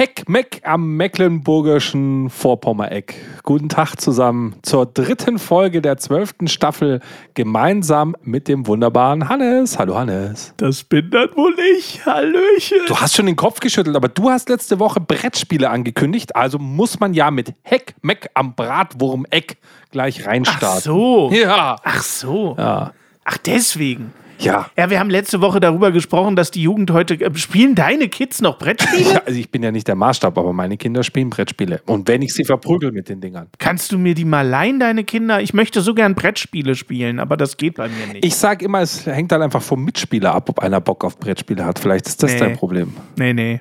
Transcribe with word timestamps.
Heckmeck 0.00 0.62
am 0.64 0.96
mecklenburgischen 0.96 2.30
Vorpommereck. 2.30 3.16
Guten 3.42 3.68
Tag 3.68 3.96
zusammen 3.96 4.54
zur 4.62 4.86
dritten 4.86 5.38
Folge 5.38 5.82
der 5.82 5.98
zwölften 5.98 6.48
Staffel 6.48 7.00
gemeinsam 7.34 8.16
mit 8.22 8.48
dem 8.48 8.66
wunderbaren 8.66 9.28
Hannes. 9.28 9.78
Hallo 9.78 9.98
Hannes. 9.98 10.54
Das 10.56 10.84
bin 10.84 11.10
dann 11.10 11.28
wohl 11.36 11.54
ich. 11.76 12.06
Hallöchen. 12.06 12.78
Du 12.86 12.96
hast 12.96 13.14
schon 13.14 13.26
den 13.26 13.36
Kopf 13.36 13.60
geschüttelt, 13.60 13.94
aber 13.94 14.08
du 14.08 14.30
hast 14.30 14.48
letzte 14.48 14.78
Woche 14.78 15.00
Brettspiele 15.00 15.68
angekündigt, 15.68 16.34
also 16.34 16.58
muss 16.58 16.98
man 16.98 17.12
ja 17.12 17.30
mit 17.30 17.52
Heckmeck 17.60 18.30
am 18.32 18.54
Bratwurmeck 18.54 19.58
gleich 19.90 20.26
reinstarten. 20.26 20.78
Ach 20.78 20.80
so. 20.80 21.30
Ja. 21.30 21.76
Ach 21.84 22.02
so. 22.02 22.54
Ja. 22.56 22.94
Ach 23.26 23.36
deswegen. 23.36 24.14
Ja. 24.40 24.70
Ja, 24.76 24.90
wir 24.90 24.98
haben 24.98 25.10
letzte 25.10 25.40
Woche 25.40 25.60
darüber 25.60 25.92
gesprochen, 25.92 26.36
dass 26.36 26.50
die 26.50 26.62
Jugend 26.62 26.90
heute. 26.90 27.14
Äh, 27.14 27.34
spielen 27.36 27.74
deine 27.74 28.08
Kids 28.08 28.40
noch 28.40 28.58
Brettspiele? 28.58 29.12
Ja, 29.12 29.22
also 29.26 29.38
ich 29.38 29.50
bin 29.50 29.62
ja 29.62 29.70
nicht 29.70 29.86
der 29.88 29.94
Maßstab, 29.94 30.36
aber 30.38 30.52
meine 30.52 30.76
Kinder 30.76 31.02
spielen 31.02 31.30
Brettspiele. 31.30 31.82
Und 31.86 32.08
wenn 32.08 32.22
ich 32.22 32.32
sie 32.34 32.44
verprügel 32.44 32.92
mit 32.92 33.08
den 33.08 33.20
Dingern. 33.20 33.48
Kannst 33.58 33.92
du 33.92 33.98
mir 33.98 34.14
die 34.14 34.24
mal 34.24 34.46
leihen, 34.46 34.80
deine 34.80 35.04
Kinder? 35.04 35.40
Ich 35.40 35.52
möchte 35.54 35.80
so 35.80 35.94
gern 35.94 36.14
Brettspiele 36.14 36.74
spielen, 36.74 37.18
aber 37.18 37.36
das 37.36 37.56
geht 37.56 37.76
bei 37.76 37.88
mir 37.88 38.12
nicht. 38.12 38.24
Ich 38.24 38.36
sag 38.36 38.62
immer, 38.62 38.80
es 38.80 39.06
hängt 39.06 39.32
dann 39.32 39.42
einfach 39.42 39.62
vom 39.62 39.84
Mitspieler 39.84 40.34
ab, 40.34 40.48
ob 40.48 40.58
einer 40.60 40.80
Bock 40.80 41.04
auf 41.04 41.18
Brettspiele 41.18 41.64
hat. 41.64 41.78
Vielleicht 41.78 42.06
ist 42.06 42.22
das 42.22 42.32
Nee. 42.32 42.38
dein 42.38 42.56
Problem. 42.56 42.92
Nee, 43.16 43.32
nee. 43.34 43.60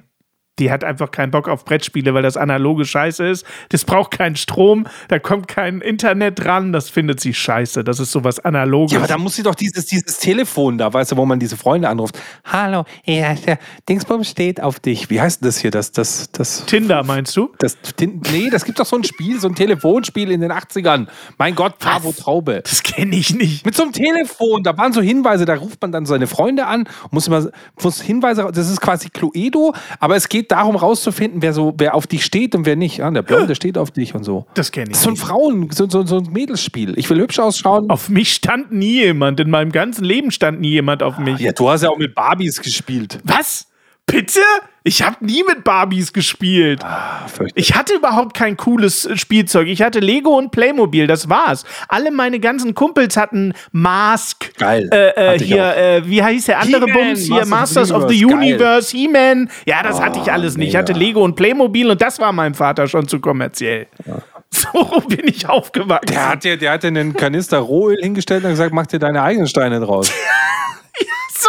Die 0.59 0.71
hat 0.71 0.83
einfach 0.83 1.11
keinen 1.11 1.31
Bock 1.31 1.47
auf 1.47 1.65
Brettspiele, 1.65 2.13
weil 2.13 2.23
das 2.23 2.37
analoge 2.37 2.85
Scheiße 2.85 3.25
ist. 3.27 3.45
Das 3.69 3.85
braucht 3.85 4.11
keinen 4.11 4.35
Strom, 4.35 4.87
da 5.07 5.19
kommt 5.19 5.47
kein 5.47 5.81
Internet 5.81 6.43
dran. 6.43 6.73
Das 6.73 6.89
findet 6.89 7.19
sie 7.19 7.33
scheiße. 7.33 7.83
Das 7.83 7.99
ist 7.99 8.11
sowas 8.11 8.39
Analoges. 8.39 8.93
Ja, 8.93 8.99
aber 8.99 9.07
da 9.07 9.17
muss 9.17 9.35
sie 9.35 9.43
doch 9.43 9.55
dieses, 9.55 9.85
dieses 9.85 10.17
Telefon 10.17 10.77
da, 10.77 10.93
weißt 10.93 11.13
du, 11.13 11.17
wo 11.17 11.25
man 11.25 11.39
diese 11.39 11.57
Freunde 11.57 11.89
anruft. 11.89 12.19
Hallo, 12.45 12.85
ja, 13.05 13.33
der 13.33 13.59
Dingsbum 13.87 14.23
steht 14.23 14.61
auf 14.61 14.79
dich. 14.79 15.09
Wie 15.09 15.21
heißt 15.21 15.41
denn 15.41 15.47
das 15.49 15.57
hier? 15.59 15.71
Das, 15.71 15.91
das, 15.91 16.31
das. 16.31 16.65
Tinder 16.65 17.03
meinst 17.03 17.35
du? 17.35 17.51
Das, 17.59 17.77
Tin- 17.95 18.21
nee, 18.31 18.49
das 18.49 18.65
gibt 18.65 18.79
doch 18.79 18.85
so 18.85 18.97
ein 18.97 19.03
Spiel, 19.03 19.39
so 19.39 19.47
ein 19.47 19.55
Telefonspiel 19.55 20.31
in 20.31 20.41
den 20.41 20.51
80ern. 20.51 21.07
Mein 21.37 21.55
Gott, 21.55 21.79
Bravo 21.79 22.11
Traube. 22.11 22.61
Das 22.63 22.83
kenne 22.83 23.15
ich 23.15 23.33
nicht. 23.33 23.65
Mit 23.65 23.75
so 23.75 23.83
einem 23.83 23.93
Telefon, 23.93 24.63
da 24.63 24.77
waren 24.77 24.93
so 24.93 25.01
Hinweise, 25.01 25.45
da 25.45 25.55
ruft 25.55 25.81
man 25.81 25.91
dann 25.91 26.05
seine 26.05 26.27
Freunde 26.27 26.65
an, 26.65 26.87
muss 27.11 27.27
immer 27.27 27.49
muss 27.81 28.01
Hinweise, 28.01 28.49
das 28.53 28.69
ist 28.69 28.81
quasi 28.81 29.09
Cluedo, 29.09 29.73
aber 29.99 30.15
es 30.15 30.29
geht 30.29 30.48
darum 30.51 30.75
rauszufinden, 30.75 31.41
wer 31.41 31.53
so, 31.53 31.73
wer 31.77 31.95
auf 31.95 32.07
dich 32.07 32.25
steht 32.25 32.55
und 32.55 32.65
wer 32.65 32.75
nicht. 32.75 32.97
Ja, 32.97 33.09
der 33.11 33.21
Blonde 33.21 33.55
steht 33.55 33.77
auf 33.77 33.91
dich 33.91 34.15
und 34.15 34.23
so. 34.23 34.45
Das 34.53 34.71
kenne 34.71 34.87
ich 34.87 34.91
Das 34.91 34.99
ist 34.99 35.03
so 35.03 35.09
ein. 35.11 35.15
Frauen, 35.15 35.69
so, 35.71 35.89
so, 35.89 36.05
so 36.05 36.17
ein 36.17 36.31
Mädelsspiel. 36.31 36.97
Ich 36.97 37.09
will 37.09 37.19
hübsch 37.19 37.39
ausschauen. 37.39 37.89
Auf 37.89 38.09
mich 38.09 38.33
stand 38.33 38.71
nie 38.71 39.01
jemand. 39.01 39.39
In 39.39 39.49
meinem 39.49 39.71
ganzen 39.71 40.03
Leben 40.03 40.31
stand 40.31 40.59
nie 40.59 40.71
jemand 40.71 41.03
auf 41.03 41.17
mich. 41.17 41.39
Ja, 41.39 41.51
du 41.51 41.69
hast 41.69 41.83
ja 41.83 41.89
auch 41.89 41.97
mit 41.97 42.15
Barbies 42.15 42.61
gespielt. 42.61 43.19
Was? 43.23 43.68
Bitte? 44.11 44.41
Ich 44.83 45.01
habe 45.03 45.23
nie 45.25 45.43
mit 45.43 45.63
Barbies 45.63 46.13
gespielt. 46.13 46.81
Fürchterlich. 47.27 47.53
Ich 47.69 47.75
hatte 47.75 47.93
überhaupt 47.93 48.35
kein 48.35 48.55
cooles 48.57 49.05
äh, 49.05 49.17
Spielzeug. 49.17 49.67
Ich 49.67 49.81
hatte 49.81 49.99
Lego 49.99 50.37
und 50.37 50.51
Playmobil, 50.51 51.05
das 51.05 51.27
war's. 51.29 51.65
Alle 51.89 52.11
meine 52.11 52.39
ganzen 52.39 52.73
Kumpels 52.73 53.17
hatten 53.17 53.53
Mask. 53.71 54.55
Geil. 54.57 54.89
Äh, 54.91 55.35
äh, 55.35 55.39
hier, 55.39 55.65
auch. 55.65 55.77
äh, 55.77 56.09
wie 56.09 56.23
heißt 56.23 56.47
der 56.47 56.59
andere 56.59 56.85
Bums? 56.87 57.19
Hier, 57.21 57.45
Masters 57.45 57.49
Masters 57.49 57.91
of 57.91 58.09
the 58.09 58.25
Universe, 58.25 58.95
Universe, 58.95 58.97
He-Man. 58.97 59.49
Ja, 59.65 59.83
das 59.83 60.01
hatte 60.01 60.19
ich 60.19 60.27
Oh, 60.29 60.31
alles 60.31 60.57
nicht. 60.57 60.69
Ich 60.69 60.75
hatte 60.75 60.93
Lego 60.93 61.23
und 61.23 61.35
Playmobil 61.35 61.89
und 61.91 62.01
das 62.01 62.19
war 62.19 62.31
meinem 62.31 62.53
Vater 62.53 62.87
schon 62.87 63.07
zu 63.07 63.19
kommerziell. 63.19 63.87
So 64.51 64.99
bin 65.07 65.27
ich 65.27 65.47
aufgewachsen. 65.47 66.07
Der 66.11 66.29
hat 66.29 66.43
dir, 66.43 66.57
der 66.57 66.71
hat 66.71 66.81
dir 66.81 66.87
einen 66.87 67.13
Kanister 67.13 67.59
Rohöl 67.59 67.97
hingestellt 68.01 68.43
und 68.43 68.49
gesagt, 68.49 68.73
mach 68.73 68.87
dir 68.87 68.97
deine 68.97 69.21
eigenen 69.21 69.47
Steine 69.47 69.79
draus. 69.79 70.11
So 71.39 71.47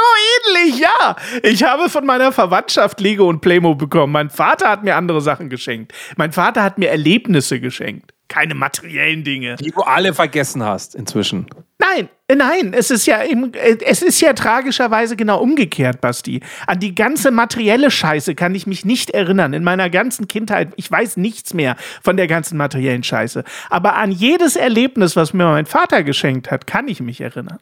ähnlich, 0.56 0.78
ja. 0.78 1.16
Ich 1.43 1.65
habe 1.65 1.88
von 1.88 2.06
meiner 2.06 2.31
Verwandtschaft 2.31 3.00
Lego 3.00 3.28
und 3.28 3.41
Playmo 3.41 3.75
bekommen. 3.75 4.12
Mein 4.12 4.31
Vater 4.31 4.69
hat 4.69 4.84
mir 4.84 4.94
andere 4.94 5.21
Sachen 5.21 5.49
geschenkt. 5.49 5.93
Mein 6.16 6.31
Vater 6.31 6.62
hat 6.62 6.78
mir 6.78 6.91
Erlebnisse 6.91 7.59
geschenkt. 7.59 8.15
Keine 8.28 8.55
materiellen 8.55 9.25
Dinge. 9.25 9.56
Die 9.56 9.72
du 9.72 9.81
alle 9.81 10.15
vergessen 10.15 10.62
hast 10.62 10.94
inzwischen. 10.94 11.47
Nein, 11.78 12.09
äh, 12.28 12.37
nein, 12.37 12.72
es 12.72 12.93
ist 12.93 13.06
ja 13.06 13.16
im, 13.22 13.53
äh, 13.55 13.78
es 13.84 14.03
ist 14.03 14.21
ja 14.21 14.33
tragischerweise 14.34 15.16
genau 15.16 15.41
umgekehrt, 15.41 16.00
Basti. 16.00 16.41
An 16.69 16.78
die 16.78 16.94
ganze 16.94 17.33
materielle 17.33 17.91
Scheiße 17.91 18.37
kann 18.37 18.55
ich 18.55 18.69
mich 18.69 18.84
nicht 18.84 19.10
erinnern. 19.10 19.53
In 19.53 19.65
meiner 19.65 19.91
ganzen 19.91 20.28
Kindheit, 20.28 20.69
ich 20.77 20.89
weiß 20.89 21.16
nichts 21.16 21.55
mehr 21.55 21.75
von 22.03 22.16
der 22.16 22.28
ganzen 22.28 22.56
materiellen 22.56 23.03
Scheiße. 23.03 23.43
Aber 23.69 23.97
an 23.97 24.12
jedes 24.12 24.55
Erlebnis, 24.55 25.16
was 25.16 25.33
mir 25.33 25.47
mein 25.47 25.66
Vater 25.66 26.05
geschenkt 26.05 26.53
hat, 26.53 26.69
kann 26.69 26.87
ich 26.87 27.00
mich 27.00 27.21
erinnern. 27.21 27.59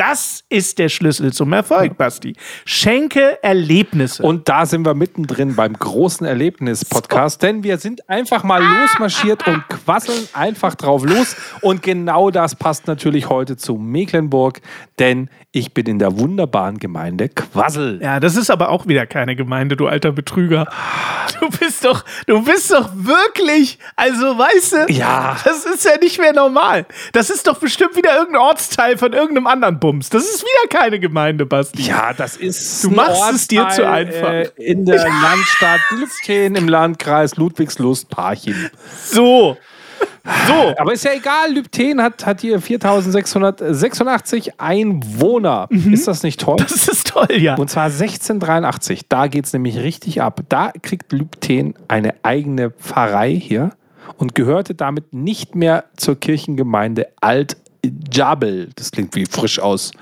Das 0.00 0.44
ist 0.48 0.78
der 0.78 0.88
Schlüssel 0.88 1.30
zum 1.30 1.52
Erfolg, 1.52 1.98
Basti. 1.98 2.32
Schenke 2.64 3.38
Erlebnisse. 3.42 4.22
Und 4.22 4.48
da 4.48 4.64
sind 4.64 4.86
wir 4.86 4.94
mittendrin 4.94 5.54
beim 5.56 5.74
großen 5.74 6.26
Erlebnis-Podcast, 6.26 7.42
denn 7.42 7.62
wir 7.64 7.76
sind 7.76 8.08
einfach 8.08 8.42
mal 8.42 8.62
losmarschiert 8.62 9.46
und 9.46 9.62
quasseln 9.68 10.26
einfach 10.32 10.74
drauf 10.74 11.04
los. 11.04 11.36
Und 11.60 11.82
genau 11.82 12.30
das 12.30 12.54
passt 12.54 12.86
natürlich 12.86 13.28
heute 13.28 13.58
zu 13.58 13.74
Mecklenburg, 13.74 14.62
denn 14.98 15.28
ich 15.52 15.74
bin 15.74 15.84
in 15.86 15.98
der 15.98 16.18
wunderbaren 16.18 16.78
Gemeinde 16.78 17.28
Quassel. 17.28 18.00
Ja, 18.00 18.20
das 18.20 18.36
ist 18.36 18.50
aber 18.50 18.70
auch 18.70 18.86
wieder 18.86 19.04
keine 19.04 19.36
Gemeinde, 19.36 19.76
du 19.76 19.86
alter 19.86 20.12
Betrüger. 20.12 20.66
Du 21.40 21.48
bist 21.50 21.84
doch, 21.84 22.04
du 22.26 22.42
bist 22.44 22.70
doch 22.70 22.90
wirklich, 22.94 23.78
also 23.96 24.38
weißt 24.38 24.72
du, 24.72 24.92
Ja. 24.92 25.36
das 25.44 25.64
ist 25.64 25.84
ja 25.84 25.96
nicht 26.00 26.18
mehr 26.20 26.32
normal. 26.32 26.86
Das 27.12 27.30
ist 27.30 27.46
doch 27.46 27.58
bestimmt 27.58 27.96
wieder 27.96 28.16
irgendein 28.16 28.42
Ortsteil 28.42 28.96
von 28.96 29.12
irgendeinem 29.12 29.46
anderen 29.46 29.80
Bums. 29.90 30.08
Das 30.08 30.22
ist 30.22 30.42
wieder 30.42 30.78
keine 30.78 31.00
Gemeinde, 31.00 31.46
Basti. 31.46 31.82
Ja, 31.82 32.12
das 32.12 32.36
ist. 32.36 32.84
Du 32.84 32.90
machst 32.90 33.22
es 33.34 33.48
dir 33.48 33.68
zu 33.70 33.82
Ortsteil, 33.82 33.86
einfach. 33.86 34.30
Äh, 34.30 34.50
in 34.56 34.86
der 34.86 34.98
Landstadt 34.98 35.80
Lübchen 35.90 36.54
im 36.54 36.68
Landkreis 36.68 37.36
Ludwigslust-Parchim. 37.36 38.70
So. 39.04 39.56
So. 40.46 40.74
Aber 40.78 40.92
ist 40.92 41.04
ja 41.04 41.12
egal, 41.12 41.52
Lübten 41.52 42.00
hat, 42.00 42.24
hat 42.24 42.40
hier 42.40 42.60
4686 42.60 44.60
Einwohner. 44.60 45.66
Mhm. 45.70 45.92
Ist 45.92 46.06
das 46.06 46.22
nicht 46.22 46.40
toll? 46.40 46.56
Das 46.58 46.86
ist 46.86 47.08
toll, 47.08 47.32
ja. 47.36 47.56
Und 47.56 47.68
zwar 47.68 47.86
1683. 47.86 49.08
Da 49.08 49.26
geht 49.26 49.46
es 49.46 49.52
nämlich 49.52 49.78
richtig 49.78 50.22
ab. 50.22 50.42
Da 50.48 50.72
kriegt 50.82 51.10
Lübten 51.10 51.74
eine 51.88 52.14
eigene 52.22 52.70
Pfarrei 52.70 53.32
hier 53.32 53.70
und 54.18 54.36
gehörte 54.36 54.74
damit 54.74 55.12
nicht 55.12 55.56
mehr 55.56 55.84
zur 55.96 56.20
Kirchengemeinde 56.20 57.08
Alt 57.20 57.56
Jabel. 58.10 58.70
Das 58.76 58.90
klingt 58.90 59.14
wie 59.14 59.26
frisch 59.26 59.58
aus 59.58 59.92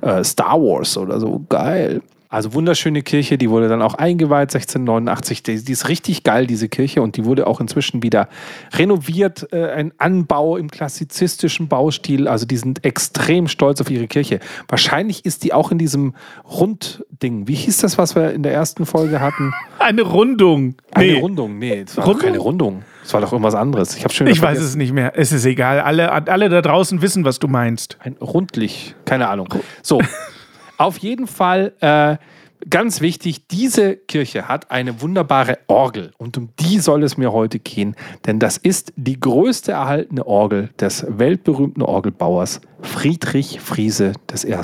äh, 0.00 0.22
Star 0.24 0.60
Wars 0.60 0.96
oder 0.96 1.20
so. 1.20 1.44
Geil. 1.48 2.02
Also 2.30 2.52
wunderschöne 2.52 3.00
Kirche, 3.02 3.38
die 3.38 3.48
wurde 3.48 3.68
dann 3.68 3.80
auch 3.80 3.94
eingeweiht 3.94 4.54
1689. 4.54 5.42
Die, 5.42 5.64
die 5.64 5.72
ist 5.72 5.88
richtig 5.88 6.24
geil, 6.24 6.46
diese 6.46 6.68
Kirche, 6.68 7.00
und 7.00 7.16
die 7.16 7.24
wurde 7.24 7.46
auch 7.46 7.58
inzwischen 7.60 8.02
wieder 8.02 8.28
renoviert. 8.74 9.50
Äh, 9.52 9.66
ein 9.70 9.92
Anbau 9.98 10.56
im 10.58 10.70
klassizistischen 10.70 11.68
Baustil. 11.68 12.28
Also 12.28 12.44
die 12.44 12.58
sind 12.58 12.84
extrem 12.84 13.48
stolz 13.48 13.80
auf 13.80 13.90
ihre 13.90 14.06
Kirche. 14.08 14.40
Wahrscheinlich 14.68 15.24
ist 15.24 15.42
die 15.44 15.52
auch 15.54 15.70
in 15.70 15.78
diesem 15.78 16.14
Rundding. 16.58 17.48
Wie 17.48 17.54
hieß 17.54 17.78
das, 17.78 17.96
was 17.98 18.14
wir 18.14 18.32
in 18.32 18.42
der 18.42 18.52
ersten 18.52 18.84
Folge 18.86 19.20
hatten? 19.20 19.52
Eine 19.78 20.02
Rundung. 20.02 20.74
Eine 20.92 21.12
Nee, 21.12 21.20
Rundung. 21.20 21.58
Nee, 21.58 21.84
es 21.86 21.96
war 21.96 22.04
Rundung? 22.04 22.22
keine 22.22 22.38
Rundung. 22.38 22.82
Es 23.04 23.14
war 23.14 23.22
doch 23.22 23.32
irgendwas 23.32 23.54
anderes. 23.54 23.96
Ich 23.96 24.04
habe 24.04 24.12
schon 24.12 24.26
ich 24.26 24.42
weiß 24.42 24.58
es 24.58 24.76
nicht 24.76 24.92
mehr. 24.92 25.12
Es 25.16 25.32
ist 25.32 25.46
egal. 25.46 25.80
Alle, 25.80 26.10
alle 26.12 26.48
da 26.50 26.60
draußen 26.60 27.00
wissen, 27.00 27.24
was 27.24 27.38
du 27.38 27.48
meinst. 27.48 27.96
Ein 28.00 28.16
Rundlich, 28.20 28.94
keine 29.06 29.28
Ahnung. 29.28 29.48
So, 29.82 30.02
auf 30.78 30.98
jeden 30.98 31.26
Fall 31.26 31.72
äh, 31.80 32.16
ganz 32.70 33.00
wichtig, 33.00 33.46
diese 33.48 33.96
Kirche 33.96 34.48
hat 34.48 34.70
eine 34.70 35.00
wunderbare 35.00 35.58
Orgel 35.68 36.12
und 36.18 36.36
um 36.36 36.48
die 36.58 36.78
soll 36.80 37.02
es 37.04 37.16
mir 37.16 37.32
heute 37.32 37.58
gehen, 37.58 37.94
denn 38.26 38.38
das 38.38 38.56
ist 38.56 38.92
die 38.96 39.18
größte 39.20 39.72
erhaltene 39.72 40.26
Orgel 40.26 40.70
des 40.80 41.06
weltberühmten 41.08 41.82
Orgelbauers 41.82 42.60
Friedrich 42.80 43.60
Friese 43.60 44.12
I. 44.32 44.54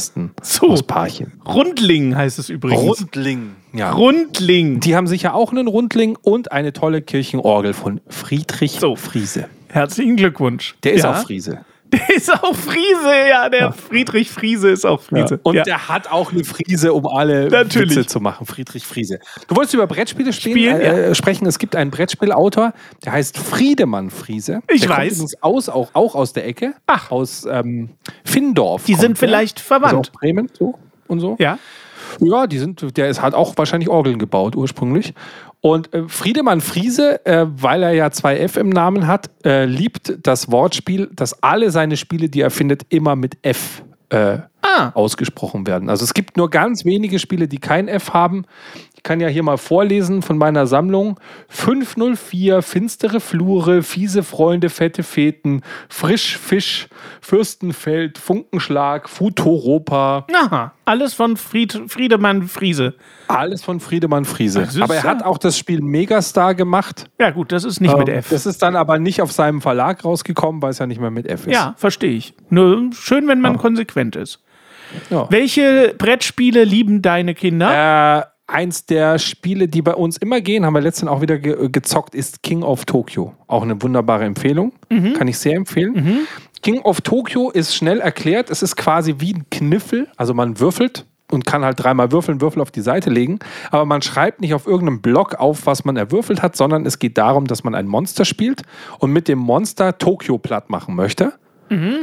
So. 0.43 0.69
aus 0.71 0.83
Parchim. 0.83 1.33
Rundling 1.47 2.17
heißt 2.17 2.39
es 2.39 2.49
übrigens. 2.49 2.81
Rundling. 3.01 3.57
Ja. 3.73 3.93
Rundling. 3.93 4.81
Die 4.81 4.95
haben 4.97 5.07
sicher 5.07 5.35
auch 5.35 5.51
einen 5.53 5.67
Rundling 5.69 6.17
und 6.23 6.53
eine 6.53 6.73
tolle 6.73 7.03
Kirchenorgel 7.03 7.73
von 7.75 8.01
Friedrich 8.09 8.73
So. 8.81 8.95
Friese. 8.97 9.49
Herzlichen 9.69 10.17
Glückwunsch. 10.17 10.77
Der 10.85 10.93
ist 10.93 11.03
Ja. 11.03 11.13
auch 11.13 11.23
Friese. 11.25 11.65
Der 11.95 12.17
ist 12.17 12.33
auch 12.33 12.55
Friese, 12.55 13.29
ja. 13.29 13.49
Der 13.49 13.73
Friedrich 13.73 14.31
Friese 14.31 14.71
ist 14.71 14.85
auch 14.85 15.01
Friese. 15.01 15.39
Und 15.43 15.55
ja. 15.55 15.63
der 15.63 15.89
hat 15.89 16.11
auch 16.11 16.33
eine 16.33 16.45
Friese, 16.45 16.93
um 16.93 17.07
alle 17.07 17.49
Natürlich. 17.49 17.91
Witze 17.91 18.07
zu 18.07 18.21
machen. 18.21 18.47
Friedrich 18.47 18.85
Friese. 18.85 19.19
Du 19.49 19.57
wolltest 19.57 19.75
über 19.75 19.87
Brettspiele 19.87 20.33
spielen, 20.33 20.77
Spielen, 20.77 20.81
äh, 20.81 21.15
sprechen. 21.15 21.47
Es 21.47 21.59
gibt 21.59 21.77
einen 21.77 21.91
Brettspielautor, 21.91 22.73
der 23.05 23.13
heißt 23.13 23.39
Friedemann 23.39 24.11
Friese. 24.11 24.61
Ich 24.69 24.83
der 24.83 24.91
weiß. 24.91 25.19
Kommt 25.19 25.43
aus, 25.43 25.69
auch, 25.69 25.91
auch 25.93 26.15
aus 26.15 26.33
der 26.33 26.47
Ecke. 26.47 26.75
Ach. 26.87 27.11
Aus 27.11 27.47
ähm, 27.51 27.91
Findorf. 28.25 28.85
Die 28.85 28.95
sind 28.95 29.13
der. 29.21 29.29
vielleicht 29.29 29.59
Also 29.59 29.67
verwandt. 29.67 30.09
auch 30.09 30.13
Bremen 30.13 30.51
so 30.59 30.75
und 31.07 31.21
so. 31.21 31.37
ja. 31.39 31.59
Ja, 32.21 32.47
die 32.47 32.59
sind, 32.59 32.97
der 32.97 33.09
ist, 33.09 33.23
hat 33.23 33.35
auch 33.35 33.57
wahrscheinlich 33.57 33.89
Orgeln 33.89 34.19
gebaut 34.19 34.55
ursprünglich. 34.57 35.15
Und 35.65 35.95
äh, 35.95 36.07
Friedemann 36.09 36.61
Friese, 36.61 37.25
äh, 37.25 37.47
weil 37.49 37.83
er 37.83 37.93
ja 37.93 38.11
zwei 38.11 38.37
F 38.37 38.59
im 38.59 38.69
Namen 38.69 39.07
hat, 39.07 39.31
äh, 39.47 39.65
liebt 39.65 40.19
das 40.23 40.51
Wortspiel, 40.51 41.09
dass 41.11 41.43
alle 41.43 41.71
seine 41.71 41.97
Spiele, 41.97 42.29
die 42.29 42.43
er 42.43 42.51
findet, 42.51 42.83
immer 42.91 43.17
mit 43.17 43.39
F 43.41 43.83
äh, 44.11 44.41
Ah. 44.61 44.91
ausgesprochen 44.95 45.67
werden. 45.67 45.89
Also 45.89 46.05
es 46.05 46.15
gibt 46.15 46.37
nur 46.37 46.51
ganz 46.51 46.85
wenige 46.85 47.19
Spiele, 47.19 47.49
die 47.49 47.59
kein 47.59 47.89
F 47.89 48.13
haben. 48.13 48.45
Ich 49.05 49.07
kann 49.07 49.21
ja 49.21 49.29
hier 49.29 49.43
mal 49.43 49.59
vorlesen 49.59 50.23
von 50.23 50.39
meiner 50.39 50.67
Sammlung. 50.67 51.21
504, 51.51 52.63
finstere 52.63 53.21
Flure, 53.21 53.83
fiese 53.83 54.23
Freunde, 54.23 54.71
fette 54.71 55.03
Feten, 55.03 55.61
Frischfisch, 55.91 56.89
Fürstenfeld, 57.21 58.17
Funkenschlag, 58.17 59.11
Futoropa. 59.11 60.27
Aha. 60.33 60.73
Alles 60.87 61.13
von 61.13 61.37
Fried, 61.37 61.83
Friedemann 61.89 62.45
Friese. 62.49 62.95
Alles 63.29 63.63
von 63.63 63.79
Friedemann 63.79 64.25
Friese. 64.25 64.63
Ist 64.63 64.81
Aber 64.81 64.95
er 64.95 65.05
ja- 65.05 65.11
hat 65.11 65.23
auch 65.23 65.37
das 65.37 65.59
Spiel 65.59 65.83
Megastar 65.83 66.55
gemacht. 66.55 67.05
Ja, 67.21 67.29
gut, 67.29 67.53
das 67.53 67.65
ist 67.65 67.83
nicht 67.83 67.95
mit 67.99 68.09
Ähm, 68.09 68.15
F. 68.15 68.31
Das 68.31 68.47
ist 68.47 68.63
dann 68.63 68.75
aber 68.75 68.99
nicht 68.99 69.21
auf 69.21 69.33
seinem 69.33 69.61
Verlag 69.61 70.03
rausgekommen, 70.03 70.63
weil 70.63 70.71
es 70.71 70.79
ja 70.79 70.87
nicht 70.87 70.99
mehr 71.03 71.11
mit 71.11 71.27
F 71.27 71.47
ist. 71.47 71.53
ja, 71.53 71.75
verstehe 71.77 72.13
ich. 72.17 72.33
Nur 72.49 72.89
schön, 72.95 73.29
wenn 73.29 73.43
man 73.43 73.59
konsequent 73.59 74.17
ist. 74.17 74.41
Ja. 75.11 75.27
Welche 75.31 75.95
Brettspiele 75.99 76.65
lieben 76.65 77.03
deine 77.03 77.35
Kinder? 77.35 78.21
Äh, 78.21 78.34
eins 78.47 78.87
der 78.87 79.19
Spiele, 79.19 79.69
die 79.69 79.83
bei 79.83 79.95
uns 79.95 80.17
immer 80.17 80.41
gehen, 80.41 80.65
haben 80.67 80.75
wir 80.75 80.81
letztens 80.81 81.11
auch 81.11 81.21
wieder 81.21 81.39
ge 81.39 81.69
gezockt, 81.71 82.15
ist 82.15 82.43
King 82.43 82.63
of 82.63 82.85
Tokyo. 82.85 83.35
Auch 83.47 83.63
eine 83.63 83.81
wunderbare 83.83 84.25
Empfehlung. 84.25 84.73
Mhm. 84.91 85.15
Kann 85.15 85.29
ich 85.29 85.39
sehr 85.39 85.57
empfehlen. 85.57 86.27
King 86.63 86.81
of 86.81 87.01
Tokyo 87.01 87.51
ist 87.51 87.75
schnell 87.75 88.01
erklärt. 88.01 88.51
Es 88.51 88.63
ist 88.63 88.77
quasi 88.77 89.17
wie 89.19 89.35
ein 89.35 89.45
Kniffel. 89.51 90.09
Also 90.17 90.35
man 90.35 90.61
würfelt 90.61 91.07
und 91.31 91.45
kann 91.45 91.65
halt 91.65 91.83
dreimal 91.83 92.13
würfeln, 92.13 92.41
Würfel 92.41 92.63
auf 92.63 92.71
die 92.71 92.81
Seite 92.81 93.11
legen. 93.11 93.39
Aber 93.71 93.85
man 93.85 94.03
schreibt 94.03 94.41
nicht 94.41 94.55
auf 94.55 94.67
irgendeinem 94.67 95.01
Block 95.01 95.35
auf, 95.35 95.67
was 95.67 95.85
man 95.85 95.97
erwürfelt 95.97 96.43
hat, 96.43 96.57
sondern 96.57 96.87
es 96.87 96.99
geht 96.99 97.19
darum, 97.19 97.47
dass 97.47 97.65
man 97.65 97.75
ein 97.75 97.87
Monster 97.87 98.25
spielt 98.25 98.63
und 98.99 99.13
mit 99.13 99.29
dem 99.29 99.39
Monster 99.39 99.99
Tokio 99.99 100.39
platt 100.39 100.71
machen 100.71 100.95
möchte. 100.95 101.35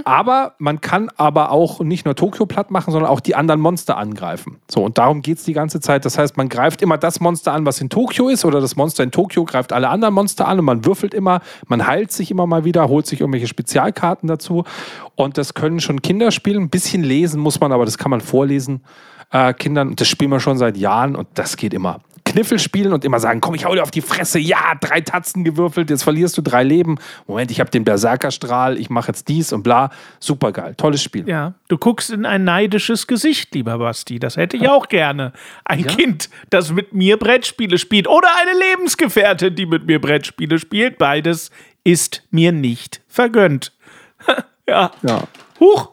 Aber 0.05 0.55
man 0.57 0.81
kann 0.81 1.09
aber 1.17 1.51
auch 1.51 1.81
nicht 1.81 2.05
nur 2.05 2.15
Tokio 2.15 2.45
platt 2.45 2.71
machen, 2.71 2.91
sondern 2.91 3.09
auch 3.09 3.19
die 3.19 3.35
anderen 3.35 3.61
Monster 3.61 3.97
angreifen. 3.97 4.57
So, 4.69 4.83
und 4.83 4.97
darum 4.97 5.21
geht 5.21 5.37
es 5.37 5.43
die 5.43 5.53
ganze 5.53 5.79
Zeit. 5.79 6.05
Das 6.05 6.17
heißt, 6.17 6.37
man 6.37 6.49
greift 6.49 6.81
immer 6.81 6.97
das 6.97 7.19
Monster 7.19 7.53
an, 7.53 7.65
was 7.65 7.79
in 7.79 7.89
Tokio 7.89 8.29
ist, 8.29 8.43
oder 8.43 8.59
das 8.59 8.75
Monster 8.75 9.03
in 9.03 9.11
Tokio 9.11 9.45
greift 9.45 9.71
alle 9.71 9.89
anderen 9.89 10.13
Monster 10.13 10.47
an 10.47 10.59
und 10.59 10.65
man 10.65 10.85
würfelt 10.85 11.13
immer, 11.13 11.41
man 11.67 11.85
heilt 11.85 12.11
sich 12.11 12.31
immer 12.31 12.47
mal 12.47 12.65
wieder, 12.65 12.89
holt 12.89 13.05
sich 13.05 13.21
irgendwelche 13.21 13.47
Spezialkarten 13.47 14.27
dazu. 14.27 14.63
Und 15.15 15.37
das 15.37 15.53
können 15.53 15.79
schon 15.79 16.01
Kinder 16.01 16.31
spielen. 16.31 16.63
Ein 16.63 16.69
bisschen 16.69 17.03
lesen 17.03 17.39
muss 17.39 17.59
man, 17.59 17.71
aber 17.71 17.85
das 17.85 17.97
kann 17.97 18.11
man 18.11 18.21
vorlesen. 18.21 18.81
Äh, 19.31 19.53
Kindern, 19.53 19.95
das 19.95 20.07
spielen 20.07 20.31
wir 20.31 20.39
schon 20.39 20.57
seit 20.57 20.77
Jahren 20.77 21.15
und 21.15 21.27
das 21.35 21.55
geht 21.55 21.73
immer. 21.73 21.99
Kniffel 22.31 22.60
spielen 22.60 22.94
und 22.94 23.04
immer 23.04 23.19
sagen, 23.19 23.42
komm, 23.42 23.56
ich 23.56 23.66
hau 23.66 23.75
dir 23.75 23.83
auf 23.83 23.92
die 23.92 24.01
Fresse, 24.01 24.39
ja, 24.39 24.74
drei 24.80 25.01
Tatzen 25.01 25.44
gewürfelt, 25.44 25.89
jetzt 25.89 26.04
verlierst 26.04 26.38
du 26.38 26.42
drei 26.42 26.63
Leben. 26.63 26.98
Moment, 27.28 27.51
ich 27.51 27.60
habe 27.60 27.69
den 27.69 27.83
Berserkerstrahl, 27.83 28.78
ich 28.78 28.89
mache 28.89 29.10
jetzt 29.10 29.28
dies 29.28 29.51
und 29.51 29.63
bla. 29.63 29.89
Super 30.19 30.51
geil, 30.51 30.74
tolles 30.75 31.04
Spiel. 31.04 31.28
Ja, 31.28 31.54
du 31.68 31.78
guckst 31.78 32.10
in 32.10 32.25
ein 32.25 32.44
neidisches 32.44 33.07
Gesicht, 33.07 33.54
lieber 33.54 33.78
Basti. 33.78 34.19
Das 34.19 34.38
hätte 34.38 34.56
ich 34.57 34.69
auch 34.69 34.88
gerne. 34.88 35.33
Ein 35.66 35.86
Kind, 35.86 36.30
das 36.50 36.72
mit 36.72 36.94
mir 36.94 37.18
Brettspiele 37.18 37.78
spielt. 37.78 38.07
Oder 38.07 38.30
eine 38.39 38.57
Lebensgefährtin, 38.57 39.56
die 39.56 39.66
mit 39.66 39.86
mir 39.86 40.00
Brettspiele 40.00 40.60
spielt. 40.60 40.98
Beides 40.98 41.51
ist 41.83 42.24
mir 42.31 42.51
nicht 42.51 43.01
vergönnt. 43.07 43.74
ja. 44.68 44.92
Ja. 45.01 45.24
Huch! 45.60 45.89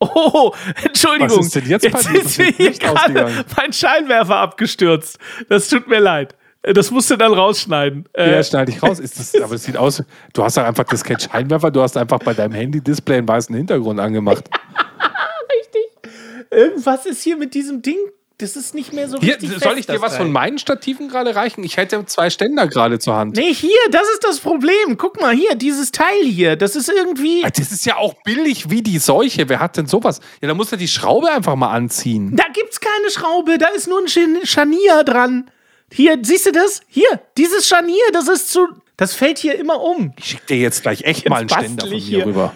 Oh, 0.00 0.52
Entschuldigung. 0.82 1.38
Was 1.38 1.46
ist 1.46 1.56
denn 1.56 1.66
jetzt 1.66 1.90
passiert? 1.90 2.24
ist 2.24 2.38
mir 2.38 2.52
hier 2.52 2.72
gerade 2.72 3.44
mein 3.56 3.72
Scheinwerfer 3.72 4.36
abgestürzt. 4.36 5.18
Das 5.48 5.68
tut 5.68 5.88
mir 5.88 6.00
leid. 6.00 6.34
Das 6.62 6.90
musst 6.90 7.10
du 7.10 7.16
dann 7.16 7.32
rausschneiden. 7.32 8.06
Äh, 8.14 8.32
Ja, 8.32 8.42
schneide 8.42 8.72
ich 8.72 8.82
raus. 8.82 8.98
Ist 8.98 9.18
das, 9.18 9.34
aber 9.40 9.54
es 9.54 9.64
sieht 9.64 9.76
aus, 9.76 10.02
du 10.32 10.42
hast 10.42 10.56
doch 10.56 10.64
einfach 10.64 10.84
das 10.84 11.04
kein 11.04 11.18
Scheinwerfer, 11.18 11.70
du 11.70 11.80
hast 11.82 11.96
einfach 11.96 12.18
bei 12.18 12.34
deinem 12.34 12.52
Handy-Display 12.52 13.18
einen 13.18 13.28
weißen 13.28 13.54
Hintergrund 13.54 14.00
angemacht. 14.00 14.44
irgendwas 16.50 17.06
ist 17.06 17.22
hier 17.22 17.36
mit 17.36 17.54
diesem 17.54 17.80
Ding. 17.82 17.98
Das 18.40 18.56
ist 18.56 18.74
nicht 18.74 18.92
mehr 18.92 19.08
so 19.08 19.18
Hier, 19.20 19.34
richtig 19.34 19.50
soll 19.50 19.72
ich 19.72 19.86
fest, 19.86 19.88
dir 19.88 19.92
das 19.94 20.02
was 20.02 20.12
Teil. 20.12 20.22
von 20.22 20.32
meinen 20.32 20.58
Stativen 20.58 21.08
gerade 21.08 21.34
reichen? 21.34 21.62
Ich 21.64 21.76
hätte 21.76 22.04
zwei 22.06 22.30
Ständer 22.30 22.66
gerade 22.66 22.98
zur 22.98 23.14
Hand. 23.14 23.36
Nee, 23.36 23.52
hier, 23.54 23.70
das 23.90 24.02
ist 24.14 24.24
das 24.24 24.40
Problem. 24.40 24.96
Guck 24.96 25.20
mal, 25.20 25.34
hier, 25.34 25.54
dieses 25.54 25.92
Teil 25.92 26.24
hier, 26.24 26.56
das 26.56 26.76
ist 26.76 26.88
irgendwie. 26.88 27.44
Ah, 27.44 27.50
Das 27.50 27.70
ist 27.72 27.84
ja 27.86 27.96
auch 27.96 28.14
billig 28.24 28.70
wie 28.70 28.82
die 28.82 28.98
Seuche. 28.98 29.48
Wer 29.48 29.60
hat 29.60 29.76
denn 29.76 29.86
sowas? 29.86 30.20
Ja, 30.40 30.48
da 30.48 30.54
muss 30.54 30.72
er 30.72 30.78
die 30.78 30.88
Schraube 30.88 31.30
einfach 31.30 31.54
mal 31.56 31.70
anziehen. 31.70 32.34
Da 32.36 32.44
gibt's 32.52 32.80
keine 32.80 33.10
Schraube, 33.10 33.58
da 33.58 33.66
ist 33.68 33.86
nur 33.88 34.00
ein 34.00 34.08
Scharnier 34.46 35.04
dran. 35.04 35.50
Hier, 35.92 36.18
siehst 36.22 36.46
du 36.46 36.52
das? 36.52 36.80
Hier, 36.88 37.20
dieses 37.36 37.66
Scharnier, 37.68 38.02
das 38.12 38.28
ist 38.28 38.50
zu. 38.50 38.66
Das 38.96 39.14
fällt 39.14 39.38
hier 39.38 39.58
immer 39.58 39.80
um. 39.80 40.12
Ich 40.18 40.26
schick 40.26 40.46
dir 40.46 40.56
jetzt 40.58 40.82
gleich 40.82 41.02
echt 41.02 41.28
mal 41.28 41.40
einen 41.40 41.48
Ständer 41.48 41.86
von 41.86 41.96
ich 41.96 42.04
mir 42.10 42.16
hier. 42.16 42.26
rüber. 42.26 42.54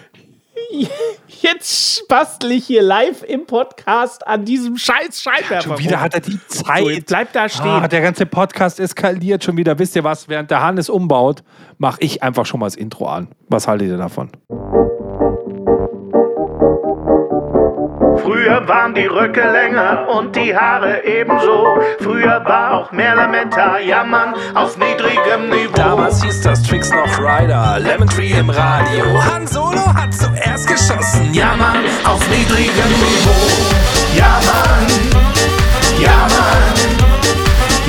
Jetzt 1.27 2.07
bastel 2.07 2.51
ich 2.51 2.65
hier 2.65 2.81
live 2.81 3.23
im 3.23 3.45
Podcast 3.45 4.25
an 4.25 4.45
diesem 4.45 4.77
scheiß 4.77 5.21
Scheinwerfer. 5.21 5.61
Schon 5.61 5.79
wieder 5.79 6.01
hat 6.01 6.13
er 6.13 6.21
die 6.21 6.39
so, 6.47 6.63
Zeit. 6.63 7.05
bleib 7.05 7.33
da 7.33 7.49
stehen. 7.49 7.67
Ah, 7.67 7.87
der 7.87 8.01
ganze 8.01 8.25
Podcast 8.25 8.79
eskaliert 8.79 9.43
schon 9.43 9.57
wieder. 9.57 9.77
Wisst 9.79 9.95
ihr 9.95 10.03
was? 10.03 10.27
Während 10.27 10.51
der 10.51 10.61
Hannes 10.61 10.89
umbaut, 10.89 11.43
mache 11.77 12.01
ich 12.01 12.23
einfach 12.23 12.45
schon 12.45 12.59
mal 12.59 12.67
das 12.67 12.75
Intro 12.75 13.07
an. 13.07 13.27
Was 13.47 13.67
haltet 13.67 13.89
ihr 13.89 13.97
davon? 13.97 14.31
Früher 18.25 18.67
waren 18.67 18.95
die 18.95 19.05
Röcke 19.05 19.43
länger 19.51 20.07
und 20.09 20.35
die 20.35 20.57
Haare 20.57 21.03
ebenso. 21.05 21.77
Früher 21.99 22.43
war 22.43 22.73
auch 22.73 22.91
mehr 22.91 23.13
Lametta, 23.13 23.77
jammern 23.77 24.33
auf 24.55 24.75
niedrigem 24.79 25.47
Niveau. 25.51 25.75
Damals 25.75 26.23
hieß 26.23 26.41
das 26.41 26.63
Tricks 26.63 26.89
noch 26.89 27.19
Rider, 27.19 27.77
Lemon 27.79 28.07
Tree 28.07 28.31
im 28.31 28.49
Radio. 28.49 29.05
Han 29.31 29.45
Solo 29.45 29.93
hat 29.93 30.11
zuerst 30.11 30.67
geschossen, 30.67 31.31
ja 31.33 31.51
Jammern 31.51 31.85
auf 32.03 32.27
niedrigem 32.27 32.89
Niveau. 32.97 33.45
Ja, 34.17 34.39
Mann, 34.43 34.87
ja, 36.01 36.17
Mann, 36.17 36.73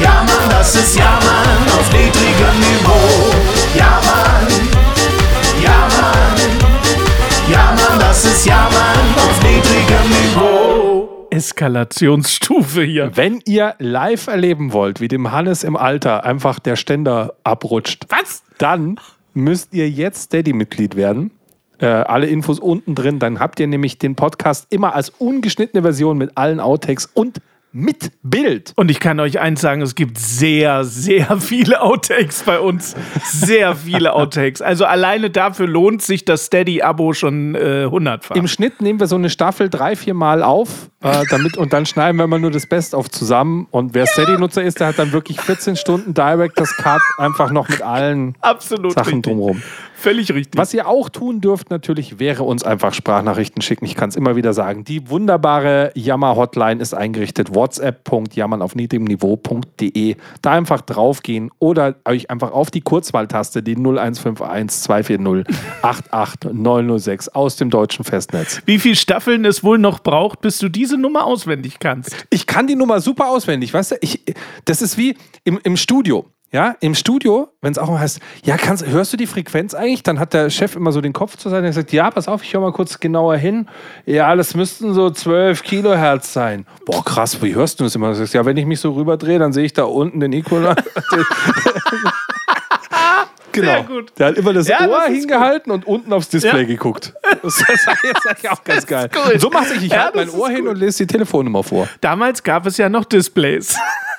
ja, 0.02 0.22
Mann, 0.22 0.50
das 0.50 0.74
ist 0.74 0.98
Jammern 0.98 1.64
auf 1.78 1.90
niedrigem 1.94 2.60
Niveau. 2.60 3.30
Ja, 3.74 4.00
Mann, 4.04 4.46
ja, 5.62 5.88
Mann, 5.96 6.36
ja, 7.48 7.74
Mann, 7.74 7.98
das 7.98 8.22
ist 8.26 8.44
Jammern. 8.44 8.85
Eskalationsstufe 11.36 12.82
hier. 12.82 13.14
Wenn 13.14 13.42
ihr 13.44 13.74
live 13.78 14.26
erleben 14.26 14.72
wollt, 14.72 15.02
wie 15.02 15.08
dem 15.08 15.32
Hannes 15.32 15.64
im 15.64 15.76
Alter 15.76 16.24
einfach 16.24 16.58
der 16.58 16.76
Ständer 16.76 17.34
abrutscht, 17.44 18.06
Was? 18.08 18.42
dann 18.56 18.98
müsst 19.34 19.74
ihr 19.74 19.90
jetzt 19.90 20.22
Steady-Mitglied 20.22 20.96
werden. 20.96 21.30
Äh, 21.78 21.88
alle 21.88 22.26
Infos 22.26 22.58
unten 22.58 22.94
drin. 22.94 23.18
Dann 23.18 23.38
habt 23.38 23.60
ihr 23.60 23.66
nämlich 23.66 23.98
den 23.98 24.16
Podcast 24.16 24.68
immer 24.70 24.94
als 24.94 25.10
ungeschnittene 25.10 25.82
Version 25.82 26.16
mit 26.16 26.38
allen 26.38 26.58
Outtakes 26.58 27.04
und 27.04 27.42
mit 27.76 28.12
Bild. 28.22 28.72
Und 28.76 28.90
ich 28.90 29.00
kann 29.00 29.20
euch 29.20 29.38
eins 29.38 29.60
sagen, 29.60 29.82
es 29.82 29.94
gibt 29.94 30.18
sehr, 30.18 30.84
sehr 30.84 31.38
viele 31.40 31.82
Outtakes 31.82 32.42
bei 32.44 32.58
uns. 32.58 32.96
Sehr 33.24 33.76
viele 33.76 34.14
Outtakes. 34.14 34.62
Also 34.62 34.86
alleine 34.86 35.28
dafür 35.28 35.66
lohnt 35.66 36.00
sich 36.00 36.24
das 36.24 36.46
Steady-Abo 36.46 37.12
schon 37.12 37.54
äh, 37.54 37.86
hundertfach. 37.90 38.34
Im 38.34 38.48
Schnitt 38.48 38.80
nehmen 38.80 38.98
wir 38.98 39.06
so 39.06 39.16
eine 39.16 39.28
Staffel 39.28 39.68
drei, 39.68 39.94
vier 39.94 40.14
Mal 40.14 40.42
auf, 40.42 40.90
äh, 41.02 41.24
damit 41.30 41.58
und 41.58 41.74
dann 41.74 41.84
schneiden 41.84 42.18
wir 42.18 42.26
mal 42.26 42.40
nur 42.40 42.50
das 42.50 42.66
Best-of 42.66 43.10
zusammen. 43.10 43.66
Und 43.70 43.92
wer 43.92 44.06
Steady-Nutzer 44.06 44.62
ist, 44.62 44.80
der 44.80 44.88
hat 44.88 44.98
dann 44.98 45.12
wirklich 45.12 45.40
14 45.40 45.76
Stunden 45.76 46.14
Director's 46.14 46.74
Cut 46.78 47.02
einfach 47.18 47.50
noch 47.50 47.68
mit 47.68 47.82
allen 47.82 48.36
Absolut 48.40 48.94
Sachen 48.94 49.16
richtig. 49.16 49.22
drumherum. 49.24 49.62
Völlig 49.98 50.32
richtig. 50.32 50.58
Was 50.58 50.74
ihr 50.74 50.86
auch 50.86 51.08
tun 51.08 51.40
dürft, 51.40 51.70
natürlich, 51.70 52.18
wäre 52.18 52.42
uns 52.42 52.62
einfach 52.62 52.92
Sprachnachrichten 52.92 53.62
schicken. 53.62 53.86
Ich 53.86 53.94
kann 53.94 54.10
es 54.10 54.16
immer 54.16 54.36
wieder 54.36 54.52
sagen. 54.52 54.84
Die 54.84 55.08
wunderbare 55.08 55.90
Jammer-Hotline 55.94 56.82
ist 56.82 56.92
eingerichtet. 56.92 57.54
whatsapp.jammern 57.54 58.60
auf 58.60 58.74
niedrigem 58.74 59.06
Niveau.de. 59.06 60.16
Da 60.42 60.52
einfach 60.52 60.82
draufgehen 60.82 61.50
oder 61.58 61.96
euch 62.04 62.30
einfach 62.30 62.52
auf 62.52 62.70
die 62.70 62.82
Kurzwahltaste, 62.82 63.62
die 63.62 63.74
0151 63.74 64.82
240 64.82 65.56
88906 65.80 67.28
aus 67.30 67.56
dem 67.56 67.70
deutschen 67.70 68.04
Festnetz. 68.04 68.60
Wie 68.66 68.78
viele 68.78 68.96
Staffeln 68.96 69.46
es 69.46 69.64
wohl 69.64 69.78
noch 69.78 70.00
braucht, 70.00 70.42
bis 70.42 70.58
du 70.58 70.68
diese 70.68 70.98
Nummer 70.98 71.24
auswendig 71.24 71.78
kannst? 71.78 72.26
Ich 72.28 72.46
kann 72.46 72.66
die 72.66 72.76
Nummer 72.76 73.00
super 73.00 73.28
auswendig, 73.30 73.72
weißt 73.72 73.92
du? 73.92 73.96
Ich, 74.02 74.22
das 74.66 74.82
ist 74.82 74.98
wie 74.98 75.16
im, 75.44 75.58
im 75.64 75.78
Studio. 75.78 76.26
Ja, 76.52 76.76
im 76.80 76.94
Studio, 76.94 77.48
wenn 77.60 77.72
es 77.72 77.78
auch 77.78 77.88
mal 77.90 77.98
heißt, 77.98 78.20
ja, 78.44 78.56
kannst, 78.56 78.86
hörst 78.86 79.12
du 79.12 79.16
die 79.16 79.26
Frequenz 79.26 79.74
eigentlich? 79.74 80.04
Dann 80.04 80.20
hat 80.20 80.32
der 80.32 80.48
Chef 80.48 80.76
immer 80.76 80.92
so 80.92 81.00
den 81.00 81.12
Kopf 81.12 81.36
zur 81.36 81.50
Seite 81.50 81.66
und 81.66 81.72
sagt, 81.72 81.92
ja, 81.92 82.10
pass 82.10 82.28
auf, 82.28 82.42
ich 82.44 82.54
höre 82.54 82.60
mal 82.60 82.72
kurz 82.72 83.00
genauer 83.00 83.36
hin. 83.36 83.68
Ja, 84.06 84.34
das 84.36 84.54
müssten 84.54 84.94
so 84.94 85.10
12 85.10 85.62
Kilohertz 85.64 86.32
sein. 86.32 86.64
Boah, 86.86 87.04
krass, 87.04 87.42
wie 87.42 87.54
hörst 87.54 87.80
du 87.80 87.84
das 87.84 87.94
immer? 87.96 88.08
Du 88.10 88.14
sagst, 88.14 88.32
ja, 88.32 88.44
wenn 88.46 88.56
ich 88.56 88.64
mich 88.64 88.78
so 88.80 88.92
rüberdrehe, 88.92 89.38
dann 89.40 89.52
sehe 89.52 89.64
ich 89.64 89.72
da 89.72 89.84
unten 89.84 90.20
den 90.20 90.32
Equalizer. 90.32 90.76
genau. 93.52 93.66
Sehr 93.72 93.82
gut. 93.82 94.12
Der 94.18 94.26
hat 94.28 94.36
immer 94.36 94.52
das 94.52 94.68
Ja, 94.68 94.80
Ohr 94.86 95.00
das 95.06 95.08
hingehalten 95.08 95.72
und 95.72 95.86
unten 95.86 96.12
aufs 96.12 96.28
Display 96.28 96.60
Ja. 96.62 96.66
geguckt. 96.66 97.12
Das 97.42 97.58
ist 97.60 97.88
eigentlich 97.88 98.50
auch 98.50 98.64
ganz 98.64 98.86
geil. 98.86 99.08
gut. 99.12 99.40
So 99.40 99.50
mache 99.50 99.74
ich, 99.74 99.82
ich 99.84 99.92
Ja, 99.92 100.04
halte 100.04 100.16
mein 100.18 100.30
Ohr 100.30 100.48
hin 100.48 100.60
gut. 100.62 100.70
und 100.70 100.76
lese 100.78 100.98
die 101.04 101.06
Telefonnummer 101.06 101.62
vor. 101.62 101.86
Damals 102.00 102.42
gab 102.42 102.66
es 102.66 102.76
ja 102.76 102.88
noch 102.88 103.04
Displays. 103.04 103.76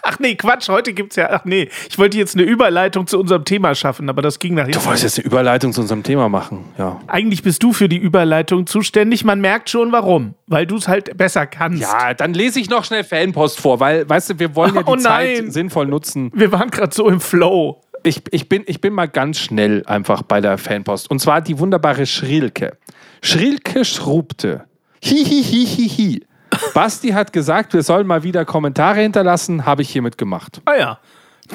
Ach 0.09 0.19
nee, 0.19 0.35
Quatsch, 0.35 0.69
heute 0.69 0.93
gibt's 0.93 1.17
ja. 1.17 1.29
Ach 1.31 1.43
nee, 1.43 1.69
ich 1.89 1.97
wollte 1.97 2.17
jetzt 2.17 2.35
eine 2.35 2.43
Überleitung 2.43 3.07
zu 3.07 3.19
unserem 3.19 3.43
Thema 3.43 3.75
schaffen, 3.75 4.09
aber 4.09 4.21
das 4.21 4.39
ging 4.39 4.53
nach 4.53 4.65
Du 4.65 4.83
wolltest 4.85 5.03
jetzt 5.03 5.19
eine 5.19 5.25
Überleitung 5.25 5.73
zu 5.73 5.81
unserem 5.81 6.01
Thema 6.01 6.29
machen. 6.29 6.63
Ja. 6.77 7.01
Eigentlich 7.07 7.43
bist 7.43 7.61
du 7.61 7.73
für 7.73 7.89
die 7.89 7.97
Überleitung 7.97 8.67
zuständig. 8.67 9.25
Man 9.25 9.41
merkt 9.41 9.69
schon 9.69 9.91
warum, 9.91 10.35
weil 10.47 10.65
du 10.65 10.77
es 10.77 10.87
halt 10.87 11.17
besser 11.17 11.45
kannst. 11.45 11.81
Ja, 11.81 12.13
dann 12.13 12.33
lese 12.33 12.59
ich 12.61 12.69
noch 12.69 12.85
schnell 12.85 13.03
Fanpost 13.03 13.59
vor, 13.59 13.81
weil, 13.81 14.07
weißt 14.07 14.29
du, 14.29 14.39
wir 14.39 14.55
wollen 14.55 14.75
ja 14.75 14.83
die 14.83 14.89
Oh 14.89 14.95
Zeit 14.95 15.51
sinnvoll 15.51 15.87
nutzen. 15.87 16.31
Wir 16.33 16.53
waren 16.53 16.71
gerade 16.71 16.95
so 16.95 17.09
im 17.09 17.19
Flow. 17.19 17.81
Ich, 18.03 18.21
ich, 18.31 18.47
bin, 18.47 18.63
ich 18.67 18.79
bin 18.79 18.93
mal 18.93 19.09
ganz 19.09 19.39
schnell 19.39 19.83
einfach 19.87 20.21
bei 20.21 20.39
der 20.39 20.57
Fanpost. 20.57 21.11
Und 21.11 21.19
zwar 21.19 21.41
die 21.41 21.59
wunderbare 21.59 22.05
Schrilke. 22.05 22.77
Schrilke 23.21 23.83
schrubte. 23.83 24.63
Hihihihihi. 25.03 26.26
Basti 26.73 27.09
hat 27.09 27.33
gesagt, 27.33 27.73
wir 27.73 27.83
sollen 27.83 28.07
mal 28.07 28.23
wieder 28.23 28.45
Kommentare 28.45 29.01
hinterlassen, 29.01 29.65
habe 29.65 29.81
ich 29.81 29.89
hiermit 29.89 30.17
gemacht. 30.17 30.61
Ah 30.65 30.75
ja. 30.75 30.99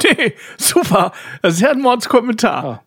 Nee, 0.02 0.34
super. 0.56 1.12
Das 1.42 1.54
ist 1.54 1.60
ja 1.60 1.70
ein 1.70 1.80
Mordskommentar. 1.80 2.82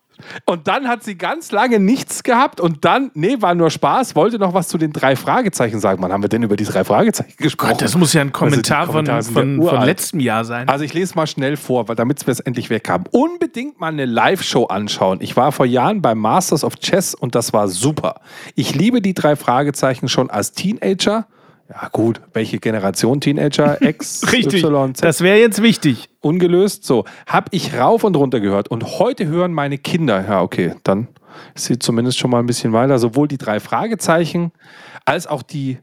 Und 0.45 0.67
dann 0.67 0.87
hat 0.87 1.03
sie 1.03 1.17
ganz 1.17 1.51
lange 1.51 1.79
nichts 1.79 2.23
gehabt 2.23 2.61
und 2.61 2.85
dann, 2.85 3.11
nee, 3.13 3.37
war 3.39 3.53
nur 3.53 3.69
Spaß, 3.69 4.15
wollte 4.15 4.39
noch 4.39 4.53
was 4.53 4.67
zu 4.67 4.77
den 4.77 4.93
drei 4.93 5.15
Fragezeichen 5.15 5.79
sagen. 5.79 6.01
Wann 6.01 6.11
haben 6.11 6.23
wir 6.23 6.29
denn 6.29 6.43
über 6.43 6.55
die 6.55 6.63
drei 6.63 6.83
Fragezeichen 6.83 7.35
gesprochen? 7.37 7.71
Gott, 7.71 7.81
das 7.81 7.95
muss 7.95 8.13
ja 8.13 8.21
ein 8.21 8.31
Kommentar 8.31 8.79
Also 8.79 8.91
die 8.91 8.95
Kommentare 8.95 9.23
von, 9.23 9.57
von, 9.57 9.67
von 9.67 9.83
letztem 9.83 10.19
Jahr 10.19 10.45
sein. 10.45 10.69
Also 10.69 10.85
ich 10.85 10.93
lese 10.93 11.15
mal 11.15 11.27
schnell 11.27 11.57
vor, 11.57 11.85
damit 11.95 12.25
wir 12.25 12.31
es 12.31 12.39
endlich 12.39 12.69
weg 12.69 12.89
haben. 12.89 13.03
Unbedingt 13.11 13.79
mal 13.79 13.87
eine 13.87 14.05
Live-Show 14.05 14.65
anschauen. 14.65 15.19
Ich 15.21 15.35
war 15.35 15.51
vor 15.51 15.65
Jahren 15.65 16.01
beim 16.01 16.19
Masters 16.19 16.63
of 16.63 16.75
Chess 16.77 17.13
und 17.13 17.35
das 17.35 17.51
war 17.51 17.67
super. 17.67 18.21
Ich 18.55 18.73
liebe 18.73 19.01
die 19.01 19.13
drei 19.13 19.35
Fragezeichen 19.35 20.07
schon 20.07 20.29
als 20.29 20.53
Teenager. 20.53 21.27
Ja 21.69 21.89
gut, 21.91 22.21
welche 22.33 22.59
Generation 22.59 23.19
Teenager? 23.21 23.81
X, 23.81 24.31
Richtig. 24.31 24.63
Y, 24.63 24.93
Z, 24.95 25.03
Das 25.03 25.21
wäre 25.21 25.39
jetzt 25.39 25.61
wichtig. 25.61 26.09
ungelöst. 26.21 26.83
So, 26.85 27.05
habe 27.25 27.47
ich 27.51 27.75
rauf 27.77 28.03
und 28.03 28.15
runter 28.15 28.39
gehört 28.39 28.67
und 28.69 28.99
heute 28.99 29.25
hören 29.25 29.51
meine 29.53 29.77
Kinder. 29.77 30.23
Ja, 30.27 30.41
okay, 30.41 30.75
dann 30.83 31.07
ist 31.55 31.65
sie 31.65 31.79
zumindest 31.79 32.19
schon 32.19 32.29
mal 32.31 32.39
ein 32.39 32.45
bisschen 32.45 32.71
weiter. 32.71 32.99
Sowohl 32.99 33.27
die 33.27 33.37
drei 33.37 33.59
Fragezeichen 33.59 34.51
als 35.05 35.27
auch 35.27 35.41
die 35.41 35.79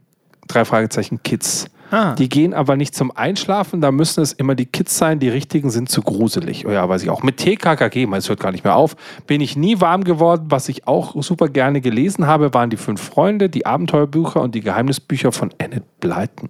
drei 0.49 0.65
Fragezeichen 0.65 1.23
Kids. 1.23 1.67
Ah. 1.93 2.15
Die 2.15 2.31
gehen 2.31 2.55
aber 2.55 2.77
nicht 2.77 2.95
zum 2.95 3.15
Einschlafen, 3.15 3.83
da 3.83 3.93
müssen 3.93 4.23
es 4.23 4.33
immer 4.33 4.55
die 4.55 4.65
Kids 4.65 4.97
sein, 4.97 5.19
die 5.19 5.29
richtigen 5.29 5.71
sind 5.71 5.91
zu 5.91 6.01
gruselig. 6.01 6.67
Oh 6.67 6.71
ja, 6.71 6.89
weiß 6.89 7.03
ich 7.03 7.11
auch. 7.11 7.23
Mit 7.23 7.37
TKKG, 7.37 8.09
es 8.15 8.31
hört 8.31 8.41
gar 8.41 8.51
nicht 8.51 8.65
mehr 8.65 8.77
auf, 8.77 8.97
bin 9.27 9.43
ich 9.43 9.57
nie 9.57 9.79
warm 9.83 10.03
geworden. 10.03 10.47
Was 10.49 10.71
ich 10.71 10.89
auch 10.89 11.23
super 11.23 11.49
gerne 11.49 11.83
gelesen 11.83 12.27
habe, 12.27 12.55
waren 12.55 12.71
die 12.71 12.79
fünf 12.79 13.03
Freunde, 13.03 13.51
die 13.51 13.67
Abenteuerbücher 13.67 14.41
und 14.41 14.55
die 14.55 14.63
Geheimnisbücher 14.63 15.33
von 15.33 15.51
Annette 15.61 15.85
Blyton. 16.01 16.49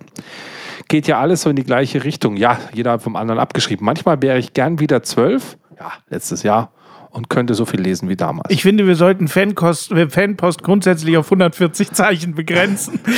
Geht 0.87 1.08
ja 1.08 1.18
alles 1.18 1.42
so 1.42 1.50
in 1.50 1.56
die 1.56 1.64
gleiche 1.64 2.04
Richtung. 2.04 2.37
Ja, 2.37 2.58
jeder 2.72 2.92
hat 2.92 3.02
vom 3.02 3.16
anderen 3.16 3.40
abgeschrieben. 3.40 3.84
Manchmal 3.84 4.22
wäre 4.22 4.38
ich 4.38 4.54
gern 4.54 4.78
wieder 4.78 5.02
zwölf, 5.02 5.58
ja, 5.76 5.90
letztes 6.08 6.44
Jahr, 6.44 6.70
und 7.11 7.28
könnte 7.28 7.54
so 7.54 7.64
viel 7.64 7.80
lesen 7.80 8.08
wie 8.08 8.16
damals. 8.16 8.49
Ich 8.49 8.62
finde, 8.62 8.87
wir 8.87 8.94
sollten 8.94 9.26
Fanpost, 9.26 9.90
äh, 9.90 10.08
Fanpost 10.08 10.62
grundsätzlich 10.62 11.16
auf 11.16 11.26
140 11.26 11.90
Zeichen 11.90 12.37
begrenzen. 12.37 13.00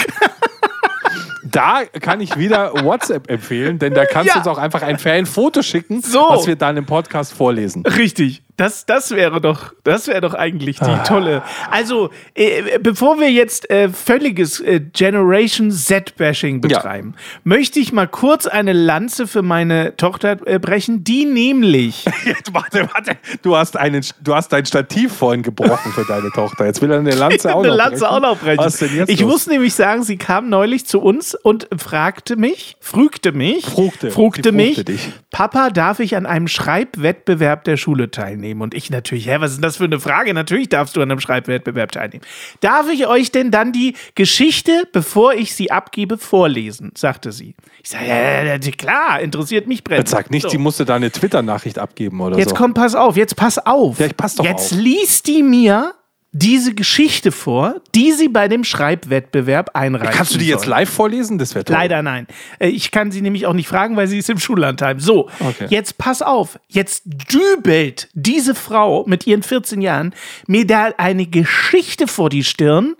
Da 1.55 1.85
kann 2.01 2.21
ich 2.21 2.37
wieder 2.39 2.73
WhatsApp 2.85 3.31
empfehlen, 3.31 3.79
denn 3.79 3.95
da 3.95 4.05
kannst 4.07 4.29
du 4.31 4.35
Ja. 4.35 4.39
uns 4.39 4.47
auch 4.49 4.59
einfach 4.59 4.83
ein 4.83 4.99
Fan-Foto 4.99 5.63
schicken, 5.63 6.03
So. 6.03 6.21
was 6.29 6.47
wir 6.47 6.57
dann 6.57 6.77
im 6.77 6.87
Podcast 6.87 7.33
vorlesen. 7.33 7.85
Richtig. 7.87 8.44
Das, 8.57 8.87
das 8.87 9.11
wäre 9.11 9.41
doch, 9.41 9.73
das 9.83 10.07
wäre 10.07 10.21
doch 10.21 10.35
eigentlich 10.35 10.79
die 10.79 10.85
Ah. 10.85 11.03
tolle. 11.03 11.43
Also, 11.73 12.11
äh, 12.35 12.79
bevor 12.79 13.19
wir 13.19 13.29
jetzt 13.33 13.69
äh, 13.69 13.89
völliges 13.89 14.61
äh, 14.61 14.79
Generation 14.79 15.73
Z-Bashing 15.73 16.61
betreiben, 16.61 17.15
möchte 17.43 17.81
ich 17.81 17.93
mal 17.93 18.07
kurz 18.07 18.47
eine 18.47 18.73
Lanze 18.73 19.27
für 19.27 19.43
meine 19.43 19.97
Tochter 19.97 20.37
äh, 20.47 20.61
brechen, 20.61 21.03
die 21.03 21.25
nämlich. 21.25 22.05
Jetzt, 22.25 22.55
warte, 22.55 22.89
warte. 22.93 23.17
Du 23.43 23.57
hast, 23.57 23.77
einen, 23.77 24.05
du 24.23 24.35
hast 24.37 24.53
dein 24.53 24.65
Stativ 24.67 25.13
vorhin 25.13 25.43
gebrochen 25.43 25.91
für 25.93 26.05
deine 26.05 26.31
Tochter. 26.31 26.67
Jetzt 26.67 26.81
will 26.81 26.93
er 26.93 27.01
eine 27.01 27.11
Lanze 27.15 27.53
auch 27.55 27.59
eine 27.59 27.71
noch 27.71 27.77
Lanze 27.77 28.01
brechen. 28.05 28.15
auch 28.15 28.21
noch 28.21 28.39
brechen. 28.39 28.59
Was 28.65 28.77
denn 28.79 28.95
jetzt 28.95 29.09
ich 29.11 29.21
los? 29.21 29.31
muss 29.33 29.47
nämlich 29.49 29.75
sagen, 29.75 30.05
sie 30.05 30.17
kam 30.17 30.49
neulich 30.49 30.87
zu 30.87 31.01
uns 31.01 31.35
und 31.35 31.67
fragte 31.77 32.37
mich, 32.37 32.77
frügte 32.79 33.33
mich, 33.33 33.65
Frugte. 33.67 34.13
frugte 34.13 34.53
mich, 34.53 34.75
frugte 34.77 34.93
dich. 34.93 35.11
Papa, 35.33 35.71
darf 35.71 35.99
ich 35.99 36.15
an 36.17 36.25
einem 36.27 36.47
Schreibwettbewerb 36.47 37.65
der 37.65 37.77
Schule 37.77 38.13
teilnehmen? 38.13 38.44
Und 38.53 38.75
ich 38.75 38.91
natürlich, 38.91 39.27
hä, 39.27 39.37
was 39.41 39.53
ist 39.53 39.57
denn 39.59 39.63
das 39.63 39.77
für 39.79 39.85
eine 39.85 39.99
Frage? 40.01 40.35
Natürlich 40.35 40.69
darfst 40.69 40.97
du 40.97 41.03
an 41.03 41.11
einem 41.11 41.21
Schreibwettbewerb 41.21 41.93
teilnehmen. 41.93 42.23
Darf 42.61 42.89
ich 42.91 43.07
euch 43.07 43.33
denn 43.33 43.51
dann 43.51 43.73
die 43.73 43.95
Geschichte, 44.15 44.85
bevor 44.93 45.33
ich 45.35 45.55
sie 45.55 45.71
abgebe, 45.71 46.19
vorlesen? 46.19 46.93
sagte 46.97 47.33
sie. 47.33 47.55
Ich 47.83 47.91
sage, 47.91 48.07
ja, 48.07 48.43
ja, 48.45 48.59
klar, 48.59 49.21
interessiert 49.21 49.67
mich 49.67 49.83
brennend. 49.85 50.09
Jetzt 50.09 50.11
sag 50.11 50.31
nicht, 50.31 50.43
So. 50.43 50.49
die 50.49 50.59
musste 50.59 50.85
da 50.85 50.97
eine 50.97 51.11
Twitter-Nachricht 51.11 51.79
abgeben 51.79 52.21
oder 52.21 52.37
Jetzt 52.39 52.51
so. 52.51 52.55
komm, 52.57 52.75
pass 52.75 52.95
auf, 52.95 53.17
jetzt 53.17 53.37
pass 53.37 53.59
auf. 53.59 53.99
Ja, 54.01 54.07
ich 54.07 54.17
pass 54.17 54.35
doch 54.35 54.45
jetzt 54.45 54.73
auf. 54.73 54.79
liest 54.79 55.27
die 55.27 55.43
mir 55.43 55.95
diese 56.37 56.75
Geschichte 56.75 57.31
vor, 57.31 57.81
die 57.95 58.11
sie 58.13 58.29
bei 58.29 58.49
dem 58.49 58.65
Schreibwettbewerb 58.65 59.71
einreichen 59.75 60.13
Kannst 60.13 60.35
du 60.35 60.39
die 60.39 60.49
jetzt 60.49 60.67
live 60.67 60.91
vorlesen? 60.91 61.39
Das 61.39 61.55
wäre. 61.55 61.65
Leider 61.69 62.03
nein. 62.03 62.27
Äh, 62.59 62.69
Ich 62.69 62.91
kann 62.91 63.13
sie 63.13 63.23
nämlich 63.23 63.47
auch 63.47 63.53
nicht 63.53 63.69
fragen, 63.69 63.97
weil 63.97 64.09
sie 64.09 64.19
ist 64.19 64.29
im 64.29 64.39
Schullandheim. 64.39 64.99
So, 64.99 65.31
Okay. 65.39 65.67
jetzt 65.71 65.97
pass 65.97 66.23
auf. 66.23 66.59
Jetzt 66.69 67.03
dübelt 67.07 68.09
diese 68.15 68.55
Frau 68.57 69.05
mit 69.07 69.27
ihren 69.29 69.45
14 69.45 69.81
Jahren 69.81 70.13
mir 70.49 70.67
da 70.67 70.91
eine 70.99 71.27
Geschichte 71.27 72.09
vor 72.09 72.31
die 72.31 72.43
Stirn. 72.45 72.97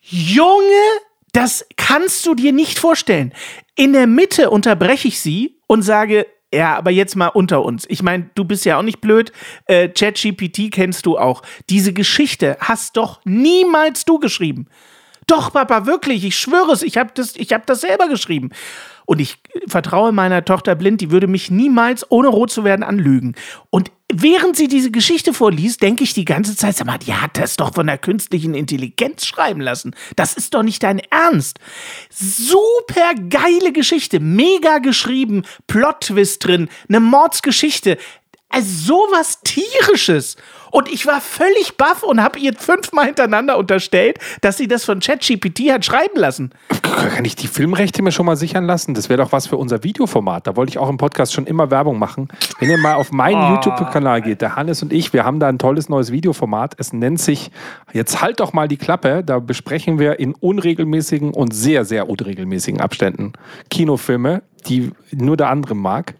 Junge, 0.00 0.64
das 1.32 1.66
kannst 1.76 2.24
du 2.26 2.34
dir 2.34 2.52
nicht 2.52 2.78
vorstellen. 2.78 3.32
In 3.76 3.92
der 3.92 4.06
Mitte 4.06 4.50
unterbreche 4.50 5.08
ich 5.08 5.20
sie 5.20 5.58
und 5.66 5.82
sage, 5.82 6.26
ja, 6.52 6.76
aber 6.76 6.90
jetzt 6.90 7.14
mal 7.14 7.28
unter 7.28 7.64
uns. 7.64 7.86
Ich 7.88 8.02
meine, 8.02 8.30
du 8.34 8.44
bist 8.44 8.64
ja 8.64 8.78
auch 8.78 8.82
nicht 8.82 9.00
blöd. 9.00 9.32
Äh, 9.66 9.88
ChatGPT 9.88 10.72
kennst 10.72 11.06
du 11.06 11.16
auch. 11.16 11.42
Diese 11.68 11.92
Geschichte 11.92 12.56
hast 12.60 12.96
doch 12.96 13.20
niemals 13.24 14.04
du 14.04 14.18
geschrieben. 14.18 14.66
Doch, 15.30 15.52
Papa, 15.52 15.86
wirklich, 15.86 16.24
ich 16.24 16.36
schwöre 16.36 16.72
es, 16.72 16.82
ich 16.82 16.96
habe 16.96 17.12
das, 17.14 17.34
hab 17.34 17.64
das 17.64 17.82
selber 17.82 18.08
geschrieben. 18.08 18.50
Und 19.06 19.20
ich 19.20 19.38
vertraue 19.68 20.10
meiner 20.10 20.44
Tochter 20.44 20.74
blind, 20.74 21.00
die 21.00 21.12
würde 21.12 21.28
mich 21.28 21.52
niemals, 21.52 22.04
ohne 22.10 22.26
rot 22.26 22.50
zu 22.50 22.64
werden, 22.64 22.82
anlügen. 22.82 23.36
Und 23.70 23.92
während 24.12 24.56
sie 24.56 24.66
diese 24.66 24.90
Geschichte 24.90 25.32
vorliest, 25.32 25.82
denke 25.82 26.02
ich 26.02 26.14
die 26.14 26.24
ganze 26.24 26.56
Zeit, 26.56 26.76
sag 26.76 26.88
mal, 26.88 26.98
die 26.98 27.14
hat 27.14 27.38
das 27.38 27.56
doch 27.56 27.74
von 27.74 27.86
der 27.86 27.98
künstlichen 27.98 28.54
Intelligenz 28.54 29.24
schreiben 29.24 29.60
lassen. 29.60 29.94
Das 30.16 30.34
ist 30.34 30.54
doch 30.54 30.64
nicht 30.64 30.82
dein 30.82 30.98
Ernst. 31.10 31.60
Super 32.08 33.14
geile 33.28 33.72
Geschichte, 33.72 34.18
mega 34.18 34.78
geschrieben, 34.78 35.44
Plot-Twist 35.68 36.44
drin, 36.44 36.68
eine 36.88 36.98
Mordsgeschichte. 36.98 37.98
Also 38.50 38.94
sowas 39.06 39.40
tierisches. 39.42 40.36
Und 40.72 40.88
ich 40.88 41.04
war 41.06 41.20
völlig 41.20 41.76
baff 41.76 42.02
und 42.04 42.22
habe 42.22 42.38
ihr 42.38 42.52
fünfmal 42.54 43.06
hintereinander 43.06 43.58
unterstellt, 43.58 44.18
dass 44.40 44.56
sie 44.56 44.68
das 44.68 44.84
von 44.84 45.00
ChatGPT 45.00 45.70
hat 45.72 45.84
schreiben 45.84 46.16
lassen. 46.16 46.50
Kann 46.82 47.24
ich 47.24 47.34
die 47.34 47.48
Filmrechte 47.48 48.02
mir 48.02 48.12
schon 48.12 48.26
mal 48.26 48.36
sichern 48.36 48.64
lassen? 48.64 48.94
Das 48.94 49.08
wäre 49.08 49.22
doch 49.22 49.32
was 49.32 49.48
für 49.48 49.56
unser 49.56 49.82
Videoformat. 49.82 50.46
Da 50.46 50.54
wollte 50.56 50.70
ich 50.70 50.78
auch 50.78 50.88
im 50.88 50.96
Podcast 50.96 51.32
schon 51.32 51.46
immer 51.46 51.70
Werbung 51.72 51.98
machen. 51.98 52.28
Wenn 52.60 52.70
ihr 52.70 52.78
mal 52.78 52.94
auf 52.94 53.10
meinen 53.10 53.36
Ah. 53.36 53.54
YouTube-Kanal 53.54 54.22
geht, 54.22 54.42
der 54.42 54.54
Hannes 54.54 54.82
und 54.82 54.92
ich, 54.92 55.12
wir 55.12 55.24
haben 55.24 55.40
da 55.40 55.48
ein 55.48 55.58
tolles 55.58 55.88
neues 55.88 56.12
Videoformat. 56.12 56.74
Es 56.78 56.92
nennt 56.92 57.20
sich, 57.20 57.50
jetzt 57.92 58.20
halt 58.22 58.38
doch 58.38 58.52
mal 58.52 58.68
die 58.68 58.76
Klappe, 58.76 59.24
da 59.24 59.40
besprechen 59.40 59.98
wir 59.98 60.20
in 60.20 60.34
unregelmäßigen 60.34 61.34
und 61.34 61.52
sehr, 61.52 61.84
sehr 61.84 62.08
unregelmäßigen 62.08 62.80
Abständen 62.80 63.32
Kinofilme, 63.70 64.42
die 64.66 64.92
nur 65.12 65.36
der 65.36 65.48
andere 65.48 65.74
mag. 65.74 66.14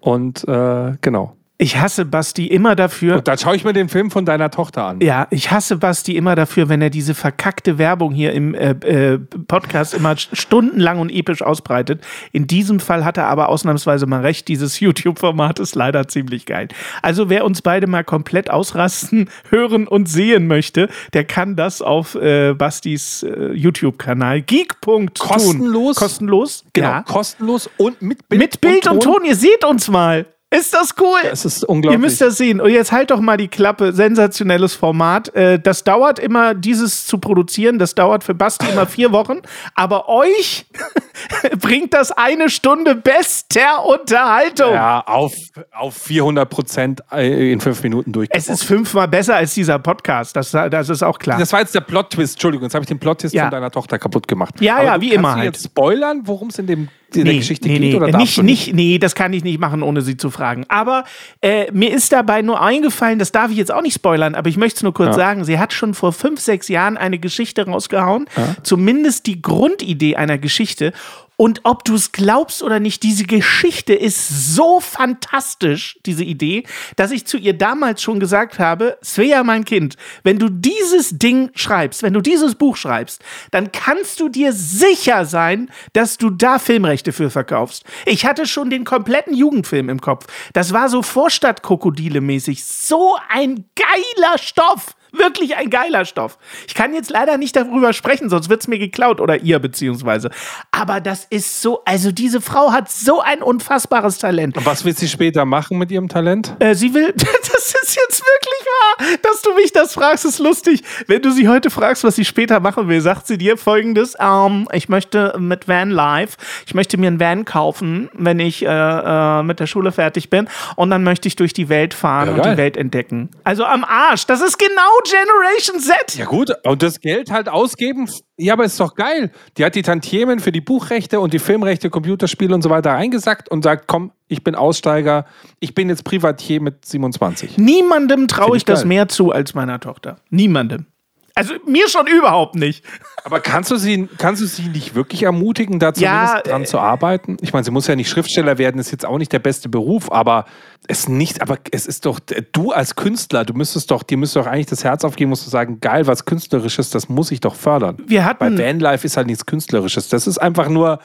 Und 0.00 0.46
äh, 0.46 0.92
genau. 1.00 1.35
Ich 1.58 1.78
hasse 1.78 2.04
Basti 2.04 2.46
immer 2.46 2.76
dafür. 2.76 3.16
Und 3.16 3.28
dann 3.28 3.38
schaue 3.38 3.56
ich 3.56 3.64
mir 3.64 3.72
den 3.72 3.88
Film 3.88 4.10
von 4.10 4.26
deiner 4.26 4.50
Tochter 4.50 4.84
an. 4.84 5.00
Ja, 5.00 5.26
ich 5.30 5.50
hasse 5.50 5.76
Basti 5.78 6.14
immer 6.14 6.34
dafür, 6.34 6.68
wenn 6.68 6.82
er 6.82 6.90
diese 6.90 7.14
verkackte 7.14 7.78
Werbung 7.78 8.12
hier 8.12 8.32
im 8.34 8.54
äh, 8.54 8.72
äh, 8.72 9.18
Podcast 9.18 9.94
immer 9.94 10.12
st- 10.12 10.36
stundenlang 10.36 10.98
und 10.98 11.08
episch 11.10 11.40
ausbreitet. 11.40 12.04
In 12.32 12.46
diesem 12.46 12.78
Fall 12.78 13.06
hat 13.06 13.16
er 13.16 13.28
aber 13.28 13.48
ausnahmsweise 13.48 14.04
mal 14.06 14.20
recht. 14.20 14.48
Dieses 14.48 14.80
YouTube-Format 14.80 15.58
ist 15.58 15.74
leider 15.74 16.06
ziemlich 16.08 16.44
geil. 16.44 16.68
Also 17.00 17.30
wer 17.30 17.46
uns 17.46 17.62
beide 17.62 17.86
mal 17.86 18.04
komplett 18.04 18.50
ausrasten, 18.50 19.30
hören 19.50 19.88
und 19.88 20.10
sehen 20.10 20.46
möchte, 20.48 20.90
der 21.14 21.24
kann 21.24 21.56
das 21.56 21.80
auf 21.80 22.16
äh, 22.16 22.52
Bastis 22.52 23.22
äh, 23.22 23.52
YouTube-Kanal 23.54 24.42
geek.tun. 24.42 25.10
Kostenlos? 25.14 25.96
Kostenlos? 25.96 26.64
Genau, 26.74 26.86
Ja. 26.88 27.02
kostenlos 27.02 27.70
und 27.78 28.02
mit 28.02 28.28
Bild, 28.28 28.42
Mit 28.42 28.60
Bild 28.60 28.86
und 28.88 29.02
Ton. 29.02 29.24
Ihr 29.24 29.36
seht 29.36 29.64
uns 29.64 29.88
mal. 29.88 30.26
Ist 30.48 30.72
das 30.74 30.94
cool? 31.00 31.18
Es 31.24 31.44
ist 31.44 31.64
unglaublich. 31.64 31.98
Ihr 31.98 31.98
müsst 31.98 32.20
das 32.20 32.36
sehen. 32.36 32.60
Und 32.60 32.70
jetzt 32.70 32.92
halt 32.92 33.10
doch 33.10 33.18
mal 33.20 33.36
die 33.36 33.48
Klappe. 33.48 33.92
Sensationelles 33.92 34.74
Format. 34.74 35.34
Äh, 35.34 35.58
Das 35.58 35.82
dauert 35.82 36.20
immer, 36.20 36.54
dieses 36.54 37.04
zu 37.04 37.18
produzieren, 37.18 37.80
das 37.80 37.96
dauert 37.96 38.22
für 38.22 38.32
Basti 38.34 38.66
immer 38.70 38.86
vier 38.86 39.10
Wochen. 39.10 39.38
Aber 39.74 40.08
euch 40.08 40.66
bringt 41.60 41.94
das 41.94 42.12
eine 42.12 42.48
Stunde 42.48 42.94
bester 42.94 43.84
Unterhaltung. 43.84 44.72
ja, 44.72 45.00
auf, 45.04 45.34
auf 45.72 45.96
400 45.96 46.48
Prozent 46.48 47.00
in 47.18 47.60
fünf 47.60 47.82
Minuten 47.82 48.12
durch. 48.12 48.28
Es 48.30 48.48
ist 48.48 48.62
fünfmal 48.62 49.08
besser 49.08 49.34
als 49.34 49.52
dieser 49.54 49.80
Podcast. 49.80 50.36
Das, 50.36 50.52
das 50.52 50.88
ist 50.88 51.02
auch 51.02 51.18
klar. 51.18 51.40
Das 51.40 51.52
war 51.52 51.58
jetzt 51.60 51.74
der 51.74 51.80
Plot-Twist. 51.80 52.34
Entschuldigung, 52.34 52.64
jetzt 52.66 52.74
habe 52.74 52.84
ich 52.84 52.88
den 52.88 53.00
Plot-Twist 53.00 53.34
Ja. 53.34 53.42
von 53.44 53.50
deiner 53.50 53.72
Tochter 53.72 53.98
kaputt 53.98 54.28
gemacht. 54.28 54.54
Ja, 54.60 54.76
Aber 54.76 54.84
ja, 54.84 55.00
wie 55.00 55.08
kannst 55.08 55.18
immer 55.18 55.30
du 55.32 55.36
halt. 55.40 55.54
jetzt 55.56 55.64
spoilern, 55.64 56.22
worum 56.24 56.48
es 56.48 56.58
in, 56.60 56.68
dem, 56.68 56.88
der 57.24 57.34
Geschichte 57.34 57.68
nee, 57.68 57.78
geht? 57.78 57.90
nee, 57.92 57.96
oder 57.96 58.16
nicht, 58.18 58.42
nicht, 58.42 58.74
nee, 58.74 58.98
das 58.98 59.14
kann 59.14 59.32
ich 59.32 59.44
nicht 59.44 59.58
machen, 59.60 59.82
ohne 59.82 60.02
sie 60.02 60.16
zu 60.16 60.30
fragen. 60.30 60.64
Aber 60.68 61.04
äh, 61.40 61.70
mir 61.72 61.92
ist 61.92 62.12
dabei 62.12 62.42
nur 62.42 62.60
eingefallen, 62.60 63.18
das 63.18 63.32
darf 63.32 63.50
ich 63.50 63.56
jetzt 63.56 63.72
auch 63.72 63.82
nicht 63.82 63.94
spoilern, 63.94 64.34
aber 64.34 64.48
ich 64.48 64.56
möchte 64.56 64.78
es 64.78 64.82
nur 64.82 64.94
kurz 64.94 65.08
Ja. 65.08 65.14
sagen, 65.14 65.44
sie 65.44 65.58
hat 65.58 65.72
schon 65.72 65.94
vor 65.94 66.12
fünf, 66.12 66.40
sechs 66.40 66.68
Jahren 66.68 66.96
eine 66.96 67.18
Geschichte 67.18 67.66
rausgehauen, 67.66 68.26
zumindest 68.62 69.26
die 69.26 69.40
Grundidee 69.42 70.16
einer 70.16 70.38
Geschichte. 70.38 70.92
Und 71.36 71.60
ob 71.64 71.84
du 71.84 71.94
es 71.94 72.12
glaubst 72.12 72.62
oder 72.62 72.80
nicht, 72.80 73.02
diese 73.02 73.24
Geschichte 73.24 73.92
ist 73.92 74.54
so 74.54 74.80
fantastisch, 74.80 75.98
diese 76.06 76.24
Idee, 76.24 76.64
dass 76.96 77.10
ich 77.10 77.26
zu 77.26 77.36
ihr 77.36 77.52
damals 77.52 78.00
schon 78.00 78.20
gesagt 78.20 78.58
habe, 78.58 78.96
Svea, 79.04 79.44
mein 79.44 79.66
Kind, 79.66 79.96
wenn 80.22 80.38
du 80.38 80.48
dieses 80.48 81.18
Ding 81.18 81.50
schreibst, 81.54 82.02
wenn 82.02 82.14
du 82.14 82.22
dieses 82.22 82.54
Buch 82.54 82.76
schreibst, 82.76 83.22
dann 83.50 83.70
kannst 83.70 84.20
du 84.20 84.30
dir 84.30 84.54
sicher 84.54 85.26
sein, 85.26 85.70
dass 85.92 86.16
du 86.16 86.30
da 86.30 86.58
Filmrechte 86.58 87.12
für 87.12 87.28
verkaufst. 87.30 87.84
Ich 88.06 88.24
hatte 88.24 88.46
schon 88.46 88.70
den 88.70 88.84
kompletten 88.84 89.34
Jugendfilm 89.34 89.90
im 89.90 90.00
Kopf. 90.00 90.26
Das 90.54 90.72
war 90.72 90.88
so 90.88 91.00
Vorstadtkrokodile-mäßig. 91.02 92.64
So 92.64 93.16
ein 93.28 93.66
geiler 93.74 94.38
Stoff. 94.38 94.95
Wirklich 95.12 95.56
ein 95.56 95.70
geiler 95.70 96.04
Stoff. 96.04 96.38
Ich 96.66 96.74
kann 96.74 96.94
jetzt 96.94 97.10
leider 97.10 97.38
nicht 97.38 97.56
darüber 97.56 97.92
sprechen, 97.92 98.30
sonst 98.30 98.48
wird 98.48 98.60
es 98.60 98.68
mir 98.68 98.78
geklaut 98.78 99.20
oder 99.20 99.42
ihr 99.42 99.58
beziehungsweise. 99.58 100.30
Aber 100.72 101.00
das 101.00 101.24
ist 101.24 101.62
so, 101.62 101.82
also 101.84 102.12
diese 102.12 102.40
Frau 102.40 102.72
hat 102.72 102.90
so 102.90 103.20
ein 103.20 103.42
unfassbares 103.42 104.18
Talent. 104.18 104.56
Was 104.64 104.84
will 104.84 104.96
sie 104.96 105.08
später 105.08 105.44
machen 105.44 105.78
mit 105.78 105.90
ihrem 105.90 106.08
Talent? 106.08 106.54
Äh, 106.58 106.74
sie 106.74 106.94
will, 106.94 107.12
das 107.16 107.74
ist 107.82 107.96
jetzt 107.96 108.22
wirklich 108.22 108.45
wahr, 108.66 109.06
dass 109.22 109.42
du 109.42 109.54
mich 109.54 109.72
das 109.72 109.94
fragst, 109.94 110.24
ist 110.24 110.38
lustig. 110.38 110.82
Wenn 111.06 111.22
du 111.22 111.30
sie 111.30 111.48
heute 111.48 111.70
fragst, 111.70 112.04
was 112.04 112.16
sie 112.16 112.24
später 112.24 112.60
machen 112.60 112.88
will, 112.88 113.00
sagt 113.00 113.26
sie 113.26 113.38
dir 113.38 113.56
folgendes: 113.56 114.14
ähm, 114.20 114.68
Ich 114.72 114.88
möchte 114.88 115.34
mit 115.38 115.68
Van 115.68 115.90
Life, 115.90 116.36
ich 116.66 116.74
möchte 116.74 116.98
mir 116.98 117.08
einen 117.08 117.20
Van 117.20 117.44
kaufen, 117.44 118.08
wenn 118.14 118.40
ich 118.40 118.64
äh, 118.64 118.68
äh, 118.68 119.42
mit 119.42 119.60
der 119.60 119.66
Schule 119.66 119.92
fertig 119.92 120.30
bin, 120.30 120.48
und 120.76 120.90
dann 120.90 121.04
möchte 121.04 121.28
ich 121.28 121.36
durch 121.36 121.52
die 121.52 121.68
Welt 121.68 121.94
fahren 121.94 122.28
Ja, 122.28 122.34
und 122.34 122.42
geil. 122.42 122.52
die 122.54 122.58
Welt 122.58 122.76
entdecken. 122.76 123.30
Also 123.44 123.64
am 123.64 123.84
Arsch. 123.84 124.26
Das 124.26 124.40
ist 124.40 124.58
genau 124.58 124.72
Generation 125.04 125.80
Z. 125.80 126.16
Ja 126.16 126.24
gut, 126.26 126.50
und 126.64 126.82
das 126.82 127.00
Geld 127.00 127.30
halt 127.30 127.48
ausgeben, 127.48 128.08
ja, 128.38 128.52
aber 128.52 128.64
ist 128.64 128.78
doch 128.78 128.94
geil. 128.94 129.30
Die 129.56 129.64
hat 129.64 129.74
die 129.74 129.82
Tantiemen 129.82 130.40
für 130.40 130.52
die 130.52 130.60
Buchrechte 130.60 131.20
und 131.20 131.32
die 131.32 131.38
Filmrechte, 131.38 131.88
Computerspiele 131.88 132.54
und 132.54 132.62
so 132.62 132.68
weiter 132.68 132.92
eingesackt 132.92 133.48
und 133.50 133.62
sagt, 133.62 133.86
komm, 133.86 134.12
ich 134.28 134.44
bin 134.44 134.54
Aussteiger, 134.54 135.24
ich 135.58 135.74
bin 135.74 135.88
jetzt 135.88 136.04
Privatier 136.04 136.60
mit 136.60 136.84
27. 136.84 137.56
Niemandem 137.56 138.28
traue 138.28 138.56
ich 138.56 138.62
ich 138.62 138.64
das 138.64 138.84
mehr 138.84 139.08
zu 139.08 139.32
als 139.32 139.54
meiner 139.54 139.80
Tochter. 139.80 140.16
Niemandem. 140.30 140.86
Also 141.34 141.52
mir 141.66 141.86
schon 141.90 142.06
überhaupt 142.06 142.54
nicht. 142.54 142.82
Aber 143.24 143.40
kannst 143.40 143.70
du 143.70 143.76
sie, 143.76 144.08
kannst 144.16 144.40
du 144.40 144.46
sie 144.46 144.68
nicht 144.68 144.94
wirklich 144.94 145.22
ermutigen, 145.24 145.78
da 145.78 145.88
Ja, 145.88 145.92
zumindest 145.92 146.46
dran 146.46 146.62
äh, 146.62 146.64
zu 146.64 146.78
arbeiten? 146.78 147.36
Ich 147.42 147.52
meine, 147.52 147.64
sie 147.64 147.70
muss 147.70 147.86
ja 147.86 147.94
nicht 147.94 148.08
Schriftsteller 148.08 148.56
werden, 148.56 148.78
ist 148.78 148.90
jetzt 148.90 149.04
auch 149.04 149.18
nicht 149.18 149.32
der 149.32 149.38
beste 149.38 149.68
Beruf, 149.68 150.10
aber 150.10 150.46
es 150.88 151.08
nicht, 151.08 151.42
aber 151.42 151.58
es 151.70 151.86
ist 151.86 152.06
doch, 152.06 152.18
du 152.52 152.72
als 152.72 152.94
Künstler, 152.96 153.44
du 153.44 153.54
müsstest 153.54 153.90
doch, 153.90 154.02
dir 154.02 154.16
müsste 154.16 154.38
doch 154.40 154.46
eigentlich 154.46 154.66
das 154.66 154.84
Herz 154.84 155.04
aufgeben, 155.04 155.30
musst 155.30 155.46
du 155.46 155.50
sagen, 155.50 155.80
geil, 155.80 156.06
was 156.06 156.24
Künstlerisches, 156.24 156.90
das 156.90 157.08
muss 157.08 157.30
ich 157.30 157.40
doch 157.40 157.54
fördern. 157.54 157.96
Wir 158.06 158.24
hatten- 158.24 158.56
Bei 158.56 158.64
Vanlife 158.66 159.06
ist 159.06 159.16
halt 159.16 159.26
nichts 159.26 159.46
Künstlerisches. 159.46 160.08
Das 160.08 160.26
ist 160.26 160.38
einfach 160.38 160.68
nur, 160.68 160.98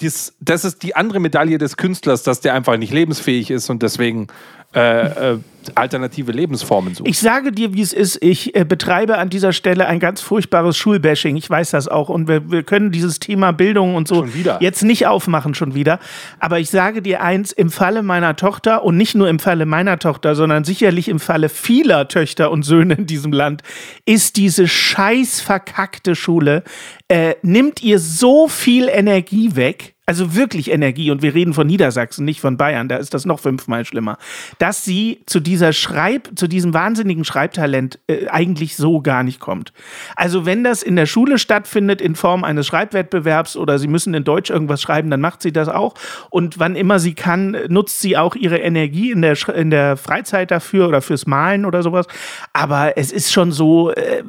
dies, 0.00 0.34
das 0.40 0.64
ist 0.64 0.82
die 0.82 0.94
andere 0.96 1.20
Medaille 1.20 1.58
des 1.58 1.76
Künstlers, 1.76 2.22
dass 2.22 2.40
der 2.40 2.54
einfach 2.54 2.76
nicht 2.76 2.92
lebensfähig 2.92 3.50
ist 3.50 3.68
und 3.70 3.82
deswegen 3.82 4.28
äh, 4.74 5.32
äh, 5.32 5.38
alternative 5.74 6.30
Lebensformen 6.30 6.94
sucht. 6.94 7.08
Ich 7.08 7.18
sage 7.18 7.52
dir, 7.52 7.72
wie 7.72 7.80
es 7.80 7.94
ist. 7.94 8.22
Ich 8.22 8.54
äh, 8.54 8.64
betreibe 8.64 9.16
an 9.16 9.30
dieser 9.30 9.54
Stelle 9.54 9.86
ein 9.86 9.98
ganz 9.98 10.20
furchtbares 10.20 10.76
Schulbashing. 10.76 11.36
Ich 11.36 11.48
weiß 11.48 11.70
das 11.70 11.88
auch. 11.88 12.10
Und 12.10 12.28
wir, 12.28 12.50
wir 12.50 12.62
können 12.62 12.92
dieses 12.92 13.18
Thema 13.18 13.52
Bildung 13.52 13.94
und 13.94 14.08
so 14.08 14.26
jetzt 14.60 14.82
nicht 14.82 15.06
aufmachen, 15.06 15.54
schon 15.54 15.74
wieder. 15.74 16.00
Aber 16.38 16.58
ich 16.58 16.68
sage 16.68 17.00
dir 17.00 17.22
eins: 17.22 17.52
im 17.52 17.70
Falle 17.70 18.02
meiner 18.02 18.36
Tochter 18.36 18.84
und 18.84 18.98
nicht 18.98 19.14
nur 19.14 19.28
im 19.30 19.38
Falle 19.38 19.64
meiner 19.64 19.98
Tochter, 19.98 20.34
sondern 20.34 20.64
sicherlich 20.64 21.08
im 21.08 21.18
Falle 21.18 21.48
vieler 21.48 22.08
Töchter 22.08 22.50
und 22.50 22.62
Söhne 22.62 22.94
in 22.94 23.06
diesem 23.06 23.32
Land, 23.32 23.62
ist 24.04 24.36
diese 24.36 24.68
scheiß 24.68 25.40
verkackte 25.40 26.14
Schule, 26.14 26.62
äh, 27.08 27.36
nimmt 27.42 27.82
ihr 27.82 27.98
so 27.98 28.48
viel 28.48 28.88
Energie 28.88 29.56
weg. 29.56 29.94
Also 30.08 30.34
wirklich 30.34 30.70
Energie, 30.70 31.10
und 31.10 31.20
wir 31.20 31.34
reden 31.34 31.52
von 31.52 31.66
Niedersachsen, 31.66 32.24
nicht 32.24 32.40
von 32.40 32.56
Bayern, 32.56 32.88
da 32.88 32.96
ist 32.96 33.12
das 33.12 33.26
noch 33.26 33.40
fünfmal 33.40 33.84
schlimmer, 33.84 34.16
dass 34.58 34.82
sie 34.82 35.20
zu 35.26 35.38
dieser 35.38 35.74
Schreib, 35.74 36.30
zu 36.34 36.48
diesem 36.48 36.72
wahnsinnigen 36.72 37.26
Schreibtalent 37.26 37.98
äh, 38.06 38.26
eigentlich 38.28 38.74
so 38.76 39.02
gar 39.02 39.22
nicht 39.22 39.38
kommt. 39.38 39.74
Also 40.16 40.46
wenn 40.46 40.64
das 40.64 40.82
in 40.82 40.96
der 40.96 41.04
Schule 41.04 41.38
stattfindet 41.38 42.00
in 42.00 42.14
Form 42.14 42.42
eines 42.42 42.66
Schreibwettbewerbs 42.66 43.54
oder 43.58 43.78
sie 43.78 43.86
müssen 43.86 44.14
in 44.14 44.24
Deutsch 44.24 44.48
irgendwas 44.48 44.80
schreiben, 44.80 45.10
dann 45.10 45.20
macht 45.20 45.42
sie 45.42 45.52
das 45.52 45.68
auch. 45.68 45.92
Und 46.30 46.58
wann 46.58 46.74
immer 46.74 47.00
sie 47.00 47.12
kann, 47.12 47.54
nutzt 47.68 48.00
sie 48.00 48.16
auch 48.16 48.34
ihre 48.34 48.56
Energie 48.56 49.10
in 49.10 49.20
der, 49.20 49.36
in 49.54 49.68
der 49.68 49.98
Freizeit 49.98 50.50
dafür 50.50 50.88
oder 50.88 51.02
fürs 51.02 51.26
Malen 51.26 51.66
oder 51.66 51.82
sowas. 51.82 52.06
Aber 52.54 52.96
es 52.96 53.12
ist 53.12 53.30
schon 53.30 53.52
so, 53.52 53.90
äh, 53.90 54.22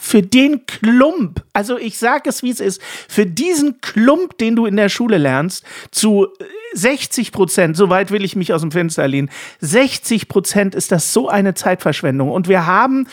für 0.00 0.22
den 0.22 0.66
Klump, 0.66 1.44
also 1.52 1.78
ich 1.78 1.98
sage 1.98 2.28
es 2.28 2.42
wie 2.42 2.50
es 2.50 2.58
ist, 2.58 2.82
für 3.06 3.26
diesen 3.26 3.80
Klump, 3.80 4.36
den 4.38 4.56
du 4.56 4.66
in 4.66 4.74
der 4.74 4.88
Schule 4.88 5.19
lernst, 5.20 5.64
zu 5.90 6.26
äh, 6.26 6.44
60 6.72 7.32
Prozent, 7.32 7.76
so 7.76 7.90
weit 7.90 8.10
will 8.10 8.24
ich 8.24 8.36
mich 8.36 8.52
aus 8.52 8.60
dem 8.60 8.70
Fenster 8.70 9.06
lehnen, 9.08 9.30
60 9.60 10.28
Prozent 10.28 10.74
ist 10.74 10.92
das 10.92 11.12
so 11.12 11.28
eine 11.28 11.54
Zeitverschwendung. 11.54 12.30
Und 12.30 12.48
wir 12.48 12.66
haben 12.66 13.06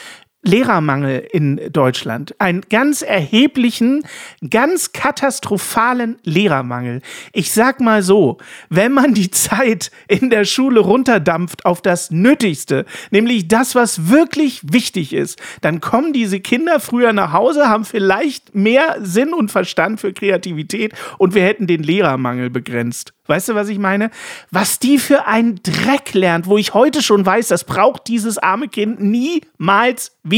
Lehrermangel 0.47 1.27
in 1.31 1.59
Deutschland. 1.71 2.33
Einen 2.39 2.61
ganz 2.61 3.01
erheblichen, 3.01 4.03
ganz 4.49 4.93
katastrophalen 4.93 6.17
Lehrermangel. 6.23 7.01
Ich 7.33 7.51
sag 7.51 7.81
mal 7.81 8.01
so, 8.01 8.37
wenn 8.69 8.93
man 8.93 9.13
die 9.13 9.29
Zeit 9.29 9.91
in 10.07 10.29
der 10.29 10.45
Schule 10.45 10.79
runterdampft 10.79 11.65
auf 11.65 11.81
das 11.81 12.11
Nötigste, 12.11 12.85
nämlich 13.11 13.49
das, 13.49 13.75
was 13.75 14.09
wirklich 14.09 14.61
wichtig 14.71 15.13
ist, 15.13 15.39
dann 15.61 15.81
kommen 15.81 16.13
diese 16.13 16.39
Kinder 16.39 16.79
früher 16.79 17.11
nach 17.11 17.33
Hause, 17.33 17.67
haben 17.67 17.83
vielleicht 17.83 18.55
mehr 18.55 18.97
Sinn 19.01 19.33
und 19.33 19.51
Verstand 19.51 19.99
für 19.99 20.13
Kreativität 20.13 20.93
und 21.17 21.35
wir 21.35 21.43
hätten 21.43 21.67
den 21.67 21.83
Lehrermangel 21.83 22.49
begrenzt. 22.49 23.13
Weißt 23.25 23.49
du, 23.49 23.55
was 23.55 23.67
ich 23.67 23.77
meine? 23.77 24.09
Was 24.51 24.79
die 24.79 24.97
für 24.97 25.27
einen 25.27 25.59
Dreck 25.61 26.13
lernt, 26.13 26.47
wo 26.47 26.57
ich 26.57 26.73
heute 26.73 27.03
schon 27.03 27.25
weiß, 27.25 27.49
das 27.49 27.65
braucht 27.65 28.07
dieses 28.07 28.37
arme 28.37 28.69
Kind 28.69 29.01
niemals 29.01 30.17
wieder. 30.23 30.36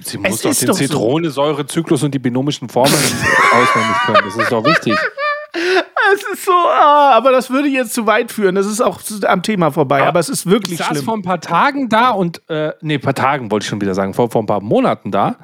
Sie 0.00 0.16
Es 0.22 0.30
muss 0.30 0.42
doch 0.42 0.54
den 0.54 0.66
doch 0.68 0.74
so. 0.74 0.84
Zitronensäurezyklus 0.86 2.02
und 2.04 2.14
die 2.14 2.18
binomischen 2.18 2.68
Formeln 2.68 2.94
auswendig 2.94 3.96
können. 4.06 4.18
Das 4.24 4.36
ist 4.36 4.52
doch 4.52 4.64
wichtig. 4.64 4.96
Es 6.14 6.22
ist 6.32 6.44
so, 6.46 6.52
ah, 6.52 7.12
aber 7.14 7.32
das 7.32 7.50
würde 7.50 7.68
jetzt 7.68 7.92
zu 7.92 8.06
weit 8.06 8.32
führen. 8.32 8.54
Das 8.54 8.66
ist 8.66 8.80
auch 8.80 9.00
am 9.26 9.42
Thema 9.42 9.70
vorbei, 9.70 10.02
aber, 10.04 10.20
es 10.20 10.28
ist 10.30 10.46
Ich 10.46 10.50
wirklich 10.52 10.78
saß 10.78 10.86
schlimm. 10.88 11.04
vor 11.04 11.14
ein 11.14 11.22
paar 11.22 11.40
Tagen 11.40 11.88
da 11.90 12.10
und, 12.10 12.40
äh, 12.48 12.72
nee, 12.80 12.98
paar 12.98 13.14
Tagen 13.14 13.50
wollte 13.50 13.64
ich 13.64 13.68
schon 13.68 13.80
wieder 13.80 13.94
sagen, 13.94 14.14
vor, 14.14 14.30
vor 14.30 14.42
ein 14.42 14.46
paar 14.46 14.62
Monaten 14.62 15.10
da 15.10 15.36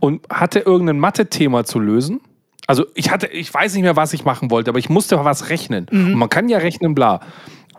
und 0.00 0.26
hatte 0.30 0.58
irgendein 0.60 0.98
Mathe-Thema 0.98 1.64
zu 1.64 1.78
lösen. 1.78 2.20
Also 2.66 2.84
ich 2.94 3.10
hatte, 3.10 3.28
ich 3.28 3.52
weiß 3.52 3.74
nicht 3.74 3.82
mehr, 3.82 3.96
was 3.96 4.12
ich 4.12 4.24
machen 4.24 4.50
wollte, 4.50 4.70
aber 4.70 4.78
ich 4.78 4.90
musste 4.90 5.22
was 5.24 5.48
rechnen. 5.48 5.86
Und 5.90 6.14
man 6.14 6.28
kann 6.28 6.48
ja 6.48 6.58
rechnen, 6.58 6.94
bla. 6.94 7.20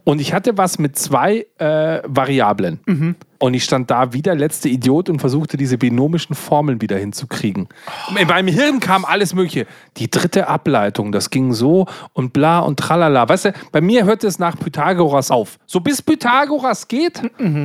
Und 0.03 0.21
ich 0.21 0.34
hatte 0.34 0.58
was 0.58 0.79
mit 0.79 0.97
zwei 0.97 1.45
äh, 1.58 2.01
Variablen. 2.05 3.15
Und 3.45 3.53
ich 3.53 3.63
stand 3.63 3.91
da 3.91 4.12
wie 4.12 4.23
der 4.23 4.34
letzte 4.34 4.69
Idiot 4.69 5.08
und 5.08 5.19
versuchte, 5.19 5.55
diese 5.55 5.77
binomischen 5.77 6.36
Formeln 6.36 6.81
wieder 6.81 6.97
hinzukriegen. 6.97 7.67
In 8.19 8.27
meinem 8.27 8.47
Hirn 8.47 8.79
kam 8.79 9.05
alles 9.05 9.36
Mögliche. 9.36 9.67
Die 9.97 10.10
dritte 10.10 10.47
Ableitung, 10.47 11.12
das 11.12 11.29
ging 11.29 11.53
so 11.53 11.86
und 12.13 12.34
bla 12.34 12.58
und 12.62 12.79
tralala. 12.79 13.29
Weißt 13.29 13.45
du, 13.45 13.53
bei 13.71 13.81
mir 13.81 14.05
hört 14.05 14.23
es 14.23 14.39
nach 14.39 14.58
Pythagoras 14.58 15.29
auf. 15.29 15.60
So 15.67 15.79
bis 15.79 16.01
Pythagoras 16.01 16.88
geht, 16.88 17.21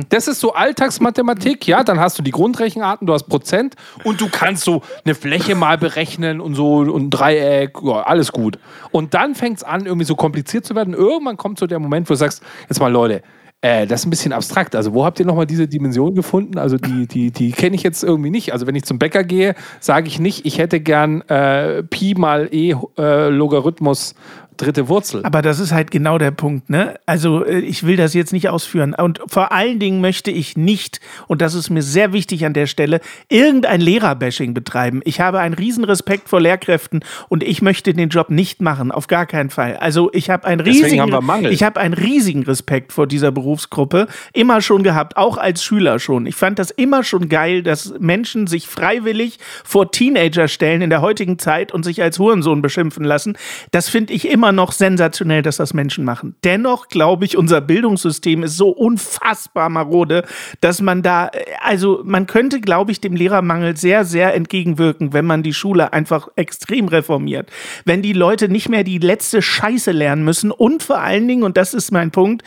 das 0.09 0.27
ist 0.27 0.39
so 0.39 0.53
Alltagsmathematik, 0.53 1.65
ja, 1.65 1.83
dann 1.83 1.99
hast 1.99 2.19
du 2.19 2.21
die 2.21 2.29
Grundrechenarten, 2.29 3.07
du 3.07 3.13
hast 3.13 3.23
Prozent 3.23 3.73
und 4.03 4.21
du 4.21 4.29
kannst 4.31 4.63
so 4.63 4.83
eine 5.03 5.15
Fläche 5.15 5.55
mal 5.55 5.79
berechnen 5.79 6.41
und 6.41 6.53
so 6.53 6.75
und 6.75 7.05
ein 7.05 7.09
Dreieck, 7.09 7.73
ja, 7.81 8.03
alles 8.03 8.31
gut. 8.31 8.59
Und 8.91 9.15
dann 9.15 9.33
fängt 9.33 9.57
es 9.57 9.63
an, 9.63 9.87
irgendwie 9.87 10.05
so 10.05 10.15
kompliziert 10.15 10.63
zu 10.63 10.75
werden. 10.75 10.93
Irgendwann 10.93 11.37
kommt 11.37 11.57
so 11.57 11.65
der 11.65 11.79
Moment, 11.79 12.07
wo 12.07 12.13
du 12.13 12.19
sagst, 12.19 12.43
jetzt 12.69 12.79
mal 12.79 12.91
Leute, 12.91 13.23
äh, 13.61 13.85
das 13.85 14.01
ist 14.01 14.07
ein 14.07 14.09
bisschen 14.09 14.33
abstrakt. 14.33 14.75
Also, 14.75 14.93
wo 14.93 15.05
habt 15.05 15.19
ihr 15.19 15.25
nochmal 15.25 15.45
diese 15.45 15.67
Dimension 15.67 16.15
gefunden? 16.15 16.57
Also, 16.57 16.77
die, 16.77 17.07
die, 17.07 17.31
die 17.31 17.51
kenne 17.51 17.75
ich 17.75 17.83
jetzt 17.83 18.03
irgendwie 18.03 18.31
nicht. 18.31 18.53
Also, 18.53 18.65
wenn 18.65 18.75
ich 18.75 18.83
zum 18.83 18.97
Bäcker 18.97 19.23
gehe, 19.23 19.53
sage 19.79 20.07
ich 20.07 20.19
nicht, 20.19 20.45
ich 20.45 20.57
hätte 20.57 20.79
gern 20.79 21.21
äh, 21.21 21.83
Pi 21.83 22.15
mal 22.15 22.49
E 22.51 22.75
äh, 22.97 23.29
Logarithmus 23.29 24.15
dritte 24.61 24.87
Wurzel. 24.87 25.23
Aber 25.23 25.41
das 25.41 25.59
ist 25.59 25.71
halt 25.71 25.91
genau 25.91 26.17
der 26.17 26.31
Punkt, 26.31 26.69
ne? 26.69 26.99
Also 27.05 27.45
äh, 27.45 27.59
ich 27.59 27.85
will 27.85 27.97
das 27.97 28.13
jetzt 28.13 28.33
nicht 28.33 28.49
ausführen. 28.49 28.93
Und 28.93 29.19
vor 29.27 29.51
allen 29.51 29.79
Dingen 29.79 30.01
möchte 30.01 30.31
ich 30.31 30.57
nicht, 30.57 30.99
und 31.27 31.41
das 31.41 31.53
ist 31.53 31.69
mir 31.69 31.81
sehr 31.81 32.13
wichtig 32.13 32.45
an 32.45 32.53
der 32.53 32.67
Stelle, 32.67 33.01
irgendein 33.29 33.81
Lehrerbashing 33.81 34.53
betreiben. 34.53 35.01
Ich 35.03 35.19
habe 35.19 35.39
einen 35.39 35.53
riesen 35.53 35.83
Respekt 35.83 36.29
vor 36.29 36.41
Lehrkräften 36.41 37.01
und 37.29 37.43
ich 37.43 37.61
möchte 37.61 37.93
den 37.93 38.09
Job 38.09 38.29
nicht 38.29 38.61
machen, 38.61 38.91
auf 38.91 39.07
gar 39.07 39.25
keinen 39.25 39.49
Fall. 39.49 39.77
Also 39.77 40.09
ich 40.13 40.29
habe 40.29 40.45
einen 40.45 40.63
Deswegen 40.63 40.83
riesigen, 40.83 41.01
haben 41.01 41.11
wir 41.11 41.21
Mangel. 41.21 41.51
ich 41.51 41.63
habe 41.63 41.79
einen 41.79 41.93
riesigen 41.93 42.43
Respekt 42.43 42.93
vor 42.93 43.07
dieser 43.07 43.31
Berufsgruppe, 43.31 44.07
immer 44.33 44.61
schon 44.61 44.83
gehabt, 44.83 45.17
auch 45.17 45.37
als 45.37 45.63
Schüler 45.63 45.99
schon. 45.99 46.25
Ich 46.25 46.35
fand 46.35 46.59
das 46.59 46.71
immer 46.71 47.03
schon 47.03 47.29
geil, 47.29 47.63
dass 47.63 47.93
Menschen 47.99 48.47
sich 48.47 48.67
freiwillig 48.67 49.39
vor 49.63 49.91
Teenager 49.91 50.47
stellen 50.47 50.81
in 50.81 50.89
der 50.89 51.01
heutigen 51.01 51.39
Zeit 51.39 51.71
und 51.71 51.83
sich 51.83 52.01
als 52.01 52.19
Hurensohn 52.19 52.61
beschimpfen 52.61 53.03
lassen. 53.03 53.37
Das 53.71 53.89
finde 53.89 54.13
ich 54.13 54.29
immer 54.29 54.50
noch 54.51 54.71
sensationell, 54.71 55.41
dass 55.41 55.57
das 55.57 55.73
Menschen 55.73 56.05
machen. 56.05 56.35
Dennoch 56.43 56.87
glaube 56.87 57.25
ich, 57.25 57.37
unser 57.37 57.61
Bildungssystem 57.61 58.43
ist 58.43 58.57
so 58.57 58.69
unfassbar 58.69 59.69
marode, 59.69 60.23
dass 60.61 60.81
man 60.81 61.01
da, 61.01 61.27
äh, 61.27 61.45
also 61.61 62.01
man 62.03 62.27
könnte, 62.27 62.61
glaube 62.61 62.91
ich, 62.91 63.01
dem 63.01 63.15
Lehrermangel 63.15 63.77
sehr, 63.77 64.05
sehr 64.05 64.33
entgegenwirken, 64.33 65.13
wenn 65.13 65.25
man 65.25 65.43
die 65.43 65.53
Schule 65.53 65.93
einfach 65.93 66.29
extrem 66.35 66.87
reformiert. 66.87 67.49
Wenn 67.85 68.01
die 68.01 68.13
Leute 68.13 68.49
nicht 68.49 68.69
mehr 68.69 68.83
die 68.83 68.99
letzte 68.99 69.41
Scheiße 69.41 69.91
lernen 69.91 70.23
müssen 70.23 70.51
und 70.51 70.83
vor 70.83 70.99
allen 70.99 71.27
Dingen, 71.27 71.43
und 71.43 71.57
das 71.57 71.73
ist 71.73 71.91
mein 71.91 72.11
Punkt, 72.11 72.43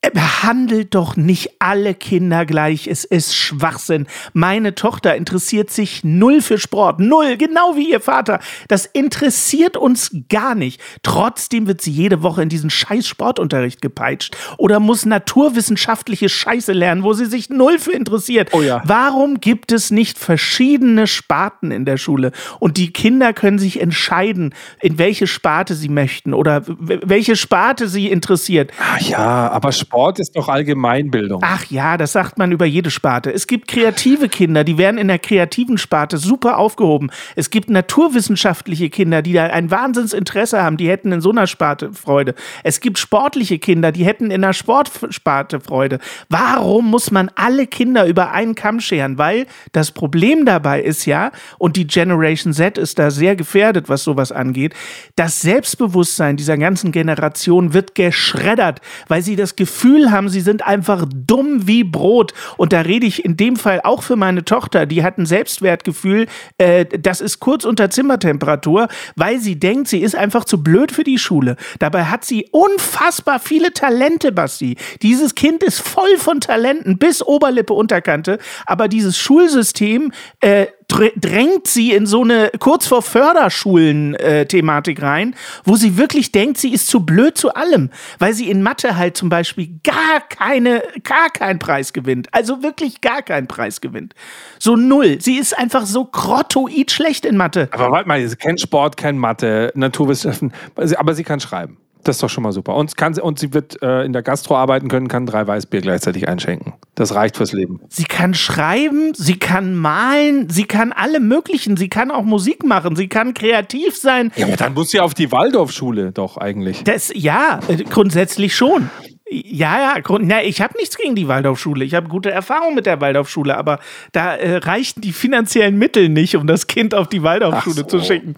Behandelt 0.00 0.94
doch 0.94 1.16
nicht 1.16 1.56
alle 1.58 1.92
Kinder 1.92 2.46
gleich. 2.46 2.86
Es 2.86 3.04
ist 3.04 3.34
Schwachsinn. 3.34 4.06
Meine 4.32 4.76
Tochter 4.76 5.16
interessiert 5.16 5.72
sich 5.72 6.04
null 6.04 6.40
für 6.40 6.58
Sport. 6.58 7.00
Null. 7.00 7.36
Genau 7.36 7.74
wie 7.74 7.90
ihr 7.90 8.00
Vater. 8.00 8.38
Das 8.68 8.86
interessiert 8.86 9.76
uns 9.76 10.14
gar 10.28 10.54
nicht. 10.54 10.80
Trotzdem 11.02 11.66
wird 11.66 11.80
sie 11.80 11.90
jede 11.90 12.22
Woche 12.22 12.42
in 12.42 12.48
diesen 12.48 12.70
scheiß 12.70 13.08
Sportunterricht 13.08 13.82
gepeitscht. 13.82 14.36
Oder 14.56 14.78
muss 14.78 15.04
naturwissenschaftliche 15.04 16.28
Scheiße 16.28 16.72
lernen, 16.72 17.02
wo 17.02 17.12
sie 17.12 17.26
sich 17.26 17.50
null 17.50 17.80
für 17.80 17.92
interessiert. 17.92 18.50
Oh 18.52 18.62
ja. 18.62 18.82
Warum 18.84 19.40
gibt 19.40 19.72
es 19.72 19.90
nicht 19.90 20.16
verschiedene 20.16 21.08
Sparten 21.08 21.72
in 21.72 21.84
der 21.84 21.96
Schule? 21.96 22.30
Und 22.60 22.76
die 22.76 22.92
Kinder 22.92 23.32
können 23.32 23.58
sich 23.58 23.80
entscheiden, 23.80 24.54
in 24.80 24.96
welche 24.96 25.26
Sparte 25.26 25.74
sie 25.74 25.88
möchten 25.88 26.34
oder 26.34 26.62
welche 26.66 27.34
Sparte 27.34 27.88
sie 27.88 28.06
interessiert. 28.06 28.70
Ach 28.80 29.00
ja, 29.00 29.50
aber 29.50 29.72
Sport 29.72 29.87
ist 30.18 30.36
doch 30.36 30.48
Allgemeinbildung. 30.48 31.40
Ach 31.44 31.64
ja, 31.66 31.96
das 31.96 32.12
sagt 32.12 32.38
man 32.38 32.52
über 32.52 32.66
jede 32.66 32.90
Sparte. 32.90 33.32
Es 33.32 33.46
gibt 33.46 33.68
kreative 33.68 34.28
Kinder, 34.28 34.64
die 34.64 34.78
werden 34.78 34.98
in 34.98 35.08
der 35.08 35.18
kreativen 35.18 35.78
Sparte 35.78 36.18
super 36.18 36.58
aufgehoben. 36.58 37.10
Es 37.36 37.50
gibt 37.50 37.70
naturwissenschaftliche 37.70 38.90
Kinder, 38.90 39.22
die 39.22 39.32
da 39.32 39.44
ein 39.44 39.70
Wahnsinnsinteresse 39.70 40.62
haben, 40.62 40.76
die 40.76 40.88
hätten 40.88 41.12
in 41.12 41.20
so 41.20 41.30
einer 41.30 41.46
Sparte 41.46 41.92
Freude. 41.92 42.34
Es 42.64 42.80
gibt 42.80 42.98
sportliche 42.98 43.58
Kinder, 43.58 43.92
die 43.92 44.04
hätten 44.04 44.30
in 44.30 44.42
der 44.42 44.52
Sportsparte 44.52 45.60
Freude. 45.60 45.98
Warum 46.28 46.90
muss 46.90 47.10
man 47.10 47.30
alle 47.34 47.66
Kinder 47.66 48.06
über 48.06 48.32
einen 48.32 48.54
Kamm 48.54 48.80
scheren? 48.80 49.18
Weil 49.18 49.46
das 49.72 49.90
Problem 49.90 50.44
dabei 50.44 50.82
ist 50.82 51.06
ja, 51.06 51.32
und 51.58 51.76
die 51.76 51.86
Generation 51.86 52.52
Z 52.52 52.78
ist 52.78 52.98
da 52.98 53.10
sehr 53.10 53.36
gefährdet, 53.36 53.88
was 53.88 54.04
sowas 54.04 54.32
angeht, 54.32 54.74
das 55.16 55.40
Selbstbewusstsein 55.40 56.36
dieser 56.36 56.58
ganzen 56.58 56.92
Generation 56.92 57.72
wird 57.72 57.94
geschreddert, 57.94 58.80
weil 59.08 59.22
sie 59.22 59.36
das 59.36 59.56
Gefühl 59.56 59.77
haben, 60.10 60.28
sie 60.28 60.40
sind 60.40 60.66
einfach 60.66 61.06
dumm 61.12 61.66
wie 61.66 61.84
Brot. 61.84 62.32
Und 62.56 62.72
da 62.72 62.80
rede 62.80 63.06
ich 63.06 63.24
in 63.24 63.36
dem 63.36 63.56
Fall 63.56 63.80
auch 63.82 64.02
für 64.02 64.16
meine 64.16 64.44
Tochter, 64.44 64.86
die 64.86 65.02
hat 65.02 65.18
ein 65.18 65.26
Selbstwertgefühl, 65.26 66.26
äh, 66.58 66.84
das 66.84 67.20
ist 67.20 67.40
kurz 67.40 67.64
unter 67.64 67.90
Zimmertemperatur, 67.90 68.88
weil 69.16 69.38
sie 69.38 69.58
denkt, 69.58 69.88
sie 69.88 70.00
ist 70.00 70.14
einfach 70.14 70.44
zu 70.44 70.62
blöd 70.62 70.92
für 70.92 71.04
die 71.04 71.18
Schule. 71.18 71.56
Dabei 71.78 72.04
hat 72.04 72.24
sie 72.24 72.48
unfassbar 72.50 73.40
viele 73.40 73.72
Talente, 73.72 74.32
Basti. 74.32 74.76
Dieses 75.02 75.34
Kind 75.34 75.62
ist 75.62 75.80
voll 75.80 76.16
von 76.18 76.40
Talenten, 76.40 76.98
bis 76.98 77.22
Oberlippe, 77.26 77.74
Unterkante. 77.74 78.38
Aber 78.66 78.88
dieses 78.88 79.18
Schulsystem 79.18 80.12
äh, 80.40 80.66
drängt 80.88 81.66
sie 81.66 81.92
in 81.92 82.06
so 82.06 82.22
eine 82.22 82.50
kurz 82.58 82.86
vor 82.86 83.02
Förderschulen-Thematik 83.02 85.02
rein, 85.02 85.34
wo 85.64 85.76
sie 85.76 85.98
wirklich 85.98 86.32
denkt, 86.32 86.58
sie 86.58 86.72
ist 86.72 86.88
zu 86.88 87.04
blöd 87.04 87.36
zu 87.36 87.54
allem, 87.54 87.90
weil 88.18 88.32
sie 88.32 88.50
in 88.50 88.62
Mathe 88.62 88.96
halt 88.96 89.16
zum 89.16 89.28
Beispiel 89.28 89.78
gar 89.84 90.20
keine, 90.28 90.82
gar 91.04 91.30
keinen 91.30 91.58
Preis 91.58 91.92
gewinnt. 91.92 92.28
Also 92.32 92.62
wirklich 92.62 93.00
gar 93.00 93.22
keinen 93.22 93.46
Preis 93.46 93.80
gewinnt. 93.80 94.14
So 94.58 94.76
null. 94.76 95.20
Sie 95.20 95.36
ist 95.36 95.56
einfach 95.56 95.86
so 95.86 96.06
grottoid 96.06 96.90
schlecht 96.90 97.24
in 97.24 97.36
Mathe. 97.36 97.68
Aber 97.70 97.92
warte 97.92 98.08
mal, 98.08 98.26
sie 98.26 98.36
kennt 98.36 98.60
Sport, 98.60 98.96
kennt 98.96 99.18
Mathe, 99.18 99.70
Naturwissenschaften, 99.74 100.52
aber 100.96 101.14
sie 101.14 101.24
kann 101.24 101.40
schreiben. 101.40 101.78
Das 102.04 102.16
ist 102.16 102.22
doch 102.22 102.30
schon 102.30 102.42
mal 102.42 102.52
super. 102.52 102.74
Und, 102.74 102.96
kann 102.96 103.14
sie, 103.14 103.22
und 103.22 103.38
sie 103.38 103.52
wird 103.52 103.82
äh, 103.82 104.04
in 104.04 104.12
der 104.12 104.22
Gastro 104.22 104.56
arbeiten 104.56 104.88
können, 104.88 105.08
kann 105.08 105.26
drei 105.26 105.46
Weißbier 105.46 105.80
gleichzeitig 105.80 106.28
einschenken. 106.28 106.74
Das 106.94 107.14
reicht 107.14 107.36
fürs 107.36 107.52
Leben. 107.52 107.80
Sie 107.88 108.04
kann 108.04 108.34
schreiben, 108.34 109.12
sie 109.14 109.38
kann 109.38 109.74
malen, 109.74 110.48
sie 110.50 110.64
kann 110.64 110.92
alle 110.92 111.20
möglichen, 111.20 111.76
sie 111.76 111.88
kann 111.88 112.10
auch 112.10 112.24
Musik 112.24 112.64
machen, 112.64 112.96
sie 112.96 113.08
kann 113.08 113.34
kreativ 113.34 113.96
sein. 113.96 114.32
Ja, 114.36 114.46
aber 114.46 114.56
dann 114.56 114.74
muss 114.74 114.90
sie 114.90 115.00
auf 115.00 115.14
die 115.14 115.30
Waldorfschule 115.32 116.12
doch 116.12 116.36
eigentlich. 116.36 116.84
Das, 116.84 117.12
ja, 117.14 117.60
äh, 117.68 117.84
grundsätzlich 117.84 118.56
schon. 118.56 118.90
Ja, 119.30 119.78
ja, 119.78 120.00
Grund, 120.00 120.26
na, 120.26 120.42
ich 120.42 120.60
habe 120.62 120.76
nichts 120.78 120.96
gegen 120.96 121.14
die 121.14 121.28
Waldorfschule. 121.28 121.84
Ich 121.84 121.94
habe 121.94 122.08
gute 122.08 122.30
Erfahrungen 122.30 122.74
mit 122.74 122.86
der 122.86 123.00
Waldorfschule, 123.00 123.56
aber 123.56 123.78
da 124.12 124.34
äh, 124.34 124.56
reichten 124.56 125.02
die 125.02 125.12
finanziellen 125.12 125.76
Mittel 125.76 126.08
nicht, 126.08 126.36
um 126.36 126.46
das 126.46 126.66
Kind 126.66 126.94
auf 126.94 127.08
die 127.08 127.22
Waldorfschule 127.22 127.76
so. 127.76 127.82
zu 127.84 128.00
schicken. 128.00 128.34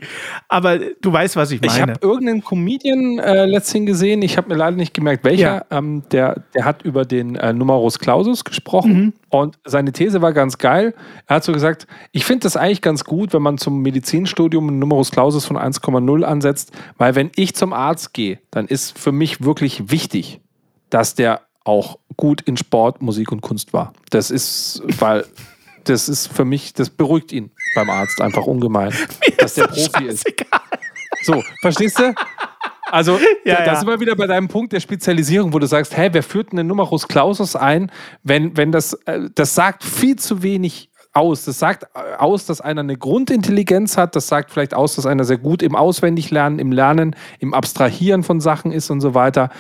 Aber 0.49 0.79
du 0.79 1.13
weißt, 1.13 1.37
was 1.37 1.53
ich 1.53 1.63
Ich 1.63 1.71
meine. 1.79 1.93
habe 1.93 2.01
irgendeinen 2.03 2.43
Comedian 2.43 3.19
äh, 3.19 3.47
letztens 3.47 3.87
gesehen, 3.87 4.23
ich 4.23 4.37
habe 4.37 4.49
mir 4.49 4.57
leider 4.57 4.77
nicht 4.77 4.93
gemerkt, 4.95 5.25
welcher. 5.25 5.65
Ähm, 5.71 6.03
der, 6.11 6.43
der 6.55 6.65
hat 6.65 6.83
über 6.83 7.05
den 7.05 7.37
äh, 7.37 7.53
Numerus 7.53 7.99
Clausus 7.99 8.45
gesprochen 8.45 9.13
und 9.29 9.59
seine 9.65 9.93
These 9.93 10.21
war 10.23 10.33
ganz 10.33 10.59
geil. 10.59 10.95
Er 11.27 11.37
hat 11.37 11.45
so 11.45 11.53
gesagt, 11.53 11.87
ich 12.11 12.25
finde 12.25 12.43
das 12.45 12.57
eigentlich 12.57 12.83
ganz 12.83 13.05
gut, 13.05 13.33
wenn 13.33 13.43
man 13.43 13.59
zum 13.59 13.81
Medizinstudium 13.83 14.69
einen 14.69 14.79
Numerus 14.81 15.11
Clausus 15.13 15.45
von 15.45 15.57
1,0 15.57 16.23
ansetzt, 16.25 16.73
weil 16.99 17.15
wenn 17.15 17.31
ich 17.37 17.55
zum 17.55 17.73
Arzt 17.73 18.13
gehe, 18.13 18.39
dann 18.51 18.67
ist 18.67 18.99
für 18.99 19.13
mich 19.13 19.45
wirklich 19.45 19.91
wichtig, 19.91 20.41
dass 20.91 21.15
der 21.15 21.43
auch 21.65 21.99
gut 22.17 22.41
in 22.43 22.57
Sport, 22.57 23.03
Musik 23.03 23.33
und 23.33 23.41
Kunst 23.41 23.73
war. 23.73 23.93
Das 24.11 24.31
ist, 24.31 24.83
weil 24.99 25.25
das 25.85 26.09
ist 26.09 26.27
für 26.27 26.45
mich, 26.45 26.73
das 26.75 26.91
beruhigt 26.91 27.33
ihn 27.33 27.51
beim 27.75 27.91
Arzt 27.91 28.21
einfach 28.21 28.47
ungemein, 28.47 28.93
dass 29.39 29.55
der 29.55 29.67
Profi 29.69 30.05
ist. 30.05 30.27
Scheißegal. 30.27 30.61
So, 31.23 31.43
verstehst 31.61 31.99
du? 31.99 32.15
Also, 32.91 33.19
Ja, 33.45 33.57
da, 33.57 33.67
ja. 33.67 33.77
sind 33.77 33.89
wir 33.89 34.01
wieder 34.01 34.17
bei 34.17 34.27
deinem 34.27 34.49
Punkt 34.49 34.73
der 34.73 34.81
Spezialisierung, 34.81 35.53
wo 35.53 35.59
du 35.59 35.67
sagst, 35.67 35.97
hä, 35.97 36.09
wer 36.13 36.23
führt 36.23 36.53
einen 36.53 36.67
Numerus 36.67 37.07
Clausus 37.09 37.57
ein, 37.57 37.91
wenn, 38.23 38.57
wenn 38.57 38.73
das, 38.73 38.95
äh, 39.07 39.29
das 39.35 39.55
sagt 39.55 39.85
viel 39.85 40.17
zu 40.17 40.43
wenig 40.43 40.91
aus. 41.13 41.45
Das 41.45 41.59
sagt 41.59 41.85
äh, 41.95 42.17
aus, 42.19 42.47
dass 42.47 42.61
einer 42.61 42.81
eine 42.81 42.97
Grundintelligenz 42.97 43.97
hat. 43.97 44.15
Das 44.17 44.29
sagt 44.29 44.51
vielleicht 44.51 44.75
aus, 44.75 44.97
dass 44.97 45.07
einer 45.07 45.25
sehr 45.25 45.39
gut 45.39 45.63
im 45.63 45.75
Auswendiglernen, 45.75 46.59
im 46.59 46.73
Lernen, 46.73 47.17
im 47.39 47.55
Abstrahieren 47.55 48.23
von 48.23 48.41
Sachen 48.41 48.73
ist 48.73 48.91
und 48.91 49.01
so 49.01 49.15
weiter. 49.15 49.51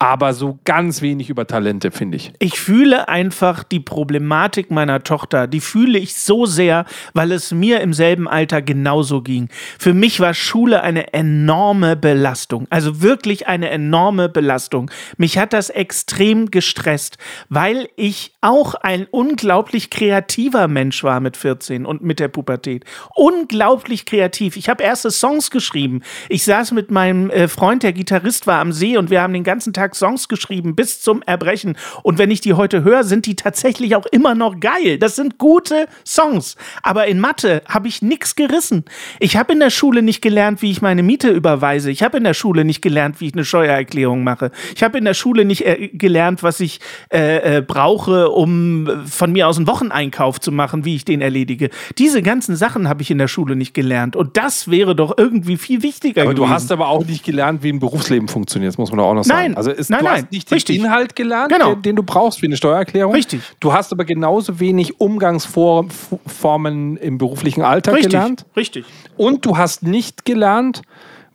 Aber 0.00 0.32
so 0.32 0.60
ganz 0.64 1.02
wenig 1.02 1.28
über 1.28 1.46
Talente, 1.46 1.90
finde 1.90 2.16
ich. 2.16 2.32
Ich 2.38 2.60
fühle 2.60 3.08
einfach 3.08 3.64
die 3.64 3.80
Problematik 3.80 4.70
meiner 4.70 5.02
Tochter, 5.02 5.48
die 5.48 5.60
fühle 5.60 5.98
ich 5.98 6.14
so 6.14 6.46
sehr, 6.46 6.84
weil 7.14 7.32
es 7.32 7.50
mir 7.50 7.80
im 7.80 7.92
selben 7.92 8.28
Alter 8.28 8.62
genauso 8.62 9.22
ging. 9.22 9.48
Für 9.78 9.94
mich 9.94 10.20
war 10.20 10.34
Schule 10.34 10.82
eine 10.82 11.12
enorme 11.14 11.96
Belastung, 11.96 12.68
also 12.70 13.02
wirklich 13.02 13.48
eine 13.48 13.70
enorme 13.70 14.28
Belastung. 14.28 14.88
Mich 15.16 15.36
hat 15.36 15.52
das 15.52 15.68
extrem 15.68 16.52
gestresst, 16.52 17.18
weil 17.48 17.88
ich 17.96 18.34
auch 18.40 18.74
ein 18.74 19.06
unglaublich 19.10 19.90
kreativer 19.90 20.68
Mensch 20.68 21.02
war 21.02 21.18
mit 21.18 21.36
14 21.36 21.84
und 21.84 22.02
mit 22.02 22.20
der 22.20 22.28
Pubertät. 22.28 22.84
Unglaublich 23.16 24.06
kreativ. 24.06 24.56
Ich 24.56 24.68
habe 24.68 24.84
erste 24.84 25.10
Songs 25.10 25.50
geschrieben. 25.50 26.02
Ich 26.28 26.44
saß 26.44 26.70
mit 26.70 26.92
meinem 26.92 27.30
äh, 27.30 27.48
Freund, 27.48 27.82
der 27.82 27.92
Gitarrist 27.92 28.46
war, 28.46 28.60
am 28.60 28.70
See 28.70 28.96
und 28.96 29.10
wir 29.10 29.22
haben 29.22 29.32
den 29.32 29.44
ganzen 29.44 29.72
Tag 29.72 29.87
Songs 29.94 30.28
geschrieben 30.28 30.74
bis 30.74 31.00
zum 31.00 31.22
Erbrechen. 31.22 31.76
Und 32.02 32.18
wenn 32.18 32.30
ich 32.30 32.40
die 32.40 32.54
heute 32.54 32.84
höre, 32.84 33.04
sind 33.04 33.26
die 33.26 33.36
tatsächlich 33.36 33.96
auch 33.96 34.06
immer 34.06 34.34
noch 34.34 34.60
geil. 34.60 34.98
Das 34.98 35.16
sind 35.16 35.38
gute 35.38 35.86
Songs. 36.06 36.56
Aber 36.82 37.06
in 37.06 37.20
Mathe 37.20 37.62
habe 37.68 37.88
ich 37.88 38.02
nichts 38.02 38.36
gerissen. 38.36 38.84
Ich 39.20 39.36
habe 39.36 39.52
in 39.52 39.60
der 39.60 39.70
Schule 39.70 40.02
nicht 40.02 40.22
gelernt, 40.22 40.62
wie 40.62 40.70
ich 40.70 40.82
meine 40.82 41.02
Miete 41.02 41.30
überweise. 41.30 41.90
Ich 41.90 42.02
habe 42.02 42.18
in 42.18 42.24
der 42.24 42.34
Schule 42.34 42.64
nicht 42.64 42.82
gelernt, 42.82 43.20
wie 43.20 43.28
ich 43.28 43.34
eine 43.34 43.44
Steuererklärung 43.44 44.24
mache. 44.24 44.50
Ich 44.74 44.82
habe 44.82 44.98
in 44.98 45.04
der 45.04 45.14
Schule 45.14 45.44
nicht 45.44 45.64
äh, 45.64 45.88
gelernt, 45.88 46.42
was 46.42 46.60
ich 46.60 46.80
äh, 47.12 47.58
äh, 47.58 47.62
brauche, 47.62 48.30
um 48.30 48.86
äh, 48.86 49.06
von 49.06 49.32
mir 49.32 49.48
aus 49.48 49.56
einen 49.56 49.66
Wocheneinkauf 49.66 50.40
zu 50.40 50.52
machen, 50.52 50.84
wie 50.84 50.96
ich 50.96 51.04
den 51.04 51.20
erledige. 51.20 51.70
Diese 51.98 52.22
ganzen 52.22 52.56
Sachen 52.56 52.88
habe 52.88 53.02
ich 53.02 53.10
in 53.10 53.18
der 53.18 53.28
Schule 53.28 53.56
nicht 53.56 53.74
gelernt. 53.74 54.16
Und 54.16 54.36
das 54.36 54.70
wäre 54.70 54.94
doch 54.94 55.14
irgendwie 55.16 55.56
viel 55.56 55.82
wichtiger 55.82 56.22
Aber 56.22 56.34
gewesen. 56.34 56.46
du 56.46 56.52
hast 56.52 56.72
aber 56.72 56.88
auch 56.88 57.04
nicht 57.04 57.24
gelernt, 57.24 57.62
wie 57.62 57.70
ein 57.70 57.78
Berufsleben 57.78 58.28
funktioniert, 58.28 58.72
das 58.72 58.78
muss 58.78 58.90
man 58.90 58.98
doch 58.98 59.06
auch 59.06 59.14
noch 59.14 59.24
sagen. 59.24 59.52
Nein. 59.52 59.56
Also 59.56 59.70
es, 59.78 59.88
Nein, 59.88 60.00
du 60.00 60.04
nein. 60.06 60.22
hast 60.22 60.32
nicht 60.32 60.50
den 60.50 60.54
Richtig. 60.54 60.76
Inhalt 60.76 61.16
gelernt, 61.16 61.52
Genau. 61.52 61.74
den, 61.74 61.82
den 61.82 61.96
du 61.96 62.02
brauchst 62.02 62.40
für 62.40 62.46
eine 62.46 62.56
Steuererklärung. 62.56 63.14
Richtig. 63.14 63.40
Du 63.60 63.72
hast 63.72 63.92
aber 63.92 64.04
genauso 64.04 64.60
wenig 64.60 65.00
Umgangsformen 65.00 66.96
im 66.96 67.18
beruflichen 67.18 67.62
Alltag 67.62 67.94
Richtig, 67.94 68.10
gelernt. 68.12 68.46
richtig. 68.56 68.84
Und 69.16 69.44
du 69.44 69.56
hast 69.56 69.82
nicht 69.82 70.24
gelernt, 70.24 70.82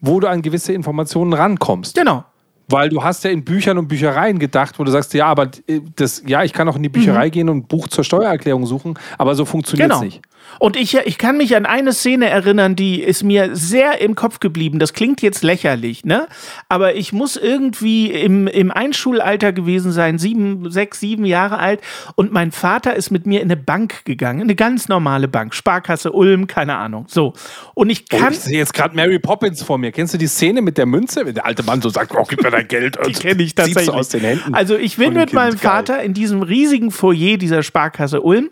wo 0.02 0.20
du 0.20 0.28
an 0.28 0.42
gewisse 0.42 0.74
Informationen 0.74 1.34
rankommst. 1.34 1.96
Genau. 1.96 2.24
Weil 2.70 2.90
du 2.90 3.04
hast 3.04 3.24
ja 3.26 3.30
in 3.30 3.44
Büchern 3.44 3.78
und 3.78 3.88
Büchereien 3.88 4.40
gedacht, 4.40 4.80
wo 4.80 4.84
du 4.84 4.92
sagst, 4.92 5.14
ja, 5.14 5.26
aber 5.28 5.50
äh, 5.68 5.82
das, 5.96 6.24
ja, 6.26 6.44
ich 6.44 6.54
kann 6.54 6.68
auch 6.70 6.78
in 6.78 6.84
die 6.84 6.90
Bücherei 6.90 7.30
gehen 7.30 7.50
und 7.50 7.58
ein 7.58 7.64
Buch 7.68 7.88
zur 7.90 8.04
Steuererklärung 8.04 8.66
suchen, 8.66 8.98
aber 9.18 9.36
so 9.36 9.44
funktioniert 9.46 9.92
es 9.92 9.98
Genau. 10.00 10.06
nicht. 10.06 10.22
Und 10.60 10.76
ich, 10.78 10.96
ich 10.96 11.18
kann 11.18 11.38
mich 11.38 11.56
an 11.56 11.66
eine 11.66 11.94
Szene 11.94 12.30
erinnern, 12.30 12.76
die 12.76 13.02
ist 13.02 13.24
mir 13.24 13.56
sehr 13.56 14.00
im 14.02 14.16
Kopf 14.16 14.40
geblieben. 14.40 14.80
Das 14.80 14.94
klingt 14.94 15.22
jetzt 15.22 15.44
lächerlich, 15.44 16.06
ne? 16.06 16.28
Aber 16.70 16.96
ich 16.96 17.14
muss 17.14 17.36
irgendwie 17.38 18.12
im, 18.12 18.48
im 18.48 18.72
Einschulalter 18.72 19.52
gewesen 19.54 19.92
sein, 19.92 20.18
sieben, 20.18 20.70
sechs, 20.72 21.00
sieben 21.00 21.26
Jahre 21.26 21.60
alt. 21.60 21.82
Und 22.16 22.32
mein 22.32 22.52
Vater 22.52 22.96
ist 22.96 23.12
mit 23.12 23.26
mir 23.26 23.42
in 23.42 23.52
eine 23.52 23.58
Bank 23.58 24.06
gegangen, 24.06 24.42
eine 24.42 24.56
ganz 24.56 24.88
normale 24.88 25.28
Bank, 25.28 25.54
Sparkasse 25.56 26.12
Ulm, 26.12 26.48
keine 26.48 26.76
Ahnung. 26.78 27.06
So. 27.08 27.34
Und 27.74 27.90
ich 27.90 28.06
Oh, 28.14 28.18
kann. 28.18 28.34
ich 28.34 28.40
sehe 28.42 28.58
jetzt 28.58 28.74
gerade 28.74 28.96
Mary 28.96 29.18
Poppins 29.20 29.64
vor 29.64 29.78
mir. 29.78 29.92
Kennst 29.92 30.14
du 30.14 30.18
die 30.18 30.28
Szene 30.28 30.62
mit 30.62 30.78
der 30.78 30.86
Münze? 30.86 31.26
Wenn 31.26 31.34
der 31.34 31.46
alte 31.46 31.64
Mann 31.64 31.82
so 31.82 31.90
sagt, 31.90 32.14
oh, 32.16 32.26
gib 32.28 32.44
mir 32.44 32.52
dein 32.52 32.68
Geld. 32.68 32.98
Die 33.08 33.14
kenne 33.14 33.42
ich 33.44 33.56
tatsächlich. 33.56 33.90
aus 33.90 34.10
den 34.10 34.22
Händen. 34.22 34.54
Also 34.54 34.76
ich 34.76 34.98
bin 34.98 35.14
mit 35.14 35.34
meinem 35.34 35.52
Kind. 35.52 35.62
Geil. 35.62 35.72
Vater 35.72 36.04
in 36.04 36.14
diesem 36.14 36.42
riesigen 36.44 36.92
Foyer 36.92 37.38
dieser 37.38 37.64
Sparkasse 37.64 38.22
Ulm 38.22 38.50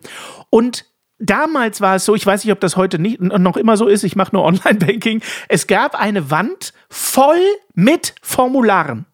und 0.49 0.85
Damals 1.21 1.81
war 1.81 1.95
es 1.95 2.05
so, 2.05 2.15
ich 2.15 2.25
weiß 2.25 2.43
nicht, 2.43 2.51
ob 2.51 2.60
das 2.60 2.75
heute 2.75 2.97
nicht, 2.99 3.21
noch 3.21 3.55
immer 3.57 3.77
so 3.77 3.88
ist, 3.88 4.03
ich 4.03 4.15
mache 4.15 4.36
nur 4.36 4.43
Online-Banking. 4.43 5.21
Es 5.47 5.67
gab 5.67 5.93
eine 5.99 6.31
Wand 6.31 6.73
voll 6.89 7.39
mit 7.73 8.15
Formularen. 8.21 9.05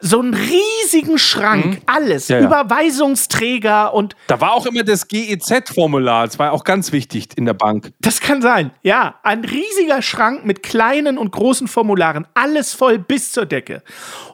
So 0.00 0.20
einen 0.20 0.34
riesigen 0.34 1.18
Schrank, 1.18 1.80
alles, 1.86 2.28
Mhm. 2.28 2.34
Ja, 2.34 2.40
ja. 2.40 2.46
Überweisungsträger 2.46 3.94
und 3.94 4.16
Da 4.26 4.40
war 4.40 4.52
auch 4.52 4.66
immer 4.66 4.82
das 4.82 5.08
GEZ-Formular. 5.08 6.26
Das 6.26 6.38
war 6.38 6.52
auch 6.52 6.64
ganz 6.64 6.92
wichtig 6.92 7.28
in 7.36 7.46
der 7.46 7.54
Bank. 7.54 7.92
Das 8.00 8.20
kann 8.20 8.42
sein. 8.42 8.70
Ja, 8.82 9.14
ein 9.22 9.44
riesiger 9.44 10.02
Schrank 10.02 10.44
mit 10.44 10.62
kleinen 10.62 11.16
und 11.16 11.30
großen 11.30 11.68
Formularen, 11.68 12.26
alles 12.34 12.74
voll 12.74 12.98
bis 12.98 13.32
zur 13.32 13.46
Decke. 13.46 13.82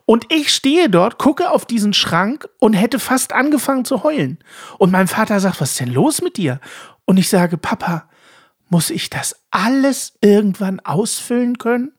Und 0.06 0.26
ich 0.32 0.52
stehe 0.52 0.88
dort, 0.88 1.18
gucke 1.18 1.50
auf 1.50 1.66
diesen 1.66 1.92
Schrank 1.92 2.48
und 2.58 2.72
hätte 2.72 2.98
fast 2.98 3.32
angefangen 3.32 3.84
zu 3.84 4.02
heulen. 4.02 4.38
Und 4.78 4.90
mein 4.90 5.06
Vater 5.06 5.38
sagt, 5.40 5.60
was 5.60 5.72
ist 5.72 5.80
denn 5.80 5.92
los 5.92 6.20
mit 6.22 6.36
dir? 6.36 6.58
Und 7.10 7.16
ich 7.16 7.28
sage, 7.28 7.58
Papa, 7.58 8.08
muss 8.68 8.88
ich 8.88 9.10
das 9.10 9.34
alles 9.50 10.12
irgendwann 10.20 10.78
ausfüllen 10.78 11.58
können? 11.58 11.90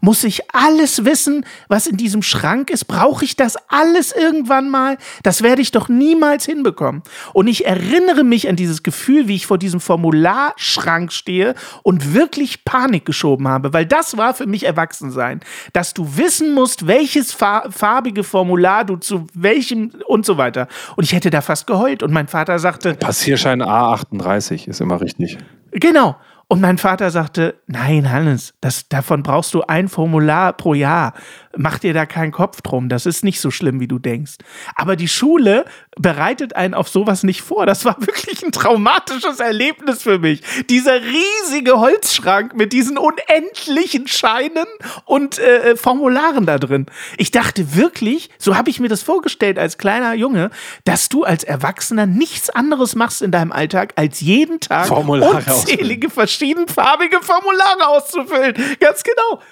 Muss 0.00 0.24
ich 0.24 0.54
alles 0.54 1.04
wissen, 1.04 1.44
was 1.68 1.86
in 1.86 1.96
diesem 1.96 2.22
Schrank 2.22 2.70
ist? 2.70 2.86
Brauche 2.86 3.24
ich 3.24 3.36
das 3.36 3.56
alles 3.68 4.12
irgendwann 4.12 4.68
mal? 4.68 4.98
Das 5.22 5.42
werde 5.42 5.62
ich 5.62 5.70
doch 5.70 5.88
niemals 5.88 6.44
hinbekommen. 6.44 7.02
Und 7.32 7.46
ich 7.46 7.66
erinnere 7.66 8.24
mich 8.24 8.48
an 8.48 8.56
dieses 8.56 8.82
Gefühl, 8.82 9.28
wie 9.28 9.36
ich 9.36 9.46
vor 9.46 9.58
diesem 9.58 9.80
Formularschrank 9.80 11.12
stehe 11.12 11.54
und 11.82 12.14
wirklich 12.14 12.64
Panik 12.64 13.04
geschoben 13.04 13.48
habe, 13.48 13.72
weil 13.72 13.86
das 13.86 14.16
war 14.16 14.34
für 14.34 14.46
mich 14.46 14.64
Erwachsensein, 14.64 15.40
dass 15.72 15.94
du 15.94 16.16
wissen 16.16 16.54
musst, 16.54 16.86
welches 16.86 17.32
fa 17.32 17.64
farbige 17.70 18.24
Formular 18.24 18.84
du 18.84 18.96
zu 18.96 19.26
welchem 19.34 19.92
und 20.06 20.26
so 20.26 20.38
weiter. 20.38 20.68
Und 20.96 21.04
ich 21.04 21.12
hätte 21.12 21.30
da 21.30 21.40
fast 21.40 21.66
geheult 21.66 22.02
und 22.02 22.12
mein 22.12 22.28
Vater 22.28 22.58
sagte, 22.58 22.94
Passierschein 22.94 23.62
A38 23.62 24.68
ist 24.68 24.80
immer 24.80 25.00
richtig. 25.00 25.38
Genau. 25.72 26.16
Und 26.52 26.60
mein 26.60 26.76
Vater 26.76 27.10
sagte, 27.10 27.54
nein, 27.66 28.12
Hannes, 28.12 28.52
das, 28.60 28.86
davon 28.86 29.22
brauchst 29.22 29.54
du 29.54 29.62
ein 29.62 29.88
Formular 29.88 30.52
pro 30.52 30.74
Jahr. 30.74 31.14
Mach 31.56 31.78
dir 31.78 31.94
da 31.94 32.06
keinen 32.06 32.32
Kopf 32.32 32.62
drum. 32.62 32.88
Das 32.88 33.06
ist 33.06 33.24
nicht 33.24 33.40
so 33.40 33.50
schlimm, 33.50 33.80
wie 33.80 33.88
du 33.88 33.98
denkst. 33.98 34.32
Aber 34.74 34.96
die 34.96 35.08
Schule 35.08 35.64
bereitet 35.96 36.56
einen 36.56 36.74
auf 36.74 36.88
sowas 36.88 37.22
nicht 37.22 37.42
vor. 37.42 37.66
Das 37.66 37.84
war 37.84 37.96
wirklich 38.00 38.42
ein 38.42 38.52
traumatisches 38.52 39.40
Erlebnis 39.40 40.02
für 40.02 40.18
mich. 40.18 40.42
Dieser 40.70 41.00
riesige 41.02 41.78
Holzschrank 41.78 42.54
mit 42.54 42.72
diesen 42.72 42.98
unendlichen 42.98 44.08
Scheinen 44.08 44.66
und 45.04 45.38
äh, 45.38 45.76
Formularen 45.76 46.46
da 46.46 46.58
drin. 46.58 46.86
Ich 47.18 47.30
dachte 47.30 47.76
wirklich, 47.76 48.30
so 48.38 48.56
habe 48.56 48.70
ich 48.70 48.80
mir 48.80 48.88
das 48.88 49.02
vorgestellt 49.02 49.58
als 49.58 49.78
kleiner 49.78 50.14
Junge, 50.14 50.50
dass 50.84 51.08
du 51.08 51.24
als 51.24 51.44
Erwachsener 51.44 52.06
nichts 52.06 52.50
anderes 52.50 52.94
machst 52.94 53.22
in 53.22 53.30
deinem 53.30 53.52
Alltag, 53.52 53.92
als 53.96 54.20
jeden 54.20 54.60
Tag 54.60 54.88
Formulare 54.88 55.36
unzählige 55.36 56.10
verschiedenfarbige 56.10 57.20
Formulare 57.20 57.88
auszufüllen. 57.88 58.54
Ganz 58.80 59.02
genau. 59.02 59.42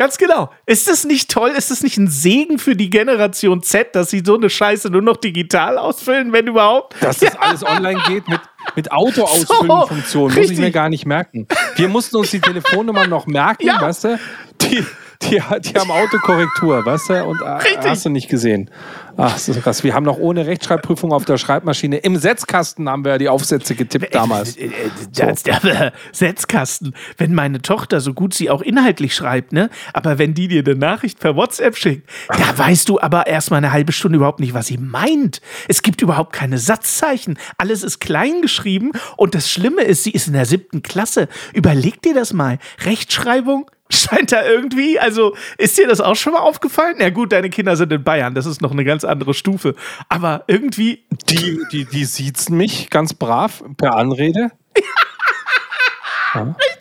Ganz 0.00 0.16
genau. 0.16 0.48
Ist 0.64 0.88
das 0.88 1.04
nicht 1.04 1.30
toll? 1.30 1.50
Ist 1.50 1.70
das 1.70 1.82
nicht 1.82 1.98
ein 1.98 2.08
Segen 2.08 2.58
für 2.58 2.74
die 2.74 2.88
Generation 2.88 3.62
Z, 3.62 3.94
dass 3.94 4.08
sie 4.08 4.22
so 4.24 4.34
eine 4.34 4.48
Scheiße 4.48 4.88
nur 4.88 5.02
noch 5.02 5.18
digital 5.18 5.76
ausfüllen, 5.76 6.32
wenn 6.32 6.46
überhaupt? 6.46 6.96
Dass 7.02 7.18
das 7.18 7.36
alles 7.36 7.62
online 7.62 8.00
geht 8.08 8.26
mit, 8.26 8.40
mit 8.76 8.92
Autoausfüllen-Funktion, 8.92 10.32
muss 10.34 10.50
ich 10.50 10.56
mir 10.58 10.70
gar 10.70 10.88
nicht 10.88 11.04
merken. 11.04 11.46
Wir 11.76 11.88
mussten 11.88 12.16
uns 12.16 12.30
die 12.30 12.40
Telefonnummer 12.40 13.06
noch 13.06 13.26
merken, 13.26 13.66
Ja. 13.66 13.78
weißt 13.78 14.04
du? 14.04 14.18
Die, 14.62 14.86
die, 15.22 15.40
die 15.60 15.74
haben 15.78 15.90
Autokorrektur, 15.90 16.84
weißt 16.84 17.10
du? 17.10 17.24
Und 17.24 17.42
äh, 17.42 17.48
Richtig. 17.48 17.84
hast 17.84 18.04
du 18.06 18.10
nicht 18.10 18.28
gesehen. 18.28 18.70
Ach, 19.16 19.34
das 19.34 19.48
ist 19.48 19.62
krass. 19.62 19.84
Wir 19.84 19.94
haben 19.94 20.04
noch 20.04 20.18
ohne 20.18 20.46
Rechtschreibprüfung 20.46 21.12
auf 21.12 21.24
der 21.26 21.36
Schreibmaschine 21.36 21.98
im 21.98 22.16
Setzkasten 22.16 22.88
haben 22.88 23.04
wir 23.04 23.18
die 23.18 23.28
Aufsätze 23.28 23.74
getippt 23.74 24.14
damals. 24.14 24.56
Äh, 24.56 24.66
äh, 24.66 24.70
Das, 25.14 25.42
der 25.42 25.92
Setzkasten, 26.12 26.94
wenn 27.18 27.34
meine 27.34 27.60
Tochter, 27.60 28.00
so 28.00 28.14
gut 28.14 28.32
sie 28.32 28.48
auch 28.48 28.62
inhaltlich 28.62 29.14
schreibt, 29.14 29.52
ne, 29.52 29.68
aber 29.92 30.18
wenn 30.18 30.32
die 30.32 30.48
dir 30.48 30.64
eine 30.64 30.74
Nachricht 30.74 31.20
per 31.20 31.36
WhatsApp 31.36 31.76
schickt, 31.76 32.08
da 32.28 32.56
weißt 32.56 32.88
du 32.88 32.98
aber 32.98 33.26
erstmal 33.26 33.58
eine 33.58 33.72
halbe 33.72 33.92
Stunde 33.92 34.16
überhaupt 34.16 34.40
nicht, 34.40 34.54
was 34.54 34.68
sie 34.68 34.78
meint. 34.78 35.42
Es 35.68 35.82
gibt 35.82 36.00
überhaupt 36.00 36.32
keine 36.32 36.58
Satzzeichen. 36.58 37.38
Alles 37.58 37.82
ist 37.82 38.00
klein 38.00 38.40
geschrieben 38.40 38.92
und 39.16 39.34
das 39.34 39.50
Schlimme 39.50 39.82
ist, 39.82 40.04
sie 40.04 40.12
ist 40.12 40.28
in 40.28 40.32
der 40.32 40.46
siebten 40.46 40.82
Klasse. 40.82 41.28
Überleg 41.52 42.00
dir 42.00 42.14
das 42.14 42.32
mal. 42.32 42.58
Rechtschreibung 42.84 43.70
scheint 43.90 44.32
da 44.32 44.44
irgendwie, 44.44 44.98
also 44.98 45.34
ist 45.58 45.78
dir 45.78 45.86
das 45.86 46.00
auch 46.00 46.16
schon 46.16 46.32
mal 46.32 46.40
aufgefallen? 46.40 46.96
Ja 46.98 47.10
gut, 47.10 47.32
deine 47.32 47.50
Kinder 47.50 47.76
sind 47.76 47.92
in 47.92 48.02
Bayern, 48.02 48.34
das 48.34 48.46
ist 48.46 48.62
noch 48.62 48.72
eine 48.72 48.84
ganz 48.84 49.04
andere 49.04 49.34
Stufe. 49.34 49.74
Aber 50.08 50.44
irgendwie 50.46 51.04
Die, 51.28 51.60
die, 51.72 51.84
die 51.84 52.04
siezen 52.04 52.56
mich 52.56 52.90
ganz 52.90 53.14
brav 53.14 53.62
per 53.76 53.94
Anrede. 53.96 54.50
Richtig. 56.34 56.79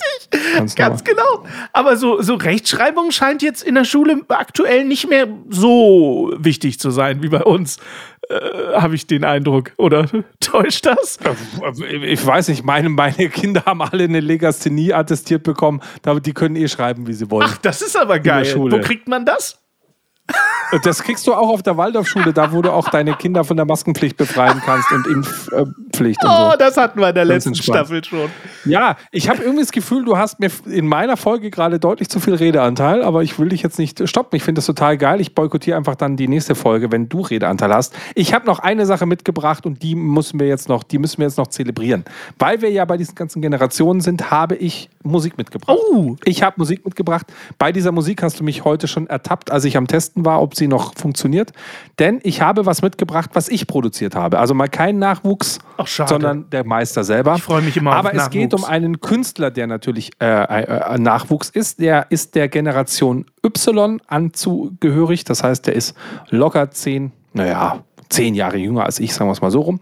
Ganz, 0.55 0.75
Ganz 0.75 1.03
genau. 1.03 1.45
Aber 1.73 1.97
so, 1.97 2.21
so 2.21 2.35
Rechtschreibung 2.35 3.11
scheint 3.11 3.41
jetzt 3.41 3.63
in 3.63 3.75
der 3.75 3.85
Schule 3.85 4.21
aktuell 4.27 4.85
nicht 4.85 5.09
mehr 5.09 5.27
so 5.49 6.33
wichtig 6.37 6.79
zu 6.79 6.91
sein 6.91 7.21
wie 7.23 7.29
bei 7.29 7.43
uns. 7.43 7.77
Äh, 8.29 8.35
Habe 8.75 8.95
ich 8.95 9.07
den 9.07 9.23
Eindruck. 9.23 9.71
Oder 9.77 10.07
täuscht 10.39 10.85
das? 10.85 11.17
Ich 11.89 12.25
weiß 12.25 12.49
nicht, 12.49 12.63
meine, 12.63 12.89
meine 12.89 13.29
Kinder 13.29 13.63
haben 13.65 13.81
alle 13.81 14.03
eine 14.03 14.19
Legasthenie 14.19 14.93
attestiert 14.93 15.43
bekommen. 15.43 15.81
Die 16.25 16.33
können 16.33 16.55
eh 16.55 16.67
schreiben, 16.67 17.07
wie 17.07 17.13
sie 17.13 17.29
wollen. 17.31 17.47
Ach, 17.49 17.57
das 17.57 17.81
ist 17.81 17.97
aber 17.97 18.19
geil. 18.19 18.45
Wo 18.55 18.79
kriegt 18.79 19.07
man 19.07 19.25
das? 19.25 19.58
Das 20.83 21.01
kriegst 21.01 21.25
du 21.25 21.33
auch 21.33 21.49
auf 21.49 21.63
der 21.63 21.77
Waldorfschule, 21.77 22.31
da 22.31 22.51
wo 22.51 22.61
du 22.61 22.71
auch 22.71 22.89
deine 22.89 23.15
Kinder 23.15 23.43
von 23.43 23.57
der 23.57 23.65
Maskenpflicht 23.65 24.17
befreien 24.17 24.61
kannst 24.63 24.91
und 24.91 25.07
Impfpflicht 25.07 26.23
und 26.23 26.29
Oh, 26.29 26.51
so. 26.51 26.57
das 26.59 26.77
hatten 26.77 26.99
wir 26.99 27.09
in 27.09 27.15
der 27.15 27.23
Ganz 27.25 27.33
letzten 27.45 27.49
entspannt. 27.49 27.77
Staffel 27.87 28.03
schon. 28.03 28.29
Ja, 28.65 28.95
ich 29.11 29.29
habe 29.29 29.41
irgendwie 29.41 29.63
das 29.63 29.71
Gefühl, 29.71 30.05
du 30.05 30.15
hast 30.17 30.39
mir 30.39 30.51
in 30.67 30.85
meiner 30.85 31.17
Folge 31.17 31.49
gerade 31.49 31.79
deutlich 31.79 32.07
zu 32.09 32.19
viel 32.19 32.35
Redeanteil, 32.35 33.01
aber 33.01 33.23
ich 33.23 33.39
will 33.39 33.49
dich 33.49 33.63
jetzt 33.63 33.79
nicht 33.79 34.07
stoppen. 34.07 34.35
Ich 34.35 34.43
finde 34.43 34.59
das 34.59 34.67
total 34.67 34.97
geil. 34.99 35.19
Ich 35.21 35.33
boykottiere 35.33 35.75
einfach 35.75 35.95
dann 35.95 36.17
die 36.17 36.27
nächste 36.27 36.53
Folge, 36.53 36.91
wenn 36.91 37.09
du 37.09 37.21
Redeanteil 37.21 37.73
hast. 37.73 37.95
Ich 38.13 38.35
habe 38.35 38.45
noch 38.45 38.59
eine 38.59 38.85
Sache 38.85 39.07
mitgebracht 39.07 39.65
und 39.65 39.81
die 39.81 39.95
müssen 39.95 40.39
wir 40.39 40.47
jetzt 40.47 40.69
noch, 40.69 40.83
die 40.83 40.99
müssen 40.99 41.17
wir 41.17 41.25
jetzt 41.25 41.39
noch 41.39 41.47
zelebrieren. 41.47 42.05
Weil 42.37 42.61
wir 42.61 42.69
ja 42.69 42.85
bei 42.85 42.97
diesen 42.97 43.15
ganzen 43.15 43.41
Generationen 43.41 44.01
sind, 44.01 44.29
habe 44.29 44.55
ich 44.55 44.89
Musik 45.01 45.35
mitgebracht. 45.39 45.75
Oh. 45.91 46.15
Ich 46.25 46.43
habe 46.43 46.55
Musik 46.57 46.85
mitgebracht. 46.85 47.25
Bei 47.57 47.71
dieser 47.71 47.91
Musik 47.91 48.21
hast 48.21 48.39
du 48.39 48.43
mich 48.43 48.65
heute 48.65 48.87
schon 48.87 49.07
ertappt, 49.07 49.49
als 49.51 49.63
ich 49.65 49.75
am 49.75 49.87
Testen 49.87 50.18
war, 50.25 50.41
ob 50.41 50.55
sie 50.55 50.67
noch 50.67 50.93
funktioniert. 50.95 51.51
Denn 51.99 52.19
ich 52.23 52.41
habe 52.41 52.65
was 52.65 52.81
mitgebracht, 52.81 53.31
was 53.33 53.49
ich 53.49 53.67
produziert 53.67 54.15
habe. 54.15 54.39
Also 54.39 54.53
mal 54.53 54.67
kein 54.67 54.99
Nachwuchs, 54.99 55.59
Ach, 55.77 55.87
sondern 55.87 56.49
der 56.49 56.65
Meister 56.65 57.03
selber. 57.03 57.35
Ich 57.35 57.43
freue 57.43 57.61
mich 57.61 57.77
immer 57.77 57.91
auf 57.91 57.97
Aber 57.97 58.13
es 58.13 58.29
geht 58.29 58.53
um 58.53 58.61
Nachwuchs. 58.61 58.73
einen 58.73 59.01
Künstler, 59.01 59.51
der 59.51 59.67
natürlich 59.67 60.11
äh, 60.21 60.25
äh, 60.25 60.97
Nachwuchs 60.97 61.49
ist. 61.49 61.79
Der 61.79 62.07
ist 62.09 62.35
der 62.35 62.47
Generation 62.47 63.25
Y 63.45 64.01
anzugehörig. 64.07 65.23
Das 65.23 65.43
heißt, 65.43 65.67
der 65.67 65.75
ist 65.75 65.95
locker 66.29 66.71
zehn, 66.71 67.11
naja, 67.33 67.83
zehn 68.09 68.35
Jahre 68.35 68.57
jünger 68.57 68.85
als 68.85 68.99
ich, 68.99 69.13
sagen 69.13 69.29
wir 69.29 69.33
es 69.33 69.41
mal 69.41 69.51
so 69.51 69.61
rum. 69.61 69.79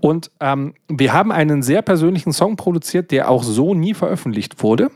Und 0.00 0.30
ähm, 0.40 0.74
wir 0.88 1.12
haben 1.12 1.30
einen 1.30 1.62
sehr 1.62 1.82
persönlichen 1.82 2.32
Song 2.32 2.56
produziert, 2.56 3.10
der 3.10 3.30
auch 3.30 3.42
so 3.42 3.74
nie 3.74 3.94
veröffentlicht 3.94 4.62
wurde. 4.62 4.90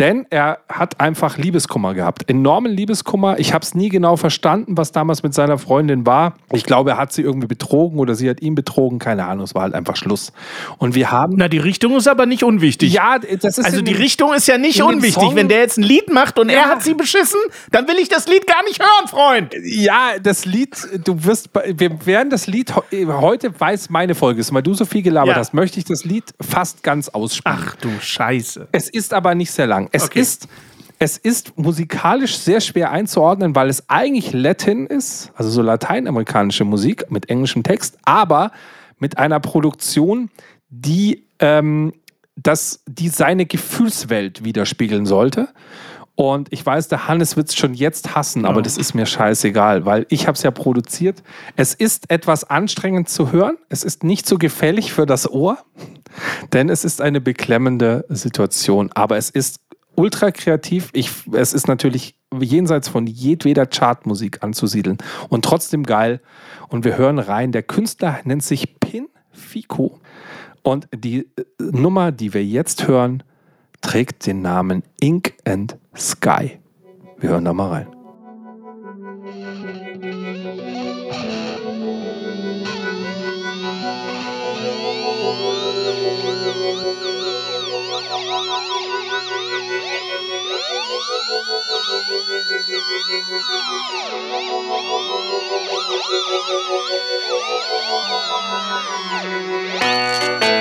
Denn 0.00 0.26
er 0.30 0.58
hat 0.68 0.98
einfach 0.98 1.36
Liebeskummer 1.36 1.94
gehabt. 1.94 2.28
Enormen 2.28 2.72
Liebeskummer. 2.72 3.38
Ich 3.38 3.52
habe 3.54 3.62
es 3.62 3.74
nie 3.74 3.90
genau 3.90 4.16
verstanden, 4.16 4.76
was 4.78 4.92
damals 4.92 5.22
mit 5.22 5.34
seiner 5.34 5.58
Freundin 5.58 6.06
war. 6.06 6.34
Ich 6.52 6.64
glaube, 6.64 6.90
er 6.92 6.96
hat 6.96 7.12
sie 7.12 7.22
irgendwie 7.22 7.46
betrogen 7.46 7.98
oder 8.00 8.14
sie 8.14 8.28
hat 8.28 8.40
ihn 8.40 8.54
betrogen. 8.54 8.98
Keine 8.98 9.26
Ahnung, 9.26 9.44
es 9.44 9.54
war 9.54 9.62
halt 9.62 9.74
einfach 9.74 9.96
Schluss. 9.96 10.32
Und 10.78 10.94
wir 10.94 11.10
haben. 11.12 11.34
Na, 11.36 11.48
die 11.48 11.58
Richtung 11.58 11.96
ist 11.96 12.08
aber 12.08 12.24
nicht 12.26 12.42
unwichtig. 12.42 12.92
ja, 12.94 13.18
das 13.18 13.58
ist 13.58 13.64
Also 13.64 13.82
die 13.82 13.92
Richtung 13.92 14.32
ist 14.32 14.48
ja 14.48 14.56
nicht 14.58 14.82
unwichtig. 14.82 15.34
Wenn 15.34 15.48
der 15.48 15.58
jetzt 15.60 15.76
ein 15.78 15.82
Lied 15.82 16.10
macht 16.10 16.38
und 16.38 16.48
er 16.48 16.54
Ja. 16.62 16.64
hat 16.70 16.82
sie 16.82 16.94
beschissen, 16.94 17.38
dann 17.70 17.86
will 17.86 17.96
ich 18.00 18.08
das 18.08 18.26
Lied 18.26 18.46
gar 18.46 18.64
nicht 18.64 18.80
hören, 18.80 19.06
Freund. 19.08 19.54
Ja, 19.62 20.12
das 20.22 20.46
Lied, 20.46 20.76
du 21.04 21.24
wirst, 21.24 21.50
wir 21.66 22.06
werden 22.06 22.30
das 22.30 22.46
Lied, 22.46 22.72
he- 22.90 23.06
heute 23.06 23.52
weiß 23.60 23.90
meine 23.90 24.14
Folge 24.14 24.40
ist, 24.40 24.52
weil 24.54 24.62
du 24.62 24.72
so 24.72 24.86
viel 24.86 25.02
gelabert 25.02 25.34
Ja. 25.36 25.40
hast, 25.40 25.52
möchte 25.52 25.78
ich 25.78 25.84
das 25.84 26.04
Lied 26.06 26.24
fast 26.40 26.82
ganz 26.82 27.10
ausspielen. 27.10 27.58
Ach 27.68 27.74
du 27.76 27.90
Scheiße. 28.00 28.68
Es 28.72 28.88
ist 28.88 29.12
aber 29.12 29.34
nicht 29.34 29.50
sehr 29.50 29.66
lang. 29.66 29.88
Es 29.92 30.04
Okay. 30.04 30.20
ist 30.20 30.48
Es 31.02 31.16
ist 31.16 31.56
musikalisch 31.56 32.36
sehr 32.36 32.60
schwer 32.60 32.90
einzuordnen, 32.90 33.54
weil 33.54 33.70
es 33.70 33.88
eigentlich 33.88 34.34
Latin 34.34 34.86
ist, 34.86 35.32
also 35.34 35.48
so 35.48 35.62
lateinamerikanische 35.62 36.64
Musik 36.64 37.10
mit 37.10 37.30
englischem 37.30 37.62
Text, 37.62 37.96
aber 38.04 38.52
mit 38.98 39.16
einer 39.16 39.40
Produktion, 39.40 40.28
die, 40.68 41.24
ähm, 41.38 41.94
das, 42.36 42.82
die 42.86 43.08
seine 43.08 43.46
Gefühlswelt 43.46 44.44
widerspiegeln 44.44 45.06
sollte. 45.06 45.48
Und 46.16 46.52
ich 46.52 46.66
weiß, 46.66 46.88
der 46.88 47.08
Hannes 47.08 47.34
wird 47.34 47.48
es 47.48 47.56
schon 47.56 47.72
jetzt 47.72 48.14
hassen, 48.14 48.44
aber 48.44 48.60
das 48.60 48.76
ist 48.76 48.92
mir 48.92 49.06
scheißegal, 49.06 49.86
weil 49.86 50.04
ich 50.10 50.26
habe 50.26 50.36
es 50.36 50.42
ja 50.42 50.50
produziert. 50.50 51.22
Es 51.56 51.72
ist 51.72 52.10
etwas 52.10 52.44
anstrengend 52.44 53.08
zu 53.08 53.32
hören. 53.32 53.56
Es 53.70 53.84
ist 53.84 54.04
nicht 54.04 54.28
so 54.28 54.36
gefällig 54.36 54.92
für 54.92 55.06
das 55.06 55.30
Ohr, 55.30 55.56
denn 56.52 56.68
es 56.68 56.84
ist 56.84 57.00
eine 57.00 57.22
beklemmende 57.22 58.04
Situation. 58.10 58.90
Aber 58.92 59.16
es 59.16 59.30
ist 59.30 59.60
ultra 60.00 60.30
kreativ. 60.30 60.90
Ich, 60.92 61.10
es 61.32 61.52
ist 61.52 61.68
natürlich 61.68 62.16
jenseits 62.40 62.88
von 62.88 63.06
jedweder 63.06 63.66
Chartmusik 63.66 64.42
anzusiedeln 64.42 64.98
und 65.28 65.44
trotzdem 65.44 65.84
geil. 65.84 66.20
Und 66.68 66.84
wir 66.84 66.96
hören 66.96 67.18
rein. 67.18 67.52
Der 67.52 67.62
Künstler 67.62 68.18
nennt 68.24 68.42
sich 68.42 68.80
Pin 68.80 69.08
Fico. 69.30 70.00
Und 70.62 70.88
die 70.94 71.18
äh, 71.20 71.44
Nummer, 71.58 72.12
die 72.12 72.32
wir 72.34 72.44
jetzt 72.44 72.88
hören, 72.88 73.22
trägt 73.80 74.26
den 74.26 74.42
Namen 74.42 74.82
Ink 75.00 75.34
and 75.44 75.76
Sky. 75.96 76.58
Wir 77.18 77.30
hören 77.30 77.44
da 77.44 77.52
mal 77.52 77.68
rein. 77.68 77.99
Thank 92.72 92.84
you. 100.44 100.59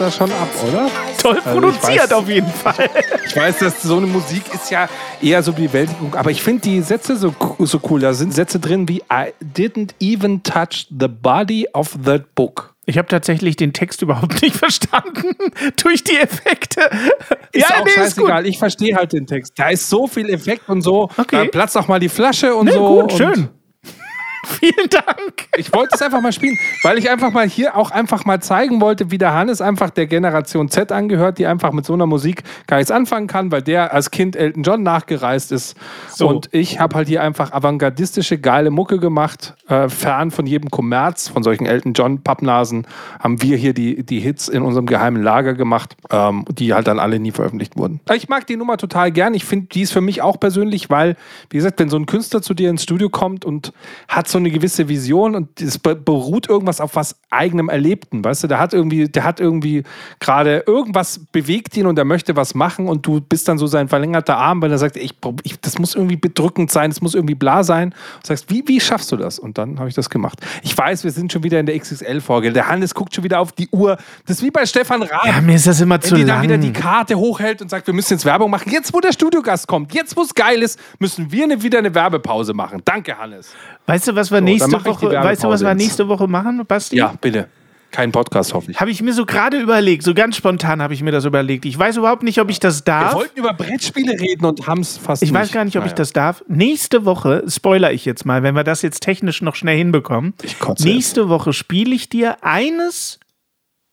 Da 0.00 0.10
schon 0.10 0.30
ab, 0.32 0.48
oder? 0.68 0.90
Toll 1.20 1.38
Also 1.44 1.60
produziert 1.60 2.10
weiß- 2.10 2.14
auf 2.14 2.28
jeden 2.28 2.50
Fall. 2.52 2.88
Ich 3.26 3.36
weiß, 3.36 3.58
dass 3.58 3.82
so 3.82 3.96
eine 3.98 4.06
Musik 4.06 4.42
ist 4.54 4.70
ja 4.70 4.88
eher 5.20 5.42
so 5.42 5.52
Bewältigung, 5.52 6.14
aber 6.14 6.30
ich 6.30 6.42
finde 6.42 6.62
die 6.62 6.80
Sätze 6.80 7.16
so, 7.16 7.34
so 7.58 7.80
cool. 7.90 8.00
Da 8.00 8.12
sind 8.14 8.34
Sätze 8.34 8.58
drin 8.58 8.88
wie 8.88 9.02
I 9.12 9.32
didn't 9.54 9.90
even 10.00 10.42
touch 10.42 10.86
the 10.90 11.08
body 11.08 11.68
of 11.74 11.96
that 12.04 12.34
book. 12.34 12.74
Ich 12.86 12.98
habe 12.98 13.06
tatsächlich 13.06 13.54
den 13.56 13.72
Text 13.72 14.02
überhaupt 14.02 14.42
nicht 14.42 14.56
verstanden 14.56 15.34
durch 15.82 16.02
die 16.02 16.16
Effekte. 16.16 16.80
Ist 17.52 17.66
auch 17.72 17.84
nee, 17.84 17.90
scheißegal. 17.90 18.46
Ich 18.46 18.58
verstehe 18.58 18.96
halt 18.96 19.12
den 19.12 19.26
Text. 19.26 19.52
Da 19.56 19.68
ist 19.68 19.88
so 19.88 20.06
viel 20.08 20.28
Effekt 20.30 20.68
und 20.68 20.82
so. 20.82 21.04
Okay. 21.16 21.36
Da 21.36 21.44
platzt 21.44 21.76
auch 21.76 21.86
mal 21.88 22.00
die 22.00 22.08
Flasche 22.08 22.54
und 22.54 22.66
Nee, 22.66 22.72
so. 22.72 23.02
gut, 23.02 23.12
schön. 23.12 23.48
Vielen 24.46 24.88
Dank. 24.88 25.48
Ich 25.56 25.72
wollte 25.72 25.94
es 25.94 26.02
einfach 26.02 26.20
mal 26.20 26.32
spielen, 26.32 26.56
weil 26.82 26.98
ich 26.98 27.10
einfach 27.10 27.32
mal 27.32 27.48
hier 27.48 27.76
auch 27.76 27.90
einfach 27.90 28.24
mal 28.24 28.40
zeigen 28.40 28.80
wollte, 28.80 29.10
wie 29.10 29.18
der 29.18 29.34
Hannes 29.34 29.60
einfach 29.60 29.90
der 29.90 30.06
Generation 30.06 30.68
Z 30.68 30.92
angehört, 30.92 31.38
die 31.38 31.46
einfach 31.46 31.72
mit 31.72 31.84
so 31.84 31.92
einer 31.92 32.06
Musik 32.06 32.42
gar 32.66 32.78
nichts 32.78 32.90
anfangen 32.90 33.26
kann, 33.26 33.52
weil 33.52 33.62
der 33.62 33.92
als 33.92 34.10
Kind 34.10 34.36
Elton 34.36 34.62
John 34.62 34.82
nachgereist 34.82 35.52
ist. 35.52 35.76
So. 36.08 36.28
Und 36.28 36.48
ich 36.52 36.80
habe 36.80 36.96
halt 36.96 37.08
hier 37.08 37.22
einfach 37.22 37.52
avantgardistische, 37.52 38.38
geile 38.38 38.70
Mucke 38.70 38.98
gemacht, 38.98 39.54
äh, 39.68 39.88
fern 39.88 40.30
von 40.30 40.46
jedem 40.46 40.70
Kommerz, 40.70 41.28
von 41.28 41.42
solchen 41.42 41.66
Elton 41.66 41.92
John 41.92 42.22
Pappnasen, 42.22 42.86
haben 43.18 43.42
wir 43.42 43.56
hier 43.56 43.74
die, 43.74 44.04
die 44.04 44.20
Hits 44.20 44.48
in 44.48 44.62
unserem 44.62 44.86
geheimen 44.86 45.22
Lager 45.22 45.54
gemacht, 45.54 45.96
ähm, 46.10 46.44
die 46.50 46.72
halt 46.72 46.86
dann 46.86 46.98
alle 46.98 47.18
nie 47.18 47.32
veröffentlicht 47.32 47.76
wurden. 47.76 48.00
Ich 48.14 48.28
mag 48.28 48.46
die 48.46 48.56
Nummer 48.56 48.76
total 48.76 49.12
gern. 49.12 49.34
Ich 49.34 49.44
finde, 49.44 49.66
die 49.66 49.82
ist 49.82 49.92
für 49.92 50.00
mich 50.00 50.22
auch 50.22 50.40
persönlich, 50.40 50.88
weil, 50.88 51.16
wie 51.50 51.58
gesagt, 51.58 51.78
wenn 51.78 51.90
so 51.90 51.96
ein 51.96 52.06
Künstler 52.06 52.40
zu 52.40 52.54
dir 52.54 52.70
ins 52.70 52.82
Studio 52.82 53.10
kommt 53.10 53.44
und 53.44 53.72
hat 54.08 54.29
so 54.30 54.38
eine 54.38 54.50
gewisse 54.50 54.88
Vision 54.88 55.34
und 55.34 55.60
es 55.60 55.78
be- 55.78 55.96
beruht 55.96 56.48
irgendwas 56.48 56.80
auf 56.80 56.96
was 56.96 57.16
eigenem 57.30 57.68
Erlebten, 57.68 58.24
weißt 58.24 58.44
du, 58.44 58.46
der 58.48 58.58
hat 58.58 58.72
irgendwie, 58.74 59.08
der 59.08 59.24
hat 59.24 59.40
irgendwie 59.40 59.82
gerade 60.18 60.64
irgendwas 60.66 61.20
bewegt 61.32 61.76
ihn 61.76 61.86
und 61.86 61.98
er 61.98 62.04
möchte 62.04 62.36
was 62.36 62.54
machen 62.54 62.88
und 62.88 63.06
du 63.06 63.20
bist 63.20 63.48
dann 63.48 63.58
so 63.58 63.66
sein 63.66 63.88
verlängerter 63.88 64.36
Arm, 64.36 64.62
weil 64.62 64.70
er 64.70 64.78
sagt, 64.78 64.96
ich, 64.96 65.14
ich, 65.42 65.60
das 65.60 65.78
muss 65.78 65.94
irgendwie 65.94 66.16
bedrückend 66.16 66.70
sein, 66.70 66.90
es 66.90 67.00
muss 67.00 67.14
irgendwie 67.14 67.34
bla 67.34 67.62
sein. 67.64 67.94
Und 68.16 68.26
sagst, 68.26 68.50
wie, 68.50 68.62
wie 68.66 68.80
schaffst 68.80 69.10
du 69.12 69.16
das? 69.16 69.38
Und 69.38 69.58
dann 69.58 69.78
habe 69.78 69.88
ich 69.88 69.94
das 69.94 70.10
gemacht. 70.10 70.40
Ich 70.62 70.76
weiß, 70.76 71.04
wir 71.04 71.10
sind 71.10 71.32
schon 71.32 71.42
wieder 71.42 71.60
in 71.60 71.66
der 71.66 71.78
XXL-Folge. 71.78 72.52
Der 72.52 72.68
Hannes 72.68 72.94
guckt 72.94 73.14
schon 73.14 73.24
wieder 73.24 73.40
auf 73.40 73.52
die 73.52 73.68
Uhr. 73.70 73.96
Das 74.26 74.38
ist 74.38 74.42
wie 74.42 74.50
bei 74.50 74.66
Stefan 74.66 75.02
Raab. 75.02 75.26
Ja, 75.26 75.40
mir 75.40 75.54
ist 75.56 75.66
das 75.66 75.80
immer 75.80 76.00
zu 76.00 76.14
die 76.14 76.24
dann 76.24 76.42
wieder 76.42 76.58
die 76.58 76.68
lang. 76.72 76.72
Karte 76.80 77.16
hochhält 77.16 77.62
und 77.62 77.68
sagt, 77.70 77.86
wir 77.86 77.94
müssen 77.94 78.14
jetzt 78.14 78.24
Werbung 78.24 78.50
machen. 78.50 78.70
Jetzt, 78.70 78.92
wo 78.92 79.00
der 79.00 79.12
Studiogast 79.12 79.66
kommt, 79.66 79.94
jetzt, 79.94 80.16
wo 80.16 80.22
es 80.22 80.34
geil 80.34 80.62
ist, 80.62 80.78
müssen 80.98 81.30
wir 81.32 81.44
eine, 81.44 81.62
wieder 81.62 81.78
eine 81.78 81.94
Werbepause 81.94 82.54
machen. 82.54 82.82
Danke, 82.84 83.16
Hannes. 83.18 83.50
Weißt 83.86 84.08
du, 84.08 84.14
was 84.20 84.30
wir 84.30 84.36
dann 84.36 84.44
nächste 84.44 84.76
ich 84.76 84.84
Woche, 84.84 85.10
weißt 85.10 85.44
du, 85.44 85.48
was 85.48 85.62
wir 85.62 85.74
nächste 85.74 86.08
Woche 86.08 86.26
machen, 86.28 86.64
Basti? 86.66 86.96
Ja, 86.96 87.14
bitte. 87.20 87.48
Kein 87.90 88.12
Podcast, 88.12 88.54
hoffe 88.54 88.70
ich. 88.70 88.78
Habe 88.80 88.92
ich 88.92 89.02
mir 89.02 89.12
so 89.12 89.26
gerade 89.26 89.58
überlegt, 89.58 90.04
so 90.04 90.14
ganz 90.14 90.36
spontan 90.36 90.80
habe 90.80 90.94
ich 90.94 91.02
mir 91.02 91.10
das 91.10 91.24
überlegt. 91.24 91.64
Ich 91.64 91.76
weiß 91.76 91.96
überhaupt 91.96 92.22
nicht, 92.22 92.40
ob 92.40 92.48
ich 92.48 92.60
das 92.60 92.80
Wir 92.82 92.92
darf. 92.92 93.14
wollten 93.14 93.36
über 93.36 93.52
Brettspiele 93.52 94.12
reden 94.12 94.44
und 94.44 94.68
haben 94.68 94.82
es 94.82 94.96
fast 94.96 95.24
Ich 95.24 95.32
weiß 95.34 95.50
gar 95.50 95.64
nicht, 95.64 95.76
ob 95.76 95.82
ich 95.82 95.90
Naja. 95.90 95.96
das 95.96 96.12
darf. 96.12 96.44
Nächste 96.46 97.04
Woche, 97.04 97.42
spoiler 97.48 97.92
ich 97.92 98.04
jetzt 98.04 98.24
mal, 98.24 98.44
wenn 98.44 98.54
wir 98.54 98.62
das 98.62 98.82
jetzt 98.82 99.00
technisch 99.02 99.42
noch 99.42 99.56
schnell 99.56 99.76
hinbekommen. 99.76 100.34
Ich 100.42 100.60
kotze 100.60 100.84
Nächste 100.86 101.28
Woche 101.28 101.52
spiele 101.52 101.92
ich 101.92 102.08
dir 102.08 102.36
eines 102.44 103.18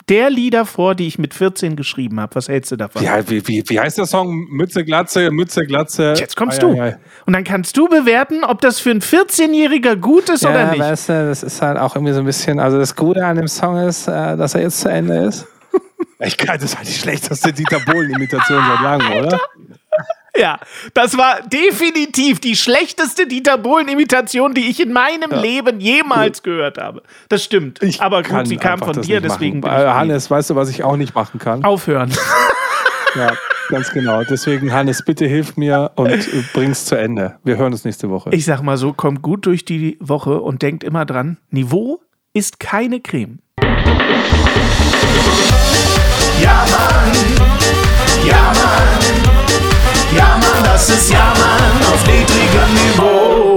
der 0.10 0.30
Lieder 0.30 0.66
vor, 0.66 0.95
die 0.95 1.08
ich 1.08 1.20
mit 1.20 1.34
14 1.34 1.76
geschrieben 1.76 2.20
habe. 2.20 2.36
Was 2.36 2.47
hältst 2.47 2.72
du 2.72 2.76
davon? 2.78 3.03
Ja, 3.03 3.30
wie, 3.30 3.45
wie, 3.47 3.64
wie 3.68 3.80
heißt 3.80 3.97
der 3.97 4.05
Song? 4.05 4.47
Mütze, 4.49 4.86
Glatze, 4.86 5.32
Mütze, 5.32 5.66
Glatze. 5.66 6.14
Jetzt 6.18 6.36
kommst 6.36 6.58
Ei, 6.60 6.62
du. 6.62 6.74
ei, 6.82 6.82
ei. 6.91 6.97
Und 7.26 7.34
dann 7.34 7.43
kannst 7.43 7.76
du 7.76 7.88
bewerten, 7.88 8.43
ob 8.43 8.62
das 8.62 8.80
für 8.80 8.91
einen 8.91 9.01
14-Jähriger 9.01 9.95
gut 9.97 10.30
ist 10.30 10.45
oder 10.45 10.62
Ja, 10.62 10.72
nicht. 10.72 10.80
weißt 10.80 11.10
du, 11.10 11.14
das 11.28 11.43
ist 11.43 11.62
halt 11.62 11.78
auch 11.78 11.95
irgendwie 11.95 12.14
so 12.14 12.20
ein 12.20 12.26
bisschen, 12.26 12.60
also 12.60 12.78
das 12.78 12.95
Gute 12.95 13.26
an 13.26 13.36
dem 13.38 13.47
Song 13.47 13.78
ist, 13.86 14.08
äh, 14.08 14.38
dass 14.38 14.55
er 14.55 14.62
jetzt 14.62 14.80
zu 14.80 14.89
Ende 14.89 15.16
ist. 15.26 15.45
Ich 16.20 16.38
kann, 16.38 16.55
das 16.55 16.72
ist 16.72 16.78
halt 16.78 16.88
die 16.88 16.93
schlechteste 16.93 17.51
Dieter 17.53 17.80
Bohlen-Imitation 17.82 18.64
seit 18.66 18.82
langem, 18.82 19.12
oder? 19.12 19.39
Ja, 20.38 20.59
das 20.93 21.17
war 21.17 21.41
definitiv 21.47 22.39
die 22.39 22.55
schlechteste 22.55 23.25
Dieter 23.27 23.57
Bohlen-Imitation, 23.57 24.53
die 24.53 24.69
ich 24.69 24.79
in 24.79 24.93
meinem 24.93 25.31
Leben 25.41 25.79
jemals 25.79 26.43
gehört 26.43 26.77
habe. 26.77 27.01
Das 27.29 27.43
stimmt. 27.43 27.79
Aber 27.99 28.21
gut, 28.23 28.47
sie 28.47 28.57
kam 28.57 28.79
von 28.79 29.01
dir, 29.01 29.19
deswegen 29.21 29.61
bin 29.61 29.71
ich 29.71 29.77
Äh, 29.77 29.83
lieb. 29.83 29.93
Hannes, 29.93 30.29
weißt 30.29 30.51
du, 30.51 30.55
was 30.55 30.69
ich 30.69 30.83
auch 30.83 30.95
nicht 30.97 31.15
machen 31.15 31.39
kann? 31.39 31.63
aufhören. 31.63 32.11
Ja, 33.15 33.31
ganz 33.69 33.89
genau. 33.91 34.23
Deswegen, 34.25 34.71
Hannes, 34.71 35.03
bitte 35.03 35.25
hilf 35.25 35.57
mir 35.57 35.91
und 35.95 36.09
äh, 36.11 36.43
bring's 36.53 36.85
zu 36.85 36.93
Ende. 36.95 37.39
Wir 37.43 37.57
hören 37.57 37.71
uns 37.73 37.83
nächste 37.83 38.11
Woche. 38.11 38.29
Ich 38.31 38.45
sag 38.45 38.61
mal 38.61 38.77
so, 38.77 38.93
kommt 38.93 39.23
gut 39.23 39.47
durch 39.47 39.65
die 39.65 39.97
Woche 39.99 40.39
und 40.41 40.61
denkt 40.61 40.83
immer 40.83 41.03
dran, 41.05 41.38
Niveau 41.49 42.01
ist 42.33 42.59
keine 42.59 42.99
Creme. 42.99 43.39
Ja, 46.39 46.65
Mann. 46.69 47.11
Ja, 48.27 48.53
Mann. 48.53 49.46
Ja, 50.16 50.38
Mann, 50.38 50.64
das 50.64 50.89
ist 50.89 51.12
Ja, 51.12 51.34
Mann 51.38 51.93
auf 51.93 52.05
niedrigem 52.05 52.74
Niveau. 52.74 53.57